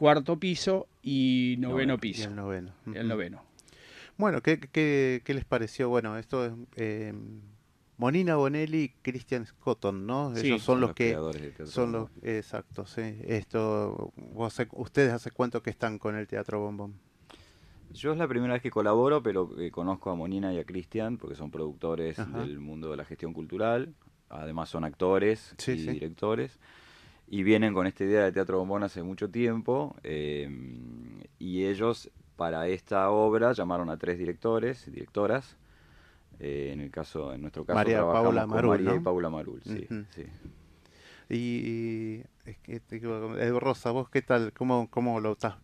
cuarto 0.00 0.38
piso 0.38 0.88
y 1.02 1.56
noveno 1.58 1.72
Noveno. 1.72 1.94
Y 1.96 1.98
piso. 1.98 2.28
el 2.30 2.34
noveno. 2.34 2.72
El 2.86 2.92
Ujú. 3.00 3.08
noveno. 3.08 3.44
Bueno, 4.16 4.40
¿qué, 4.40 4.58
qué, 4.58 5.20
qué 5.22 5.34
les 5.34 5.44
pareció? 5.44 5.90
Bueno, 5.90 6.16
esto 6.16 6.46
es 6.46 6.52
eh, 6.76 7.12
Monina 7.98 8.36
Bonelli 8.36 8.78
y 8.84 8.88
Christian 9.02 9.44
Scotton, 9.44 10.06
¿no? 10.06 10.34
Sí, 10.34 10.46
Ellos 10.46 10.62
son, 10.62 10.80
los 10.80 10.94
que 10.94 11.08
creadores 11.08 11.42
del 11.42 11.50
Teatro 11.50 11.66
son 11.66 11.92
los 11.92 12.08
exacto, 12.22 12.86
sí. 12.86 13.02
Esto 13.26 14.10
vos 14.16 14.56
ustedes 14.72 15.12
hace 15.12 15.30
cuánto 15.32 15.62
que 15.62 15.68
están 15.68 15.98
con 15.98 16.16
el 16.16 16.26
Teatro 16.26 16.60
Bombón. 16.60 16.94
Yo 17.92 18.12
es 18.12 18.16
la 18.18 18.26
primera 18.26 18.54
vez 18.54 18.62
que 18.62 18.70
colaboro, 18.70 19.22
pero 19.22 19.50
eh, 19.60 19.70
conozco 19.70 20.08
a 20.10 20.14
Monina 20.14 20.50
y 20.54 20.58
a 20.58 20.64
Cristian, 20.64 21.18
porque 21.18 21.34
son 21.36 21.50
productores 21.50 22.18
Ajá. 22.18 22.38
del 22.38 22.58
mundo 22.58 22.90
de 22.90 22.96
la 22.96 23.04
gestión 23.04 23.34
cultural. 23.34 23.92
Además 24.30 24.70
son 24.70 24.84
actores 24.84 25.54
Sí, 25.58 25.72
y 25.72 25.78
sí. 25.80 25.90
directores. 25.90 26.58
Y 27.32 27.44
vienen 27.44 27.72
con 27.72 27.86
esta 27.86 28.02
idea 28.02 28.24
de 28.24 28.32
Teatro 28.32 28.58
Bombón 28.58 28.82
hace 28.82 29.04
mucho 29.04 29.30
tiempo. 29.30 29.94
eh, 30.02 30.50
y 31.38 31.64
ellos, 31.64 32.10
para 32.34 32.66
esta 32.66 33.08
obra, 33.10 33.52
llamaron 33.52 33.88
a 33.88 33.96
tres 33.96 34.18
directores 34.18 34.88
y 34.88 34.90
directoras. 34.90 35.56
Eh, 36.40 36.70
en 36.72 36.80
el 36.80 36.90
caso, 36.90 37.32
en 37.32 37.42
nuestro 37.42 37.64
caso, 37.64 37.76
María 37.76 38.00
Paula 38.02 38.46
Marul, 38.48 38.70
María 38.70 38.94
y. 38.96 38.98
Paula 38.98 39.30
Marul, 39.30 39.62
sí, 39.62 39.86
Ujú. 39.88 40.04
sí. 40.14 40.26
Y, 41.28 41.36
y 41.36 42.24
es 42.46 42.58
que 42.58 42.80
te 42.80 42.96
digo, 42.96 43.36
eh, 43.38 43.50
Rosa, 43.60 43.92
vos 43.92 44.08
qué 44.10 44.22
tal, 44.22 44.52
cómo, 44.52 44.88
cómo 44.90 45.20
lo 45.20 45.32
estás 45.32 45.54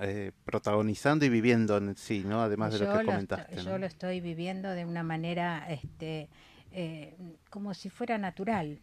eh, 0.00 0.32
protagonizando 0.44 1.24
y 1.24 1.28
viviendo 1.28 1.76
en 1.76 1.96
sí, 1.96 2.24
¿no? 2.26 2.42
Además 2.42 2.72
de 2.72 2.80
lo 2.80 2.92
que 2.92 3.04
comentaste. 3.04 3.62
Yo 3.62 3.78
lo 3.78 3.86
estoy 3.86 4.20
viviendo 4.20 4.70
de 4.70 4.84
una 4.84 5.04
manera, 5.04 5.66
este, 5.68 6.28
eh, 6.72 7.14
como 7.48 7.74
si 7.74 7.90
fuera 7.90 8.18
natural, 8.18 8.80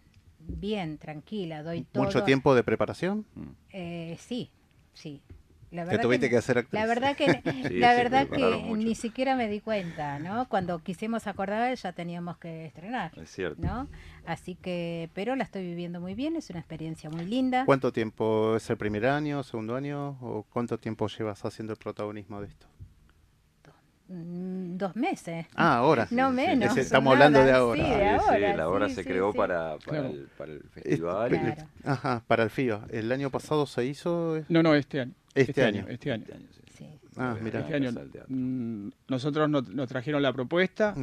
bien, 0.47 0.97
tranquila, 0.97 1.63
doy 1.63 1.83
todo. 1.83 2.03
¿Mucho 2.03 2.23
tiempo 2.23 2.55
de 2.55 2.63
preparación? 2.63 3.25
Eh, 3.71 4.17
sí, 4.19 4.49
sí. 4.93 5.21
La 5.73 5.85
verdad 5.85 6.03
tuviste 6.03 6.29
que, 6.29 6.37
hacer 6.37 6.67
La 6.69 6.85
verdad 6.85 7.15
que, 7.17 7.25
la 7.71 7.95
verdad 7.95 8.27
que 8.27 8.61
ni 8.77 8.93
siquiera 8.93 9.35
me 9.35 9.47
di 9.47 9.59
cuenta, 9.59 10.19
¿no? 10.19 10.47
Cuando 10.47 10.77
quisimos 10.79 11.25
acordar 11.25 11.73
ya 11.75 11.93
teníamos 11.93 12.37
que 12.37 12.67
estrenar. 12.67 13.11
Es 13.17 13.31
cierto. 13.31 13.59
¿no? 13.59 13.87
Así 14.25 14.53
que, 14.53 15.09
pero 15.15 15.35
la 15.35 15.43
estoy 15.43 15.63
viviendo 15.63 15.99
muy 15.99 16.13
bien, 16.13 16.35
es 16.35 16.51
una 16.51 16.59
experiencia 16.59 17.09
muy 17.09 17.25
linda. 17.25 17.65
¿Cuánto 17.65 17.91
tiempo 17.91 18.55
es 18.55 18.69
el 18.69 18.77
primer 18.77 19.07
año, 19.07 19.41
segundo 19.41 19.75
año 19.75 20.19
o 20.21 20.45
cuánto 20.53 20.77
tiempo 20.77 21.07
llevas 21.07 21.43
haciendo 21.43 21.73
el 21.73 21.79
protagonismo 21.79 22.39
de 22.39 22.47
esto? 22.47 22.67
Mm, 24.13 24.77
dos 24.77 24.95
meses. 24.95 25.47
Ah, 25.55 25.77
ahora. 25.77 26.07
No 26.11 26.31
menos. 26.31 26.77
estamos 26.77 27.13
hablando 27.13 27.43
de 27.43 27.51
ahora. 27.51 28.19
Sí, 28.19 28.39
la 28.55 28.69
hora 28.69 28.89
se 28.89 29.03
creó 29.03 29.33
para, 29.33 29.77
para, 29.79 30.07
el, 30.07 30.27
para, 30.37 30.51
el, 30.51 30.63
festival. 30.69 31.67
Ajá, 31.83 32.23
para 32.27 32.43
el 32.43 32.49
FIO. 32.51 32.83
¿El 32.89 33.11
año 33.11 33.31
pasado 33.31 33.65
se 33.65 33.85
hizo? 33.85 34.43
No, 34.49 34.61
no, 34.61 34.75
este 34.75 35.01
año. 35.01 35.13
Este, 35.33 35.51
este 35.51 35.63
año. 35.63 35.85
Este 35.89 36.11
año. 36.11 36.25
sí. 36.77 36.85
Ah, 37.17 37.35
mira. 37.41 37.61
Este 37.61 37.75
año 37.75 37.91
mm, 38.27 38.89
nosotros 39.07 39.49
nos, 39.49 39.87
trajeron 39.87 40.21
la 40.21 40.31
propuesta. 40.31 40.93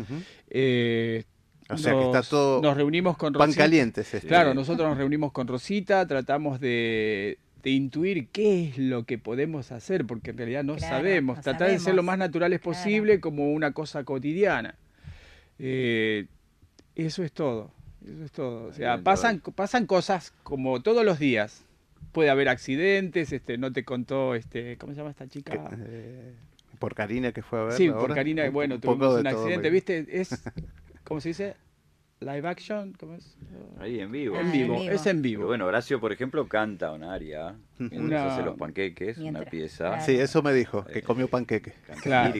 eh, 0.48 1.24
o 1.68 1.76
sea 1.76 1.92
que 1.92 2.04
está 2.04 2.22
todo. 2.22 2.62
Nos 2.62 2.76
reunimos 2.76 3.16
con 3.16 3.34
Rosita. 3.34 3.46
Pan 3.46 3.54
calientes. 3.54 4.14
Este. 4.14 4.28
Claro, 4.28 4.54
nosotros 4.54 4.88
nos 4.88 4.98
reunimos 4.98 5.32
con 5.32 5.48
Rosita, 5.48 6.06
tratamos 6.06 6.61
de, 6.61 7.38
de 7.62 7.70
intuir 7.70 8.28
qué 8.28 8.68
es 8.68 8.78
lo 8.78 9.04
que 9.04 9.18
podemos 9.18 9.72
hacer, 9.72 10.06
porque 10.06 10.30
en 10.30 10.38
realidad 10.38 10.64
no 10.64 10.78
sabemos. 10.78 11.40
Tratar 11.40 11.70
de 11.70 11.78
ser 11.78 11.94
lo 11.94 12.02
más 12.02 12.18
naturales 12.18 12.61
posible 12.61 13.20
como 13.20 13.52
una 13.52 13.72
cosa 13.72 14.04
cotidiana. 14.04 14.76
Eh, 15.58 16.26
eso 16.94 17.22
es 17.22 17.32
todo. 17.32 17.70
Eso 18.04 18.24
es 18.24 18.32
todo. 18.32 18.64
O 18.68 18.72
sea, 18.72 19.02
pasan, 19.02 19.40
pasan 19.40 19.86
cosas 19.86 20.32
como 20.42 20.80
todos 20.82 21.04
los 21.04 21.18
días. 21.18 21.64
Puede 22.12 22.30
haber 22.30 22.48
accidentes, 22.48 23.32
este, 23.32 23.56
no 23.56 23.72
te 23.72 23.84
contó, 23.84 24.34
este, 24.34 24.76
¿cómo 24.78 24.92
se 24.94 24.98
llama 24.98 25.11
esta 25.11 25.28
chica? 25.28 25.70
Eh, 25.78 26.32
por 26.78 26.94
Karina 26.94 27.30
que 27.30 27.42
fue 27.42 27.61
a 27.61 27.64
ver. 27.64 27.72
Sí, 27.74 27.88
por 27.90 28.14
Karina, 28.14 28.48
bueno, 28.50 28.80
tuvimos 28.80 29.20
un 29.20 29.26
accidente, 29.26 29.70
¿viste? 29.70 30.06
Es, 30.08 30.42
¿cómo 31.04 31.20
se 31.20 31.28
dice? 31.28 31.54
Live 32.20 32.46
action, 32.46 32.92
¿cómo 33.00 33.14
es? 33.14 33.34
Ahí 33.78 33.98
en 33.98 34.12
vivo. 34.12 34.38
en, 34.38 34.52
vivo. 34.52 34.76
es 34.76 35.06
en 35.06 35.22
vivo. 35.22 35.46
bueno, 35.46 35.64
Horacio, 35.64 35.98
por 35.98 36.12
ejemplo, 36.12 36.46
canta 36.46 36.92
un 36.92 37.02
aria, 37.02 37.54
una... 37.78 38.26
hace 38.26 38.42
los 38.42 38.58
panqueques, 38.58 39.16
una 39.16 39.40
pieza. 39.40 40.00
Sí, 40.00 40.16
eso 40.16 40.42
me 40.42 40.52
dijo, 40.52 40.84
que 40.84 41.00
comió 41.00 41.28
panqueques. 41.28 41.72
Claro. 42.02 42.34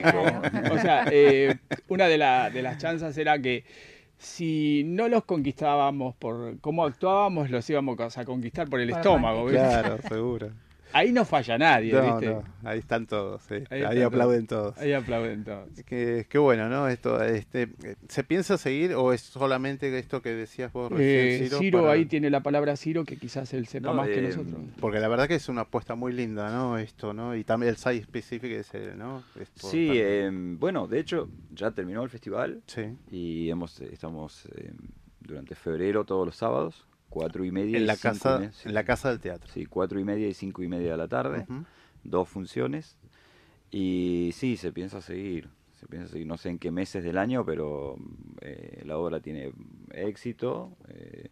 o 0.71 0.77
sea, 0.77 1.05
eh, 1.11 1.57
una 1.87 2.05
de, 2.05 2.17
de 2.53 2.61
las 2.61 2.77
chanzas 2.77 3.17
era 3.17 3.41
que 3.41 3.63
si 4.19 4.83
no 4.85 5.07
los 5.07 5.23
conquistábamos 5.23 6.15
por 6.15 6.59
cómo 6.59 6.85
actuábamos, 6.85 7.49
los 7.49 7.67
íbamos 7.67 8.17
a 8.17 8.23
conquistar 8.23 8.69
por 8.69 8.79
el 8.81 8.91
estómago. 8.91 9.47
Claro, 9.47 9.97
seguro. 10.07 10.51
Ahí 10.93 11.11
no 11.11 11.25
falla 11.25 11.57
nadie, 11.57 11.99
¿viste? 11.99 12.35
ahí 12.63 12.79
están 12.79 13.07
todos, 13.07 13.43
ahí, 13.69 14.01
aplauden 14.01 14.47
todos. 14.47 14.77
Ahí 14.77 14.93
aplauden 14.93 15.43
todos. 15.43 15.69
Qué, 15.85 16.25
qué 16.29 16.37
bueno, 16.37 16.69
¿no? 16.69 16.87
Esto, 16.87 17.21
este, 17.23 17.69
¿Se 18.07 18.23
piensa 18.23 18.57
seguir 18.57 18.93
o 18.93 19.13
es 19.13 19.21
solamente 19.21 19.97
esto 19.97 20.21
que 20.21 20.33
decías 20.33 20.71
vos 20.71 20.91
recién, 20.91 21.43
eh, 21.43 21.49
Ciro? 21.57 21.89
ahí 21.89 22.05
tiene 22.05 22.29
la 22.29 22.41
palabra 22.41 22.75
Ciro, 22.75 23.03
que 23.03 23.17
quizás 23.17 23.53
él 23.53 23.67
sepa 23.67 23.93
más 23.93 24.07
que 24.07 24.21
nosotros. 24.21 24.61
Porque 24.79 24.99
la 24.99 25.07
verdad 25.07 25.27
que 25.27 25.35
es 25.35 25.49
una 25.49 25.61
apuesta 25.61 25.95
muy 25.95 26.13
linda, 26.13 26.49
¿no? 26.49 26.77
Esto, 26.77 27.13
¿no? 27.13 27.35
Y 27.35 27.43
también 27.43 27.71
el 27.71 27.77
site 27.77 27.97
específico 27.97 28.53
es, 28.55 28.71
¿no? 28.95 29.23
sí, 29.55 29.91
em, 29.93 30.59
bueno, 30.59 30.87
de 30.87 30.99
hecho, 30.99 31.29
ya 31.53 31.71
terminó 31.71 32.03
el 32.03 32.09
festival. 32.09 32.61
Sí. 32.67 32.83
Y 33.09 33.49
hemos, 33.49 33.79
estamos 33.81 34.47
em, 34.55 34.75
durante 35.19 35.55
febrero 35.55 36.05
todos 36.05 36.25
los 36.25 36.35
sábados 36.35 36.85
cuatro 37.11 37.45
y 37.45 37.51
media 37.51 37.77
en 37.77 37.83
y 37.83 37.85
la 37.85 37.97
casa 37.97 38.51
en 38.65 38.73
la 38.73 38.83
casa 38.83 39.09
del 39.09 39.19
teatro. 39.19 39.51
Sí 39.53 39.67
cuatro 39.67 39.99
y 39.99 40.03
media 40.03 40.27
y 40.27 40.33
cinco 40.33 40.63
y 40.63 40.67
media 40.67 40.91
de 40.91 40.97
la 40.97 41.07
tarde. 41.07 41.45
Dos 42.03 42.27
funciones. 42.27 42.97
Y 43.69 44.31
sí 44.33 44.57
se 44.57 44.71
piensa 44.71 45.01
seguir 45.01 45.49
se 45.79 45.87
piensa 45.87 46.09
seguir. 46.09 46.27
No 46.27 46.37
sé 46.37 46.49
en 46.49 46.59
qué 46.59 46.71
meses 46.71 47.03
del 47.03 47.17
año 47.17 47.45
pero 47.45 47.97
eh, 48.41 48.81
la 48.85 48.97
obra 48.97 49.19
tiene 49.19 49.51
éxito 49.91 50.77
eh, 50.89 51.29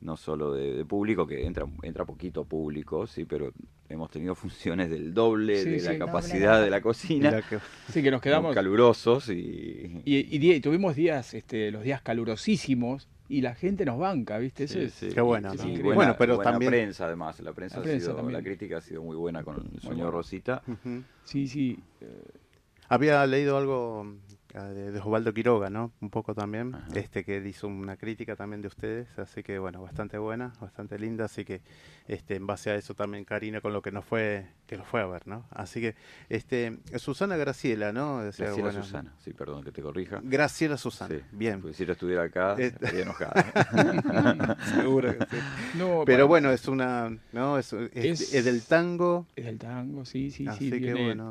no 0.00 0.16
solo 0.16 0.52
de, 0.52 0.84
público 0.84 1.26
que 1.26 1.46
entra 1.46 1.66
entra 1.82 2.04
poquito 2.04 2.44
público 2.44 3.06
sí 3.06 3.24
pero 3.24 3.52
hemos 3.88 4.10
tenido 4.10 4.34
funciones 4.44 4.90
del 4.90 5.14
doble 5.14 5.64
de 5.64 5.80
la 5.80 5.98
capacidad 5.98 6.62
de 6.62 6.70
la 6.70 6.80
cocina. 6.80 7.42
Sí 7.90 8.02
que 8.02 8.10
nos 8.10 8.20
quedamos. 8.20 8.54
Calurosos 8.54 9.28
y 9.28 10.02
y, 10.04 10.52
y 10.52 10.60
tuvimos 10.60 10.96
días 10.96 11.34
este 11.34 11.70
los 11.70 11.82
días 11.82 12.02
calurosísimos 12.02 13.08
y 13.28 13.40
la 13.40 13.54
gente 13.54 13.84
nos 13.84 13.98
banca, 13.98 14.38
¿viste? 14.38 14.68
Sí, 14.68 14.88
sí. 14.88 15.08
Qué 15.12 15.20
bueno. 15.20 15.52
bueno, 15.94 16.14
pero 16.18 16.38
también 16.38 16.70
prensa 16.70 17.06
además, 17.06 17.40
la 17.40 17.52
prensa, 17.52 17.80
ha 17.80 17.84
sido, 17.84 18.30
la 18.30 18.42
crítica 18.42 18.78
ha 18.78 18.80
sido 18.80 19.02
muy 19.02 19.16
buena 19.16 19.42
con 19.42 19.56
el 19.74 19.80
señor 19.80 20.12
Rosita. 20.12 20.62
Sí, 21.24 21.48
sí. 21.48 21.78
Había 22.88 23.26
leído 23.26 23.56
algo 23.56 24.14
de, 24.64 24.98
Osvaldo 24.98 25.32
Quiroga, 25.32 25.70
¿no? 25.70 25.92
Un 26.00 26.10
poco 26.10 26.34
también, 26.34 26.76
este 26.94 27.24
que 27.24 27.36
hizo 27.46 27.68
una 27.68 27.96
crítica 27.96 28.36
también 28.36 28.62
de 28.62 28.68
ustedes, 28.68 29.06
así 29.18 29.42
que 29.42 29.58
bueno, 29.58 29.82
bastante 29.82 30.18
buena, 30.18 30.52
bastante 30.60 30.98
linda, 30.98 31.26
así 31.26 31.44
que 31.44 31.60
este 32.08 32.36
en 32.36 32.46
base 32.46 32.70
a 32.70 32.74
eso 32.74 32.94
también 32.94 33.24
Karina 33.24 33.60
con 33.60 33.72
lo 33.72 33.82
que 33.82 33.90
nos 33.92 34.04
fue 34.04 34.46
que 34.66 34.76
nos 34.76 34.86
fue 34.86 35.00
a 35.00 35.06
ver, 35.06 35.26
¿no? 35.26 35.46
Así 35.50 35.80
que 35.80 35.94
este 36.28 36.78
Susana 36.96 37.36
Graciela, 37.36 37.92
¿no? 37.92 38.18
Graciela 38.18 38.72
Susana, 38.72 39.14
sí, 39.18 39.32
perdón 39.32 39.62
que 39.62 39.72
te 39.72 39.82
corrija. 39.82 40.20
Graciela 40.22 40.76
Susana, 40.76 41.16
bien. 41.32 41.60
Porque 41.60 41.76
si 41.76 41.82
ella 41.84 41.92
estuviera 41.92 42.22
acá 42.24 42.54
eh, 42.58 42.66
estaría 42.66 43.02
enojada. 43.02 44.56
Seguro 44.74 45.18
que 45.18 45.26
sí. 45.26 45.36
Pero 46.04 46.28
bueno, 46.28 46.50
es 46.50 46.66
una, 46.68 47.16
¿no? 47.32 47.58
Es, 47.58 47.72
es, 47.72 48.44
del 48.44 48.62
tango. 48.62 49.26
Es 49.36 49.44
del 49.44 49.58
tango, 49.58 50.04
sí, 50.04 50.30
sí, 50.30 50.46
sí. 50.58 50.70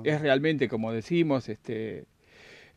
Es 0.04 0.22
realmente 0.22 0.70
como 0.70 0.92
decimos, 0.92 1.50
este 1.50 2.06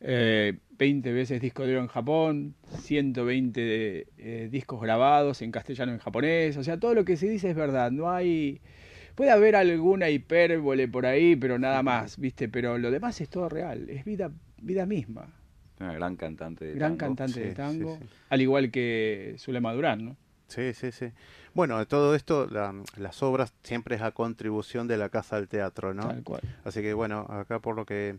eh, 0.01 0.57
20 0.77 1.11
veces 1.11 1.41
disco 1.41 1.65
de 1.65 1.73
oro 1.73 1.81
en 1.81 1.87
Japón, 1.87 2.55
120 2.79 4.07
eh, 4.17 4.49
discos 4.49 4.81
grabados 4.81 5.41
en 5.41 5.51
castellano 5.51 5.91
y 5.91 5.95
en 5.95 5.99
japonés, 5.99 6.57
o 6.57 6.63
sea, 6.63 6.79
todo 6.79 6.93
lo 6.93 7.05
que 7.05 7.17
se 7.17 7.27
dice 7.27 7.49
es 7.49 7.55
verdad, 7.55 7.91
no 7.91 8.09
hay... 8.09 8.61
Puede 9.15 9.31
haber 9.31 9.57
alguna 9.57 10.09
hipérbole 10.09 10.87
por 10.87 11.05
ahí, 11.05 11.35
pero 11.35 11.59
nada 11.59 11.83
más, 11.83 12.17
¿viste? 12.17 12.47
Pero 12.47 12.77
lo 12.77 12.89
demás 12.89 13.19
es 13.19 13.27
todo 13.27 13.49
real, 13.49 13.89
es 13.89 14.05
vida, 14.05 14.31
vida 14.61 14.85
misma. 14.85 15.27
Una 15.81 15.93
gran 15.93 16.15
cantante 16.15 16.65
de 16.65 16.73
gran 16.73 16.95
cantante 16.95 17.41
de 17.41 17.53
tango, 17.53 17.99
al 18.29 18.41
igual 18.41 18.71
que 18.71 19.35
Zulema 19.37 19.73
Durán, 19.73 20.05
¿no? 20.05 20.17
Sí, 20.47 20.73
sí, 20.73 20.91
sí. 20.91 21.11
Bueno, 21.53 21.77
de 21.79 21.85
todo 21.85 22.15
esto, 22.15 22.47
las 22.47 23.23
obras 23.23 23.53
siempre 23.63 23.95
es 23.95 24.01
a 24.01 24.11
contribución 24.11 24.87
de 24.87 24.97
la 24.97 25.09
Casa 25.09 25.35
del 25.35 25.47
Teatro, 25.47 25.93
¿no? 25.93 26.07
Tal 26.07 26.23
cual. 26.23 26.41
Así 26.63 26.81
que 26.81 26.93
bueno, 26.93 27.25
acá 27.29 27.59
por 27.59 27.75
lo 27.75 27.85
que 27.85 28.17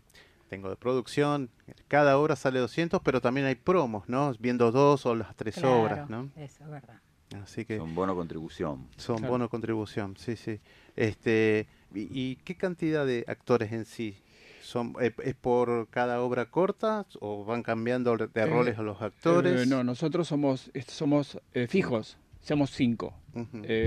tengo 0.51 0.69
de 0.69 0.77
producción, 0.77 1.49
cada 1.87 2.19
obra 2.19 2.35
sale 2.35 2.59
200, 2.59 3.01
pero 3.03 3.21
también 3.21 3.47
hay 3.47 3.55
promos, 3.55 4.09
¿no? 4.09 4.33
Viendo 4.41 4.73
dos 4.73 5.07
o 5.07 5.15
las 5.15 5.37
tres 5.37 5.63
obras, 5.63 6.11
¿no? 6.11 6.29
Eso 6.37 6.65
es 6.65 6.71
verdad. 6.71 7.01
Así 7.41 7.65
que 7.65 7.79
son 7.79 7.95
bono 7.95 8.17
contribución. 8.17 8.89
Son 8.97 9.23
bono 9.23 9.49
contribución, 9.49 10.17
sí, 10.19 10.35
sí. 10.35 10.59
Este, 10.97 11.69
y, 11.95 12.35
qué 12.45 12.57
cantidad 12.57 13.07
de 13.07 13.25
actores 13.29 13.71
en 13.71 13.85
sí? 13.85 14.17
Son, 14.61 14.95
eh, 15.01 15.13
¿Es 15.23 15.37
por 15.37 15.89
cada 15.89 16.21
obra 16.21 16.51
corta 16.51 17.07
o 17.21 17.45
van 17.45 17.63
cambiando 17.63 18.17
de 18.17 18.29
eh, 18.35 18.47
roles 18.47 18.77
a 18.77 18.83
los 18.83 19.01
actores? 19.01 19.63
Eh, 19.63 19.67
no, 19.67 19.85
nosotros 19.85 20.27
somos, 20.27 20.73
somos 20.89 21.39
fijos, 21.69 22.19
somos 22.41 22.71
cinco. 22.71 23.15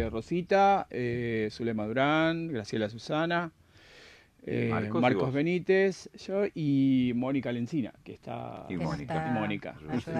Rosita, 0.09 0.87
Zulema 1.51 1.85
Durán, 1.85 2.47
Graciela 2.47 2.89
Susana, 2.89 3.51
eh, 4.45 4.69
Marcos, 4.91 5.33
Benítez, 5.33 6.09
yo 6.15 6.43
y 6.53 7.13
Mónica 7.15 7.51
Lencina, 7.51 7.93
que 8.03 8.13
está. 8.13 8.65
Y 8.69 8.75
Mónica. 8.75 9.31
Mónica, 9.31 9.75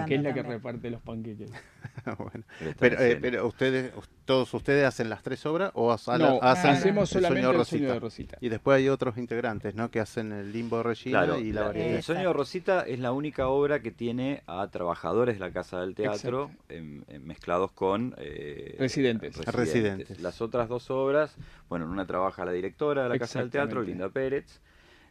que 0.06 0.14
es 0.14 0.22
la 0.22 0.32
que 0.32 0.42
reparte 0.42 0.90
los 0.90 1.02
panqueques. 1.02 1.50
bueno. 2.18 2.44
Pero, 2.78 3.00
eh, 3.00 3.18
pero, 3.20 3.46
ustedes, 3.46 3.92
todos 4.24 4.52
ustedes 4.54 4.86
hacen 4.86 5.08
las 5.10 5.22
tres 5.22 5.44
obras 5.46 5.70
o 5.74 5.92
hacen, 5.92 6.18
no, 6.18 6.38
hacemos 6.42 7.10
solamente 7.10 7.48
el 7.48 7.64
sueño 7.64 7.92
de 7.92 8.00
Rosita. 8.00 8.38
Y 8.40 8.48
después 8.48 8.76
hay 8.76 8.88
otros 8.88 9.18
integrantes, 9.18 9.74
¿no? 9.74 9.90
Que 9.90 10.00
hacen 10.00 10.32
el 10.32 10.52
limbo 10.52 10.78
de 10.78 10.82
Regina 10.82 11.38
y 11.38 11.52
la, 11.52 11.64
variedad. 11.64 11.96
El 11.96 12.02
sueño 12.02 12.28
de 12.28 12.32
Rosita 12.32 12.82
es 12.82 12.98
la 12.98 13.12
única 13.12 13.48
obra 13.48 13.80
que 13.80 13.90
tiene 13.90 14.42
a 14.46 14.68
trabajadores 14.68 15.36
de 15.36 15.40
la 15.40 15.52
Casa 15.52 15.80
del 15.80 15.94
Teatro 15.94 16.50
mezclados 17.22 17.70
con 17.72 18.14
eh, 18.18 18.76
residentes. 18.78 19.36
residentes. 19.46 20.20
Las 20.20 20.40
otras 20.40 20.68
dos 20.68 20.90
obras, 20.90 21.36
bueno, 21.68 21.84
en 21.84 21.90
una 21.90 22.06
trabaja 22.06 22.44
la 22.44 22.52
directora 22.52 23.04
de 23.04 23.08
la 23.08 23.18
Casa 23.18 23.40
del 23.40 23.50
Teatro, 23.50 23.82
Linda 23.82 24.08
Pérez, 24.08 24.60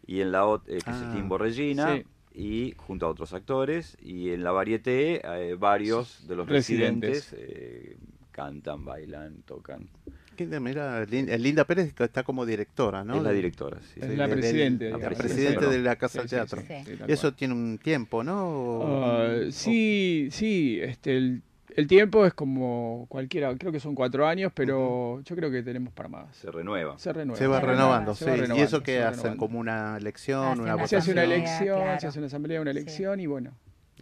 y 0.05 0.21
en 0.21 0.31
la 0.31 0.45
otra, 0.45 0.73
eh, 0.73 0.79
que 0.83 0.91
es 0.91 0.97
el 0.97 1.03
ah, 1.03 1.15
Limbo 1.15 1.37
Regina. 1.37 2.01
y 2.33 2.73
junto 2.77 3.05
a 3.05 3.09
otros 3.09 3.33
actores 3.33 3.95
y 4.01 4.31
en 4.31 4.43
la 4.43 4.51
varieté 4.51 5.21
eh, 5.23 5.55
varios 5.55 6.27
de 6.27 6.35
los 6.35 6.49
residentes, 6.49 7.33
eh, 7.37 7.95
cantan, 8.33 8.83
bailan, 8.83 9.43
tocan. 9.43 9.87
¿Qué 10.35 10.47
Mira, 10.59 11.03
eh, 11.03 11.37
Linda 11.39 11.63
Pérez 11.63 11.93
está 11.97 12.23
como 12.23 12.45
directora, 12.45 13.03
¿no? 13.03 13.15
Es 13.17 13.23
la 13.23 13.31
directora, 13.31 13.77
sí. 13.93 13.99
Es 14.01 14.17
la 14.17 14.27
presidente, 14.27 14.89
La 14.89 15.09
presidente 15.09 15.67
de 15.67 15.79
la 15.79 15.95
Casa 15.95 16.13
sí, 16.13 16.17
del 16.19 16.29
sí, 16.29 16.35
Teatro. 16.35 16.61
sí, 16.67 16.97
Eso 17.07 17.33
tiene 17.33 17.53
un 17.53 17.77
tiempo, 17.77 18.23
¿no? 18.23 18.81
Ah, 19.05 19.29
sí, 19.51 20.29
sí, 20.31 20.79
este, 20.81 21.15
el, 21.17 21.43
el 21.75 21.85
tiempo 21.87 22.25
es 22.25 22.33
como 22.33 23.05
cualquiera, 23.09 23.55
creo 23.55 23.71
que 23.71 23.79
son 23.79 23.93
cuatro 23.93 24.25
años, 24.27 24.51
pero 24.55 25.21
yo 25.23 25.35
creo 25.35 25.51
que 25.51 25.61
tenemos 25.61 25.93
para 25.93 26.09
más. 26.09 26.35
Se 26.35 26.49
renueva. 26.51 26.97
Se 26.97 27.13
renueva. 27.13 27.37
Se 27.37 27.45
va 27.45 27.59
renovando, 27.59 28.15
Se 28.15 28.25
sí. 28.25 28.29
va 28.31 28.37
¿Y 28.37 28.41
renovando, 28.41 28.65
eso 28.65 28.77
va 28.79 28.83
hacen? 28.83 29.11
renovando. 29.11 29.37
Como 29.37 29.59
una 29.59 29.97
elección, 29.97 30.43
Hacen 30.47 30.61
una 30.63 30.75
la 30.75 30.87
Se 30.87 30.95
hace 30.97 31.11
una 31.11 31.21
votación. 31.21 31.41
elección, 31.41 31.81
claro. 31.83 31.99
se 31.99 32.07
hace 32.07 32.17
una 32.19 32.27
asamblea, 32.27 32.59
una 32.61 32.71
elección 32.71 33.19
y 33.19 33.27
bueno, 33.27 33.51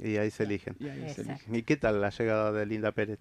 Y 0.02 0.16
ahí 0.16 0.32
se 0.32 0.44
eligen. 0.44 0.78
y 0.80 0.88
ahí 0.88 1.00
se 1.10 1.22
Exacto. 1.22 1.32
elige. 1.48 1.58
¿Y 1.58 1.64
qué 1.64 1.76
tal 1.76 2.00
la 2.00 2.10
llegada 2.10 2.54
de 2.54 2.66
Linda 2.66 2.94
Pérez? 2.94 3.20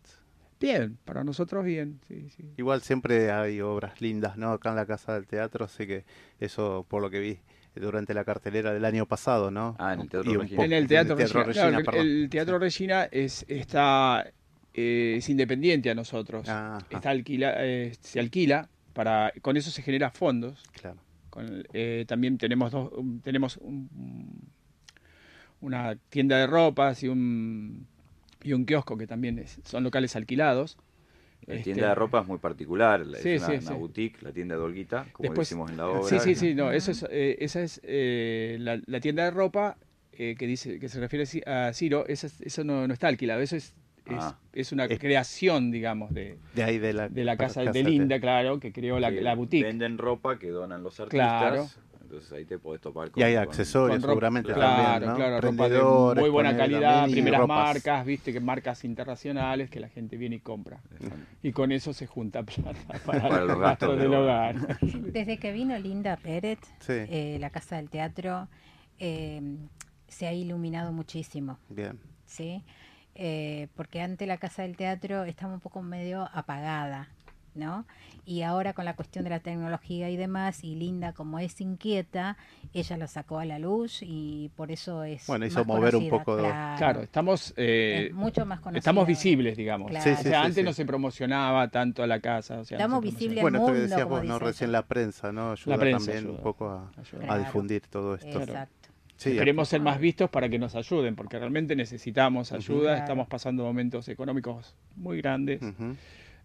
Bien, 0.61 0.99
para 1.07 1.25
nosotros 1.25 1.65
bien, 1.65 2.01
sí, 2.07 2.29
sí. 2.29 2.45
Igual 2.59 2.83
siempre 2.83 3.31
hay 3.31 3.61
obras 3.63 4.01
lindas, 4.03 4.37
¿no? 4.37 4.53
Acá 4.53 4.71
en 4.71 4.77
la 4.77 4.85
Casa 4.87 5.15
del 5.15 5.27
Teatro, 5.27 5.65
así 5.65 5.87
que 5.87 6.05
eso, 6.39 6.85
por 6.89 7.01
lo 7.01 7.09
que 7.11 7.19
vi 7.21 7.39
durante 7.75 8.13
la 8.13 8.25
cartelera 8.25 8.73
del 8.75 8.85
año 8.85 9.07
pasado, 9.07 9.51
¿no? 9.51 9.75
Ah, 9.79 9.95
en 9.95 10.01
el 10.01 10.09
Teatro 10.11 10.33
Regina. 10.35 10.57
poco- 10.57 10.65
En 10.67 10.73
el 10.73 10.87
Teatro, 10.87 11.17
Regina, 11.17 11.45
Regina, 11.45 11.83
claro, 11.83 12.01
el 12.03 12.29
Teatro 12.31 12.59
Regina 12.59 13.05
es, 13.11 13.45
está, 13.49 14.31
eh, 14.75 15.15
es 15.17 15.29
independiente 15.31 15.91
a 15.91 15.95
nosotros. 15.95 16.47
Está 16.91 17.11
alquila, 17.11 17.55
eh, 17.59 17.95
se 18.01 18.21
alquila, 18.21 18.69
para, 18.93 19.33
con 19.41 19.57
eso 19.57 19.71
se 19.71 19.81
genera 19.83 20.11
fondos. 20.11 20.63
Claro. 20.81 20.99
Con, 21.31 21.65
eh, 21.73 22.05
también 22.07 22.37
tenemos 22.37 22.71
dos, 22.73 22.91
tenemos 23.23 23.57
un- 23.59 24.51
una 25.61 25.95
tienda 26.09 26.37
de 26.39 26.47
ropas 26.47 27.03
y 27.03 27.09
un, 27.09 27.87
y 28.43 28.53
un 28.53 28.65
kiosco 28.65 28.97
que 28.97 29.07
también 29.07 29.39
es- 29.39 29.61
son 29.65 29.85
locales 29.85 30.17
alquilados. 30.17 30.77
La 31.47 31.55
Este, 31.55 31.65
tienda 31.73 31.89
de 31.89 31.95
ropa 31.95 32.21
es 32.21 32.27
muy 32.27 32.39
particular, 32.39 33.03
Sí, 33.23 33.31
es 33.31 33.43
una, 33.43 33.47
sí, 33.51 33.57
una 33.65 33.73
sí. 33.73 33.75
boutique, 33.75 34.23
la 34.23 34.31
tienda 34.33 34.57
de 34.57 34.61
Olguita, 34.61 35.07
como 35.13 35.29
Después- 35.29 35.49
decimos 35.49 35.71
en 35.71 35.77
la 35.79 35.87
obra. 35.89 36.03
Sí, 36.09 36.19
sí, 36.21 36.35
sí, 36.35 36.55
no, 36.55 36.71
eso 36.71 36.91
es, 36.91 37.05
eh, 37.11 37.39
esa 37.41 37.63
es 37.63 37.81
eh, 37.83 38.59
la, 38.61 38.79
la 38.87 39.01
tienda 39.01 39.25
de 39.25 39.31
ropa 39.31 39.77
eh, 40.13 40.35
que 40.39 40.47
dice 40.47 40.79
que 40.79 40.89
se 40.91 41.01
refiere 41.01 41.23
a 41.23 41.27
Ci- 41.27 41.47
a 41.47 41.73
Ciro, 41.73 42.05
esa 42.07 42.27
es- 42.27 42.41
eso 42.43 42.63
no, 42.63 42.87
no 42.87 42.93
está 42.93 43.09
alquilado, 43.09 43.41
eso 43.41 43.57
es, 43.57 43.75
es, 44.05 44.17
Ah. 44.19 44.39
es 44.53 44.71
una 44.73 44.85
Es- 44.85 44.99
creación, 44.99 45.71
digamos, 45.71 46.13
de, 46.13 46.37
De 46.55 46.63
ahí 46.63 46.79
de 46.79 46.93
la, 46.93 47.09
de 47.09 47.25
la 47.25 47.39
casa 47.39 47.63
de 47.65 47.83
Linda, 47.85 48.21
claro, 48.21 48.61
que 48.61 48.71
creó 48.71 48.99
la, 49.01 49.11
la 49.11 49.35
boutique. 49.35 49.65
Venden 49.65 49.97
ropa 49.97 50.39
que 50.39 50.51
donan 50.51 50.83
los 50.83 51.01
artistas. 51.01 51.41
Claro. 51.41 51.69
Entonces 52.11 52.33
ahí 52.33 52.45
te 52.45 52.59
podés 52.59 52.81
topar 52.81 53.13
Y 53.15 53.23
hay 53.23 53.35
con- 53.35 53.45
accesorios 53.45 53.99
Con 54.01 54.03
ropa- 54.03 54.11
seguramente 54.15 54.53
claro, 54.53 54.83
también, 55.07 55.11
¿no? 55.11 55.17
claro, 55.17 55.41
ropa 55.41 55.69
de 55.69 56.21
muy 56.21 56.29
buena 56.31 56.57
calidad, 56.57 57.09
primeras 57.09 57.41
ropas. 57.43 57.57
marcas, 57.75 58.05
viste, 58.05 58.33
que 58.33 58.41
marcas 58.41 58.85
internacionales 58.85 59.71
que 59.71 59.79
la 59.79 59.89
gente 59.89 60.17
viene 60.17 60.37
y 60.37 60.41
compra. 60.41 60.81
Y 61.41 61.53
con 61.53 61.71
eso 61.71 61.93
se 61.93 62.09
junta 62.09 62.43
plata 62.43 62.73
para, 63.07 63.23
Para 63.29 63.45
los 63.45 63.59
gastos 63.61 63.91
del 63.91 64.11
del 64.11 64.15
hogar. 64.15 64.79
Desde 64.83 65.39
que 65.39 65.53
vino 65.53 65.79
Linda 65.79 66.17
Pérez, 66.17 66.59
Sí. 66.81 66.95
eh, 66.95 67.37
la 67.39 67.51
Casa 67.51 67.77
del 67.77 67.89
Teatro 67.91 68.49
eh, 68.99 69.41
se 70.09 70.27
ha 70.27 70.33
iluminado 70.33 70.93
muchísimo, 70.93 71.61
Bien. 71.69 71.97
¿sí? 72.27 72.65
Eh, 73.15 73.69
porque 73.77 74.01
antes 74.01 74.27
la 74.27 74.39
Casa 74.39 74.63
del 74.63 74.77
Teatro 74.77 75.23
estaba 75.25 75.53
un 75.55 75.61
poco 75.61 75.81
medio 75.83 76.29
apagada, 76.33 77.09
¿no? 77.55 77.87
Y 78.25 78.43
ahora 78.43 78.73
con 78.73 78.85
la 78.85 78.95
cuestión 78.95 79.25
de 79.25 79.31
la 79.31 79.41
tecnología 79.41 80.11
y 80.11 80.17
demás, 80.17 80.63
y 80.65 80.75
Linda 80.75 81.13
como 81.13 81.39
es 81.39 81.61
inquieta, 81.61 82.37
ella 82.73 82.97
lo 82.97 83.07
sacó 83.07 83.39
a 83.39 83.45
la 83.45 83.59
luz 83.59 83.99
y 84.03 84.51
por 84.57 84.71
eso 84.71 85.05
es 85.05 85.27
Bueno, 85.27 85.47
hizo 85.47 85.65
más 85.65 85.67
mover 85.67 85.97
un 85.97 86.09
poco- 86.09 86.37
claro. 86.37 86.77
Claro, 86.79 87.03
estamos, 87.03 87.53
eh, 87.57 88.09
Es 88.09 88.15
mucho 88.15 88.47
más 88.47 88.61
conocida 88.61 88.79
estamos 88.79 89.07
visibles, 89.07 89.57
digamos. 89.57 89.91
Claro. 89.91 90.05
Sí, 90.05 90.11
O 90.11 90.23
sea, 90.23 90.31
sí, 90.31 90.35
antes 90.35 90.55
sí. 90.57 90.63
no 90.63 90.73
se 90.73 90.85
promocionaba 90.85 91.69
tanto 91.69 92.03
a 92.03 92.07
la 92.07 92.21
casa. 92.21 92.61
o 92.61 92.65
sea, 92.65 92.79
no 92.79 92.85
Estamos 92.85 93.05
se 93.05 93.11
visibles 93.11 93.43
Bueno, 93.43 93.59
esto 93.59 93.73
que 93.73 93.79
decías 93.81 94.09
vos, 94.09 94.25
¿no? 94.25 94.39
Recién 94.39 94.73
la 94.73 94.83
prensa, 94.83 95.33
¿no? 95.33 95.53
Ayuda 95.53 95.79
prensa 95.79 95.99
también 95.99 96.25
ayuda. 96.25 96.37
un 96.37 96.43
poco 96.43 96.69
a, 97.29 97.39
difundir 97.39 97.83
todo 97.89 98.15
esto. 98.15 98.41
Exacto. 98.43 98.91
Sí, 99.17 99.35
Queremos 99.35 99.69
ser 99.69 99.83
más 99.83 100.01
vistos 100.01 100.31
para 100.31 100.49
que 100.49 100.59
nos 100.59 100.75
ayuden, 100.75 101.15
porque 101.15 101.39
realmente 101.39 101.77
necesitamos 101.77 102.53
ayuda. 102.53 102.97
Estamos 102.97 103.29
pasando 103.29 103.65
momentos 103.65 104.09
económicos 104.09 104.75
muy 104.97 105.21
grandes. 105.21 105.61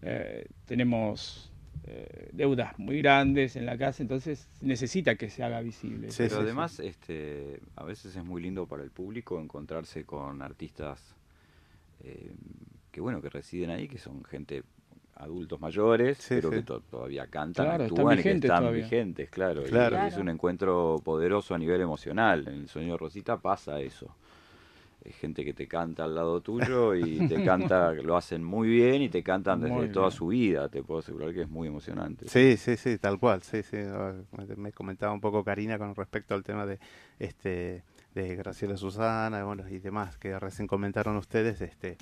Eh, 0.07 0.45
tenemos 0.65 1.51
eh, 1.87 2.29
deudas 2.31 2.77
muy 2.79 2.99
grandes 2.99 3.55
en 3.55 3.65
la 3.65 3.77
casa, 3.77 4.03
entonces 4.03 4.47
necesita 4.61 5.15
que 5.15 5.29
se 5.29 5.43
haga 5.43 5.61
visible. 5.61 6.11
Sí, 6.11 6.23
Pero 6.29 6.41
además, 6.41 6.79
este, 6.79 7.59
a 7.75 7.83
veces 7.83 8.15
es 8.15 8.23
muy 8.23 8.41
lindo 8.41 8.65
para 8.67 8.83
el 8.83 8.91
público 8.91 9.39
encontrarse 9.41 10.03
con 10.05 10.41
artistas 10.41 11.15
eh, 12.03 12.33
que 12.91 13.01
bueno, 13.01 13.21
que 13.21 13.29
residen 13.29 13.69
ahí, 13.71 13.87
que 13.87 13.97
son 13.97 14.23
gente 14.25 14.63
adultos 15.15 15.59
mayores, 15.61 16.17
Sí, 16.17 16.35
pero 16.35 16.49
sí. 16.49 16.55
que 16.57 16.63
to- 16.63 16.81
todavía 16.81 17.25
cantan, 17.27 17.65
Claro, 17.65 17.83
están 17.85 17.97
actúan 17.99 18.13
y 18.19 18.21
que 18.21 18.29
vigentes 18.29 18.49
están 18.49 18.61
todavía. 18.63 18.83
vigentes, 18.83 19.29
claro. 19.29 19.61
y 19.65 19.69
Claro. 19.69 19.97
es 20.07 20.17
un 20.17 20.29
encuentro 20.29 21.01
poderoso 21.03 21.55
a 21.55 21.57
nivel 21.57 21.81
emocional. 21.81 22.47
En 22.47 22.53
el 22.61 22.67
Sueño 22.67 22.93
de 22.93 22.97
Rosita 22.97 23.37
pasa 23.37 23.79
eso. 23.79 24.15
Es 25.05 25.15
gente 25.17 25.45
que 25.45 25.53
te 25.53 25.67
canta 25.67 26.03
al 26.03 26.15
lado 26.15 26.41
tuyo 26.41 26.95
y 26.95 27.27
te 27.27 27.43
canta, 27.45 27.93
lo 27.93 28.17
hacen 28.17 28.43
muy 28.43 28.67
bien 28.67 29.01
y 29.03 29.09
te 29.09 29.21
cantan 29.23 29.61
desde 29.61 29.73
Muy 29.75 29.89
toda 29.89 30.07
bien. 30.07 30.17
su 30.17 30.27
vida. 30.27 30.67
Te 30.69 30.81
puedo 30.83 30.99
asegurar 30.99 31.33
que 31.33 31.43
es 31.43 31.49
muy 31.49 31.67
emocionante. 31.67 32.27
Sí, 32.27 32.57
sí, 32.57 32.75
sí, 32.75 32.97
tal 32.97 33.19
cual, 33.19 33.43
sí, 33.43 33.61
sí. 33.63 33.77
Me 34.57 34.71
comentaba 34.71 35.13
un 35.13 35.21
poco 35.21 35.43
Karina 35.43 35.77
con 35.77 35.93
respecto 35.95 36.33
al 36.33 36.43
tema 36.43 36.65
de 36.65 36.79
este 37.19 37.83
de 38.15 38.35
Graciela 38.35 38.77
Susana, 38.77 39.43
bueno, 39.43 39.67
y 39.69 39.79
demás 39.79 40.17
que 40.17 40.39
recién 40.39 40.67
comentaron 40.67 41.17
ustedes, 41.17 41.59
este 41.61 41.91
eh, 41.91 41.97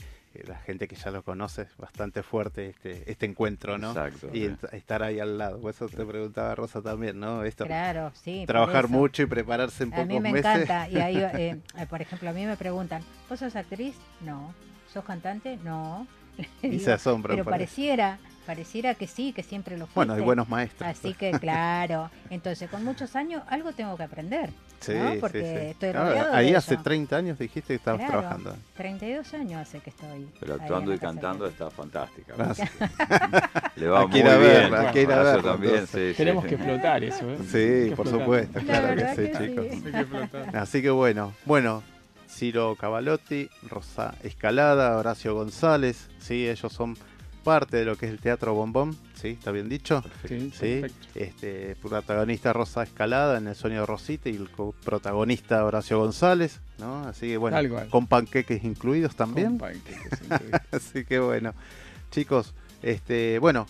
la 0.48 0.56
gente 0.58 0.88
que 0.88 0.96
ya 0.96 1.12
lo 1.12 1.22
conoce, 1.24 1.68
bastante 1.78 2.24
fuerte 2.24 2.70
este 2.70 3.12
este 3.12 3.26
encuentro, 3.26 3.78
¿no? 3.78 3.90
Exacto, 3.90 4.30
Y 4.34 4.46
ent- 4.48 4.74
estar 4.74 5.04
ahí 5.04 5.20
al 5.20 5.38
lado. 5.38 5.60
Por 5.62 5.72
eso 5.72 5.88
te 5.88 6.04
preguntaba 6.06 6.56
Rosa 6.56 6.82
también, 6.82 7.20
¿no? 7.20 7.44
Esto 7.44 7.66
Claro, 7.66 8.12
sí. 8.16 8.46
trabajar 8.48 8.88
mucho 8.88 9.22
y 9.24 9.26
prepararse 9.28 9.84
en 9.84 9.94
A 9.94 9.98
pocos 9.98 10.08
mí 10.08 10.20
me 10.20 10.32
meses. 10.32 10.64
encanta. 10.64 10.90
Y 10.90 10.98
ahí, 10.98 11.18
eh, 11.34 11.60
eh, 11.78 11.86
por 11.88 12.02
ejemplo, 12.02 12.30
a 12.30 12.34
mí 12.34 12.46
me 12.46 12.58
preguntan, 12.58 13.04
¿vos 13.30 13.40
sos 13.40 13.56
actriz? 13.56 13.96
No. 14.22 14.54
¿Sos 14.92 15.04
cantante? 15.06 15.58
No. 15.64 16.08
Y 16.64 16.70
Digo, 16.70 16.84
se 16.86 16.92
asombran 16.94 17.36
Pero 17.38 17.44
por 17.44 17.54
eso. 17.54 17.60
pareciera, 17.60 18.18
pareciera 18.44 18.94
que 18.96 19.08
sí, 19.08 19.34
que 19.34 19.44
siempre 19.44 19.76
lo 19.78 19.86
fuiste. 19.86 19.96
Bueno, 19.96 20.14
hay 20.14 20.22
buenos 20.22 20.48
maestros. 20.50 20.88
Así 20.90 21.14
que 21.14 21.32
claro. 21.40 22.10
Entonces, 22.30 22.70
con 22.70 22.84
muchos 22.84 23.16
años 23.16 23.44
algo 23.48 23.72
tengo 23.74 23.98
que 23.98 24.04
aprender. 24.04 24.50
Sí, 24.80 24.94
¿no? 24.96 25.14
sí, 25.14 25.18
Porque 25.22 25.40
sí. 25.40 25.66
estoy 25.72 25.90
Ah, 25.90 25.94
rodeado 26.10 26.34
ahí 26.34 26.52
de 26.52 26.58
hace 26.58 26.74
eso. 26.74 26.84
30 26.84 27.16
años 27.16 27.40
dijiste 27.40 27.68
que 27.70 27.76
estabas 27.76 28.00
Claro, 28.02 28.20
trabajando. 28.20 28.58
32 28.76 29.34
años 29.34 29.62
hace 29.62 29.80
que 29.80 29.90
estoy. 29.92 30.28
Pero 30.42 30.56
actuando 30.56 30.94
y 30.94 30.98
cantando 31.00 31.48
está 31.48 31.70
fantástica. 31.72 32.34
Gracias. 32.38 32.70
Le 33.78 33.88
va 33.88 34.06
muy 34.08 34.22
bien. 34.22 34.26
verla, 34.40 34.80
hay 34.82 34.94
que 34.94 35.02
ir 35.04 35.12
a 35.12 35.24
verla, 35.24 35.52
también, 35.54 35.88
sí, 35.88 36.14
Tenemos 36.18 36.44
sí. 36.44 36.50
que 36.50 36.56
explotar 36.56 37.04
eso, 37.04 37.30
¿eh? 37.32 37.38
Sí, 37.48 37.96
por 37.96 38.08
explotar. 38.08 38.20
supuesto, 38.20 38.60
La 38.60 38.66
claro 38.66 38.96
que 38.96 39.08
sí, 39.16 39.32
que 39.32 39.48
chicos. 39.48 39.66
sí. 39.72 39.82
Hay 39.86 39.92
que 39.94 40.00
explotar. 40.02 40.58
Así 40.58 40.82
que 40.82 40.90
bueno, 40.90 41.34
bueno, 41.46 41.82
Ciro 42.30 42.76
Cavalotti, 42.76 43.50
Rosa 43.70 44.16
Escalada, 44.24 44.98
Horacio 44.98 45.34
González, 45.34 46.10
sí, 46.20 46.48
ellos 46.50 46.74
son 46.74 46.98
parte 47.44 47.78
de 47.78 47.86
lo 47.86 47.96
que 47.98 48.06
es 48.08 48.12
el 48.12 48.20
Teatro 48.20 48.54
Bombón, 48.54 48.98
sí, 49.16 49.30
está 49.30 49.52
bien 49.52 49.70
dicho. 49.70 50.04
Sí, 50.28 50.52
Sí, 50.52 50.80
perfecto. 50.82 51.08
este 51.16 51.76
protagonista 51.76 52.54
Rosa 52.54 52.84
Escalada 52.84 53.38
en 53.38 53.48
El 53.48 53.56
sueño 53.56 53.82
de 53.82 53.86
Rosita 53.86 54.30
y 54.30 54.36
el 54.36 54.50
protagonista 54.84 55.64
Horacio 55.66 56.00
González, 56.00 56.60
¿no? 56.80 57.06
Así 57.08 57.28
que 57.28 57.38
bueno, 57.38 57.58
con 57.90 58.08
panqueques 58.08 58.64
incluidos 58.64 59.16
también. 59.16 59.58
Con 59.58 59.70
panqueques, 59.72 60.22
increíble. 60.24 60.60
Así 60.72 61.06
que 61.06 61.20
bueno, 61.20 61.54
chicos, 62.12 62.54
este, 62.82 63.40
bueno, 63.40 63.68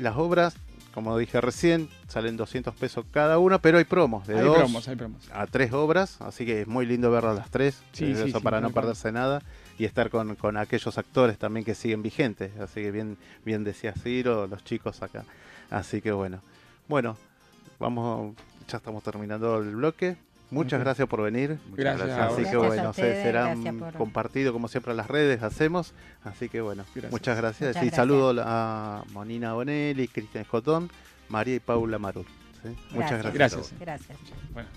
las 0.00 0.16
obras, 0.16 0.54
como 0.94 1.16
dije 1.18 1.40
recién, 1.40 1.88
salen 2.08 2.36
200 2.36 2.74
pesos 2.74 3.04
cada 3.10 3.38
una, 3.38 3.58
pero 3.60 3.78
hay 3.78 3.84
promos 3.84 4.26
de 4.26 4.38
hay 4.38 4.44
dos 4.44 4.56
promos, 4.58 4.88
hay 4.88 4.96
promos. 4.96 5.28
a 5.32 5.46
tres 5.46 5.72
obras, 5.72 6.20
así 6.20 6.44
que 6.46 6.62
es 6.62 6.66
muy 6.66 6.86
lindo 6.86 7.10
verlas 7.10 7.36
las 7.36 7.50
tres, 7.50 7.82
Sí, 7.92 8.04
eh, 8.06 8.14
sí, 8.16 8.28
eso 8.28 8.38
sí, 8.38 8.44
para 8.44 8.60
no 8.60 8.70
perderse 8.70 9.12
nada 9.12 9.42
y 9.78 9.84
estar 9.84 10.10
con, 10.10 10.34
con 10.36 10.56
aquellos 10.56 10.98
actores 10.98 11.38
también 11.38 11.64
que 11.64 11.74
siguen 11.74 12.02
vigentes, 12.02 12.50
así 12.60 12.82
que 12.82 12.90
bien, 12.90 13.16
bien 13.44 13.64
decía 13.64 13.92
Ciro, 13.94 14.46
los 14.46 14.64
chicos 14.64 15.02
acá, 15.02 15.24
así 15.70 16.00
que 16.00 16.12
bueno, 16.12 16.40
bueno, 16.88 17.16
vamos, 17.78 18.34
ya 18.68 18.78
estamos 18.78 19.02
terminando 19.02 19.58
el 19.58 19.76
bloque. 19.76 20.16
Muchas 20.50 20.80
gracias 20.80 21.06
por 21.06 21.20
venir. 21.20 21.58
Muchas 21.68 21.76
Gracias. 21.98 22.06
gracias. 22.08 22.32
Así 22.32 22.50
que 22.50 22.56
bueno, 22.56 22.82
se 22.84 22.88
ustedes, 22.88 23.22
será 23.22 23.44
gracias 23.54 23.74
por- 23.74 23.92
compartido 23.92 24.52
como 24.54 24.68
siempre 24.68 24.92
en 24.92 24.96
las 24.96 25.06
redes 25.08 25.42
hacemos. 25.42 25.92
Así 26.24 26.48
que 26.48 26.62
bueno, 26.62 26.84
Gracias. 26.94 27.12
muchas 27.12 27.36
gracias. 27.36 27.68
Muchas 27.68 27.82
y 27.82 27.86
gracias. 27.88 27.96
saludo 27.96 28.34
a 28.46 29.04
Monina 29.12 29.52
Bonelli, 29.52 30.08
Cristian 30.08 30.44
Escotón, 30.44 30.90
María 31.28 31.56
y 31.56 31.60
Paula 31.60 31.98
Marul. 31.98 32.24
¿sí? 32.62 32.70
Muchas 32.92 33.22
gracias. 33.22 33.34
Gracias. 33.34 33.74
Gracias. 33.78 34.18
Bueno. 34.54 34.68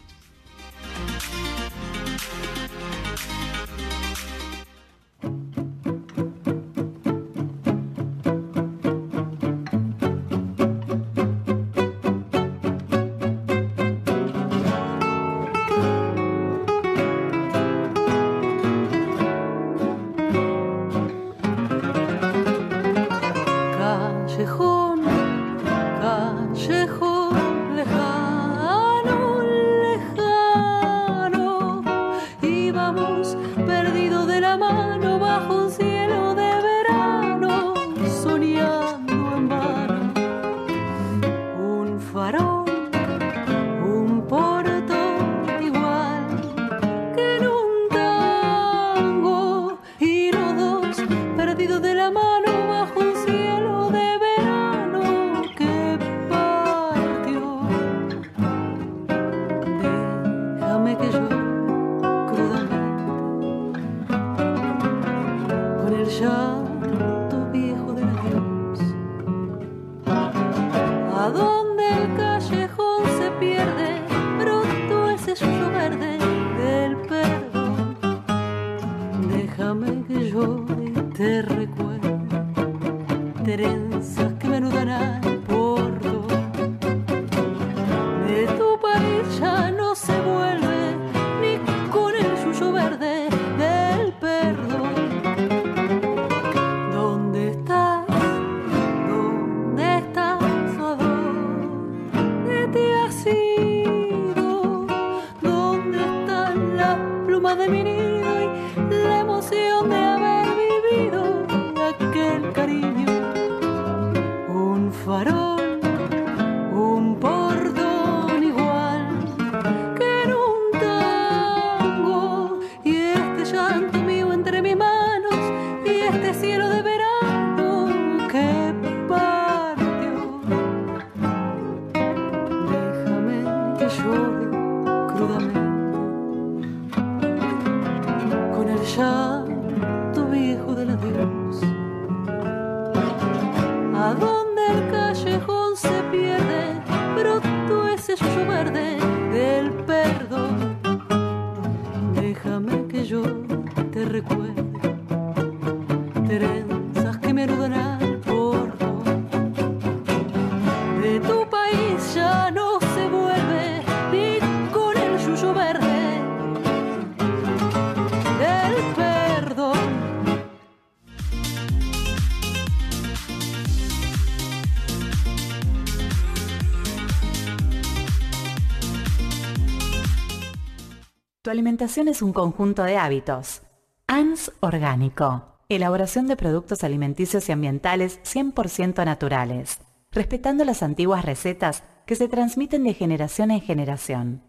Es 181.83 182.21
un 182.21 182.31
conjunto 182.31 182.83
de 182.83 182.97
hábitos. 182.97 183.63
ANS 184.05 184.51
Orgánico. 184.59 185.57
Elaboración 185.67 186.27
de 186.27 186.35
productos 186.35 186.83
alimenticios 186.83 187.49
y 187.49 187.53
ambientales 187.53 188.19
100% 188.23 189.03
naturales, 189.03 189.79
respetando 190.11 190.63
las 190.63 190.83
antiguas 190.83 191.25
recetas 191.25 191.81
que 192.05 192.15
se 192.15 192.27
transmiten 192.27 192.83
de 192.83 192.93
generación 192.93 193.49
en 193.49 193.61
generación. 193.61 194.43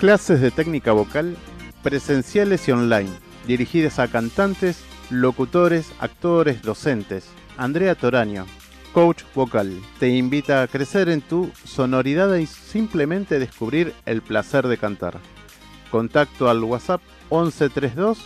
Clases 0.00 0.40
de 0.40 0.50
técnica 0.50 0.90
vocal 0.90 1.36
presenciales 1.82 2.68
y 2.68 2.72
online, 2.72 3.10
dirigidas 3.46 3.98
a 3.98 4.08
cantantes, 4.08 4.80
locutores, 5.10 5.92
actores, 5.98 6.62
docentes. 6.62 7.26
Andrea 7.56 7.94
Toraño, 7.94 8.46
coach 8.92 9.22
vocal, 9.34 9.80
te 9.98 10.08
invita 10.08 10.62
a 10.62 10.68
crecer 10.68 11.08
en 11.08 11.20
tu 11.20 11.50
sonoridad 11.64 12.34
y 12.36 12.46
simplemente 12.46 13.38
descubrir 13.38 13.94
el 14.06 14.22
placer 14.22 14.66
de 14.68 14.78
cantar. 14.78 15.18
Contacto 15.90 16.50
al 16.50 16.62
WhatsApp 16.62 17.00
1132 17.30 18.18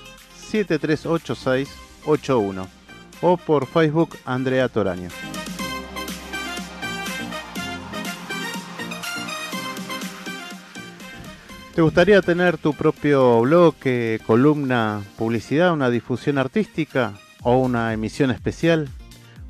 738681 0.50 2.68
o 3.22 3.36
por 3.36 3.66
Facebook 3.66 4.16
Andrea 4.24 4.68
Toraño. 4.68 5.09
¿Te 11.75 11.81
gustaría 11.81 12.20
tener 12.20 12.59
tu 12.59 12.75
propio 12.75 13.41
bloque, 13.41 14.20
columna, 14.27 15.03
publicidad, 15.16 15.73
una 15.73 15.89
difusión 15.89 16.37
artística 16.37 17.14
o 17.43 17.57
una 17.57 17.95
emisión 17.95 18.31
especial? 18.31 18.91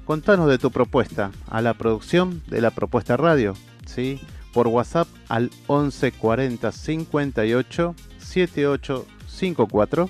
Contanos 0.05 0.49
de 0.49 0.59
tu 0.59 0.71
propuesta 0.71 1.33
a 1.51 1.61
la 1.61 1.75
producción 1.75 2.41
de 2.47 2.61
la 2.61 2.71
propuesta 2.71 3.17
radio, 3.17 3.55
¿sí? 3.87 4.21
Por 4.53 4.69
WhatsApp 4.69 5.09
al 5.29 5.51
11 5.67 6.13
40 6.13 6.71
58 6.71 7.95
7854 8.19 10.09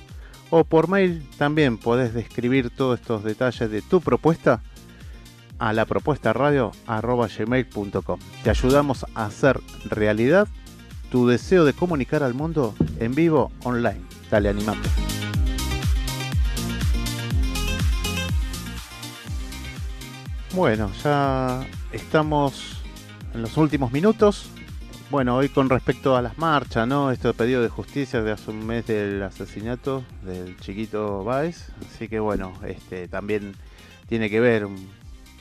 o 0.51 0.65
por 0.65 0.89
mail 0.89 1.27
también 1.39 1.79
podés 1.79 2.13
describir 2.13 2.69
todos 2.69 3.01
estos 3.01 3.25
detalles 3.25 3.71
de 3.71 3.81
tu 3.81 4.03
propuesta 4.03 4.61
a 5.59 5.73
la 5.73 5.87
propuesta 5.87 6.35
radio. 6.35 6.73
Te 8.45 8.51
ayudamos 8.51 9.07
a 9.15 9.25
hacer 9.25 9.61
realidad 9.87 10.47
tu 11.13 11.29
deseo 11.29 11.67
de 11.67 11.75
comunicar 11.75 12.23
al 12.23 12.33
mundo 12.33 12.75
en 12.99 13.15
vivo 13.15 13.53
online. 13.65 14.01
Dale, 14.31 14.49
animate. 14.49 14.89
Bueno, 20.55 20.91
ya 21.05 21.67
estamos 21.93 22.83
en 23.35 23.43
los 23.43 23.59
últimos 23.59 23.93
minutos. 23.93 24.49
Bueno, 25.11 25.37
hoy 25.37 25.51
con 25.51 25.69
respecto 25.69 26.17
a 26.17 26.23
las 26.23 26.39
marchas, 26.39 26.89
¿no? 26.89 27.11
Este 27.11 27.31
pedido 27.35 27.61
de 27.61 27.69
justicia 27.69 28.23
de 28.23 28.33
hace 28.33 28.51
un 28.51 28.67
mes 28.67 28.87
del 28.87 29.23
asesinato 29.23 30.05
del 30.23 30.57
chiquito 30.61 31.25
Baez. 31.25 31.69
Así 31.91 32.09
que 32.09 32.21
bueno, 32.21 32.55
este 32.67 33.07
también 33.07 33.55
tiene 34.09 34.31
que 34.31 34.41
ver 34.41 34.67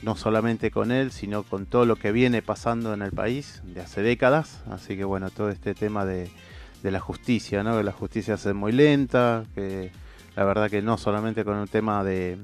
no 0.02 0.16
solamente 0.16 0.70
con 0.70 0.90
él, 0.90 1.12
sino 1.12 1.44
con 1.44 1.66
todo 1.66 1.86
lo 1.86 1.96
que 1.96 2.12
viene 2.12 2.42
pasando 2.42 2.92
en 2.92 3.02
el 3.02 3.12
país 3.12 3.62
de 3.64 3.80
hace 3.80 4.02
décadas. 4.02 4.62
Así 4.70 4.96
que 4.96 5.04
bueno, 5.04 5.30
todo 5.30 5.48
este 5.48 5.74
tema 5.74 6.04
de, 6.04 6.30
de 6.82 6.90
la 6.90 7.00
justicia, 7.00 7.62
¿no? 7.62 7.76
Que 7.76 7.84
la 7.84 7.92
justicia 7.92 8.34
es 8.34 8.46
muy 8.54 8.72
lenta, 8.72 9.44
que 9.54 9.92
la 10.36 10.44
verdad 10.44 10.70
que 10.70 10.82
no 10.82 10.98
solamente 10.98 11.44
con 11.44 11.58
el 11.58 11.70
tema 11.70 12.02
de 12.04 12.36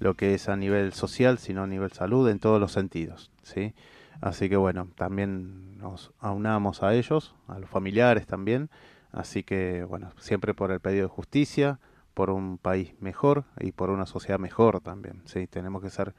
lo 0.00 0.14
que 0.14 0.34
es 0.34 0.48
a 0.48 0.56
nivel 0.56 0.92
social, 0.92 1.38
sino 1.38 1.62
a 1.62 1.66
nivel 1.66 1.92
salud, 1.92 2.28
en 2.28 2.38
todos 2.38 2.60
los 2.60 2.72
sentidos, 2.72 3.30
¿sí? 3.42 3.74
Así 4.20 4.48
que 4.48 4.56
bueno, 4.56 4.88
también 4.96 5.78
nos 5.78 6.12
aunamos 6.20 6.82
a 6.82 6.94
ellos, 6.94 7.34
a 7.46 7.58
los 7.58 7.70
familiares 7.70 8.26
también. 8.26 8.68
Así 9.12 9.42
que 9.42 9.84
bueno, 9.84 10.12
siempre 10.18 10.54
por 10.54 10.70
el 10.70 10.80
pedido 10.80 11.04
de 11.04 11.08
justicia, 11.08 11.78
por 12.14 12.30
un 12.30 12.58
país 12.58 12.94
mejor 13.00 13.44
y 13.60 13.72
por 13.72 13.90
una 13.90 14.06
sociedad 14.06 14.40
mejor 14.40 14.80
también. 14.80 15.22
Sí, 15.24 15.46
tenemos 15.46 15.82
que 15.82 15.90
ser 15.90 16.14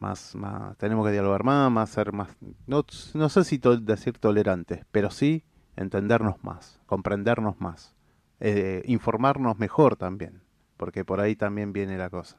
más, 0.00 0.34
más 0.34 0.76
tenemos 0.78 1.06
que 1.06 1.12
dialogar 1.12 1.44
más, 1.44 1.70
más 1.70 1.90
ser 1.90 2.12
más, 2.12 2.28
no, 2.66 2.84
no 3.14 3.28
sé 3.28 3.44
si 3.44 3.58
decir 3.58 4.18
tolerantes, 4.18 4.84
pero 4.90 5.10
sí 5.10 5.44
entendernos 5.76 6.42
más, 6.42 6.80
comprendernos 6.86 7.60
más, 7.60 7.94
eh, 8.40 8.82
informarnos 8.86 9.58
mejor 9.58 9.96
también, 9.96 10.42
porque 10.76 11.04
por 11.04 11.20
ahí 11.20 11.36
también 11.36 11.72
viene 11.72 11.98
la 11.98 12.10
cosa. 12.10 12.38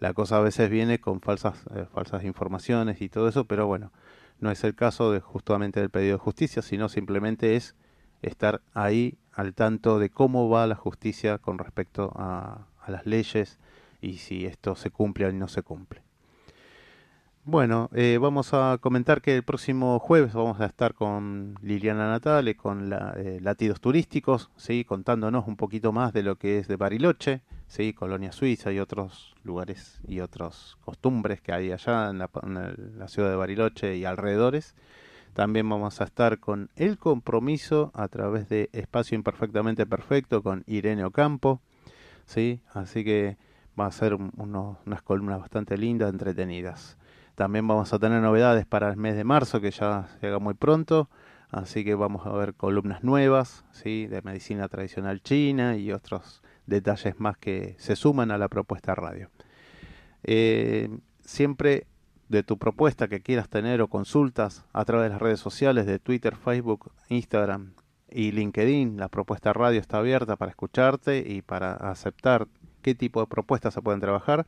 la 0.00 0.12
cosa 0.14 0.38
a 0.38 0.40
veces 0.40 0.70
viene 0.70 1.00
con 1.00 1.20
falsas, 1.20 1.64
eh, 1.74 1.86
falsas 1.92 2.24
informaciones 2.24 3.00
y 3.00 3.08
todo 3.08 3.28
eso, 3.28 3.44
pero 3.44 3.66
bueno, 3.66 3.92
no 4.40 4.50
es 4.50 4.64
el 4.64 4.74
caso 4.74 5.12
de 5.12 5.20
justamente 5.20 5.80
del 5.80 5.90
pedido 5.90 6.18
de 6.18 6.24
justicia, 6.24 6.62
sino 6.62 6.88
simplemente 6.88 7.56
es 7.56 7.74
estar 8.22 8.62
ahí 8.74 9.18
al 9.32 9.54
tanto 9.54 9.98
de 9.98 10.10
cómo 10.10 10.48
va 10.48 10.66
la 10.66 10.76
justicia 10.76 11.38
con 11.38 11.58
respecto 11.58 12.12
a, 12.16 12.66
a 12.80 12.90
las 12.90 13.06
leyes 13.06 13.58
y 14.00 14.18
si 14.18 14.46
esto 14.46 14.76
se 14.76 14.90
cumple 14.90 15.26
o 15.26 15.32
no 15.32 15.48
se 15.48 15.62
cumple. 15.62 16.03
Bueno, 17.46 17.90
eh, 17.92 18.16
vamos 18.18 18.54
a 18.54 18.78
comentar 18.80 19.20
que 19.20 19.36
el 19.36 19.42
próximo 19.42 19.98
jueves 19.98 20.32
vamos 20.32 20.60
a 20.62 20.64
estar 20.64 20.94
con 20.94 21.56
Liliana 21.60 22.08
Natale, 22.08 22.56
con 22.56 22.88
la, 22.88 23.12
eh, 23.18 23.38
Latidos 23.42 23.82
Turísticos, 23.82 24.50
¿sí? 24.56 24.86
contándonos 24.86 25.46
un 25.46 25.56
poquito 25.56 25.92
más 25.92 26.14
de 26.14 26.22
lo 26.22 26.36
que 26.36 26.58
es 26.58 26.68
de 26.68 26.76
Bariloche, 26.76 27.42
¿sí? 27.66 27.92
Colonia 27.92 28.32
Suiza 28.32 28.72
y 28.72 28.78
otros 28.78 29.34
lugares 29.44 30.00
y 30.08 30.20
otras 30.20 30.78
costumbres 30.86 31.42
que 31.42 31.52
hay 31.52 31.70
allá 31.70 32.08
en 32.08 32.18
la, 32.18 33.08
ciudad 33.08 33.28
de 33.28 33.36
Bariloche 33.36 33.94
y 33.98 34.06
alrededores. 34.06 34.74
También 35.34 35.68
vamos 35.68 36.00
a 36.00 36.04
estar 36.04 36.40
con 36.40 36.70
El 36.76 36.96
Compromiso 36.96 37.90
a 37.92 38.08
través 38.08 38.48
de 38.48 38.70
Espacio 38.72 39.16
Imperfectamente 39.16 39.84
Perfecto 39.84 40.42
con 40.42 40.64
Irene 40.66 41.04
Ocampo, 41.04 41.60
¿sí? 42.24 42.62
así 42.72 43.04
que 43.04 43.36
va 43.78 43.84
a 43.84 43.92
ser 43.92 44.14
unas 44.14 45.02
columnas 45.02 45.40
bastante 45.40 45.76
lindas, 45.76 46.10
entretenidas. 46.10 46.96
También 47.34 47.66
vamos 47.66 47.92
a 47.92 47.98
tener 47.98 48.22
novedades 48.22 48.64
para 48.66 48.90
el 48.90 48.96
mes 48.96 49.16
de 49.16 49.24
marzo, 49.24 49.60
que 49.60 49.70
ya 49.70 50.08
llega 50.22 50.38
muy 50.38 50.54
pronto. 50.54 51.08
Así 51.50 51.84
que 51.84 51.94
vamos 51.94 52.26
a 52.26 52.32
ver 52.32 52.54
columnas 52.54 53.04
nuevas, 53.04 53.64
¿sí? 53.70 54.06
de 54.06 54.22
medicina 54.22 54.68
tradicional 54.68 55.22
china 55.22 55.76
y 55.76 55.92
otros 55.92 56.42
detalles 56.66 57.20
más 57.20 57.36
que 57.38 57.76
se 57.78 57.94
suman 57.96 58.30
a 58.30 58.38
la 58.38 58.48
propuesta 58.48 58.94
radio. 58.94 59.30
Eh, 60.24 60.88
siempre 61.20 61.86
de 62.28 62.42
tu 62.42 62.58
propuesta 62.58 63.08
que 63.08 63.20
quieras 63.20 63.48
tener 63.48 63.82
o 63.82 63.88
consultas 63.88 64.64
a 64.72 64.84
través 64.84 65.04
de 65.06 65.10
las 65.10 65.22
redes 65.22 65.40
sociales 65.40 65.86
de 65.86 65.98
Twitter, 65.98 66.34
Facebook, 66.36 66.90
Instagram 67.08 67.74
y 68.10 68.32
LinkedIn, 68.32 68.96
la 68.96 69.08
propuesta 69.08 69.52
radio 69.52 69.80
está 69.80 69.98
abierta 69.98 70.36
para 70.36 70.50
escucharte 70.50 71.24
y 71.26 71.42
para 71.42 71.74
aceptar 71.74 72.48
qué 72.82 72.94
tipo 72.94 73.20
de 73.20 73.26
propuestas 73.26 73.74
se 73.74 73.82
pueden 73.82 74.00
trabajar. 74.00 74.46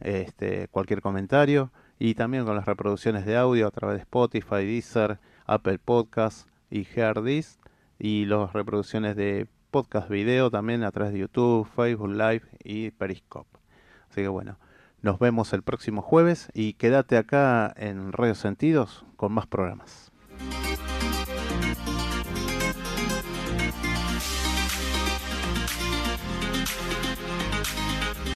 Este, 0.00 0.68
cualquier 0.68 1.00
comentario 1.00 1.72
y 1.98 2.14
también 2.14 2.44
con 2.44 2.56
las 2.56 2.66
reproducciones 2.66 3.24
de 3.24 3.36
audio 3.36 3.66
a 3.66 3.70
través 3.70 3.96
de 3.96 4.02
Spotify, 4.02 4.64
Deezer, 4.64 5.18
Apple 5.46 5.78
Podcasts 5.78 6.46
y 6.70 6.84
Heardis 6.84 7.58
y 7.98 8.26
las 8.26 8.52
reproducciones 8.52 9.16
de 9.16 9.46
podcast 9.70 10.08
video 10.08 10.50
también 10.50 10.84
a 10.84 10.90
través 10.90 11.12
de 11.12 11.20
YouTube, 11.20 11.68
Facebook 11.74 12.10
Live 12.10 12.42
y 12.62 12.90
Periscope. 12.90 13.58
Así 14.10 14.22
que 14.22 14.28
bueno, 14.28 14.58
nos 15.02 15.18
vemos 15.18 15.52
el 15.52 15.62
próximo 15.62 16.02
jueves 16.02 16.48
y 16.54 16.74
quédate 16.74 17.16
acá 17.16 17.72
en 17.76 18.12
Radio 18.12 18.34
Sentidos 18.34 19.04
con 19.16 19.32
más 19.32 19.46
programas. 19.46 20.05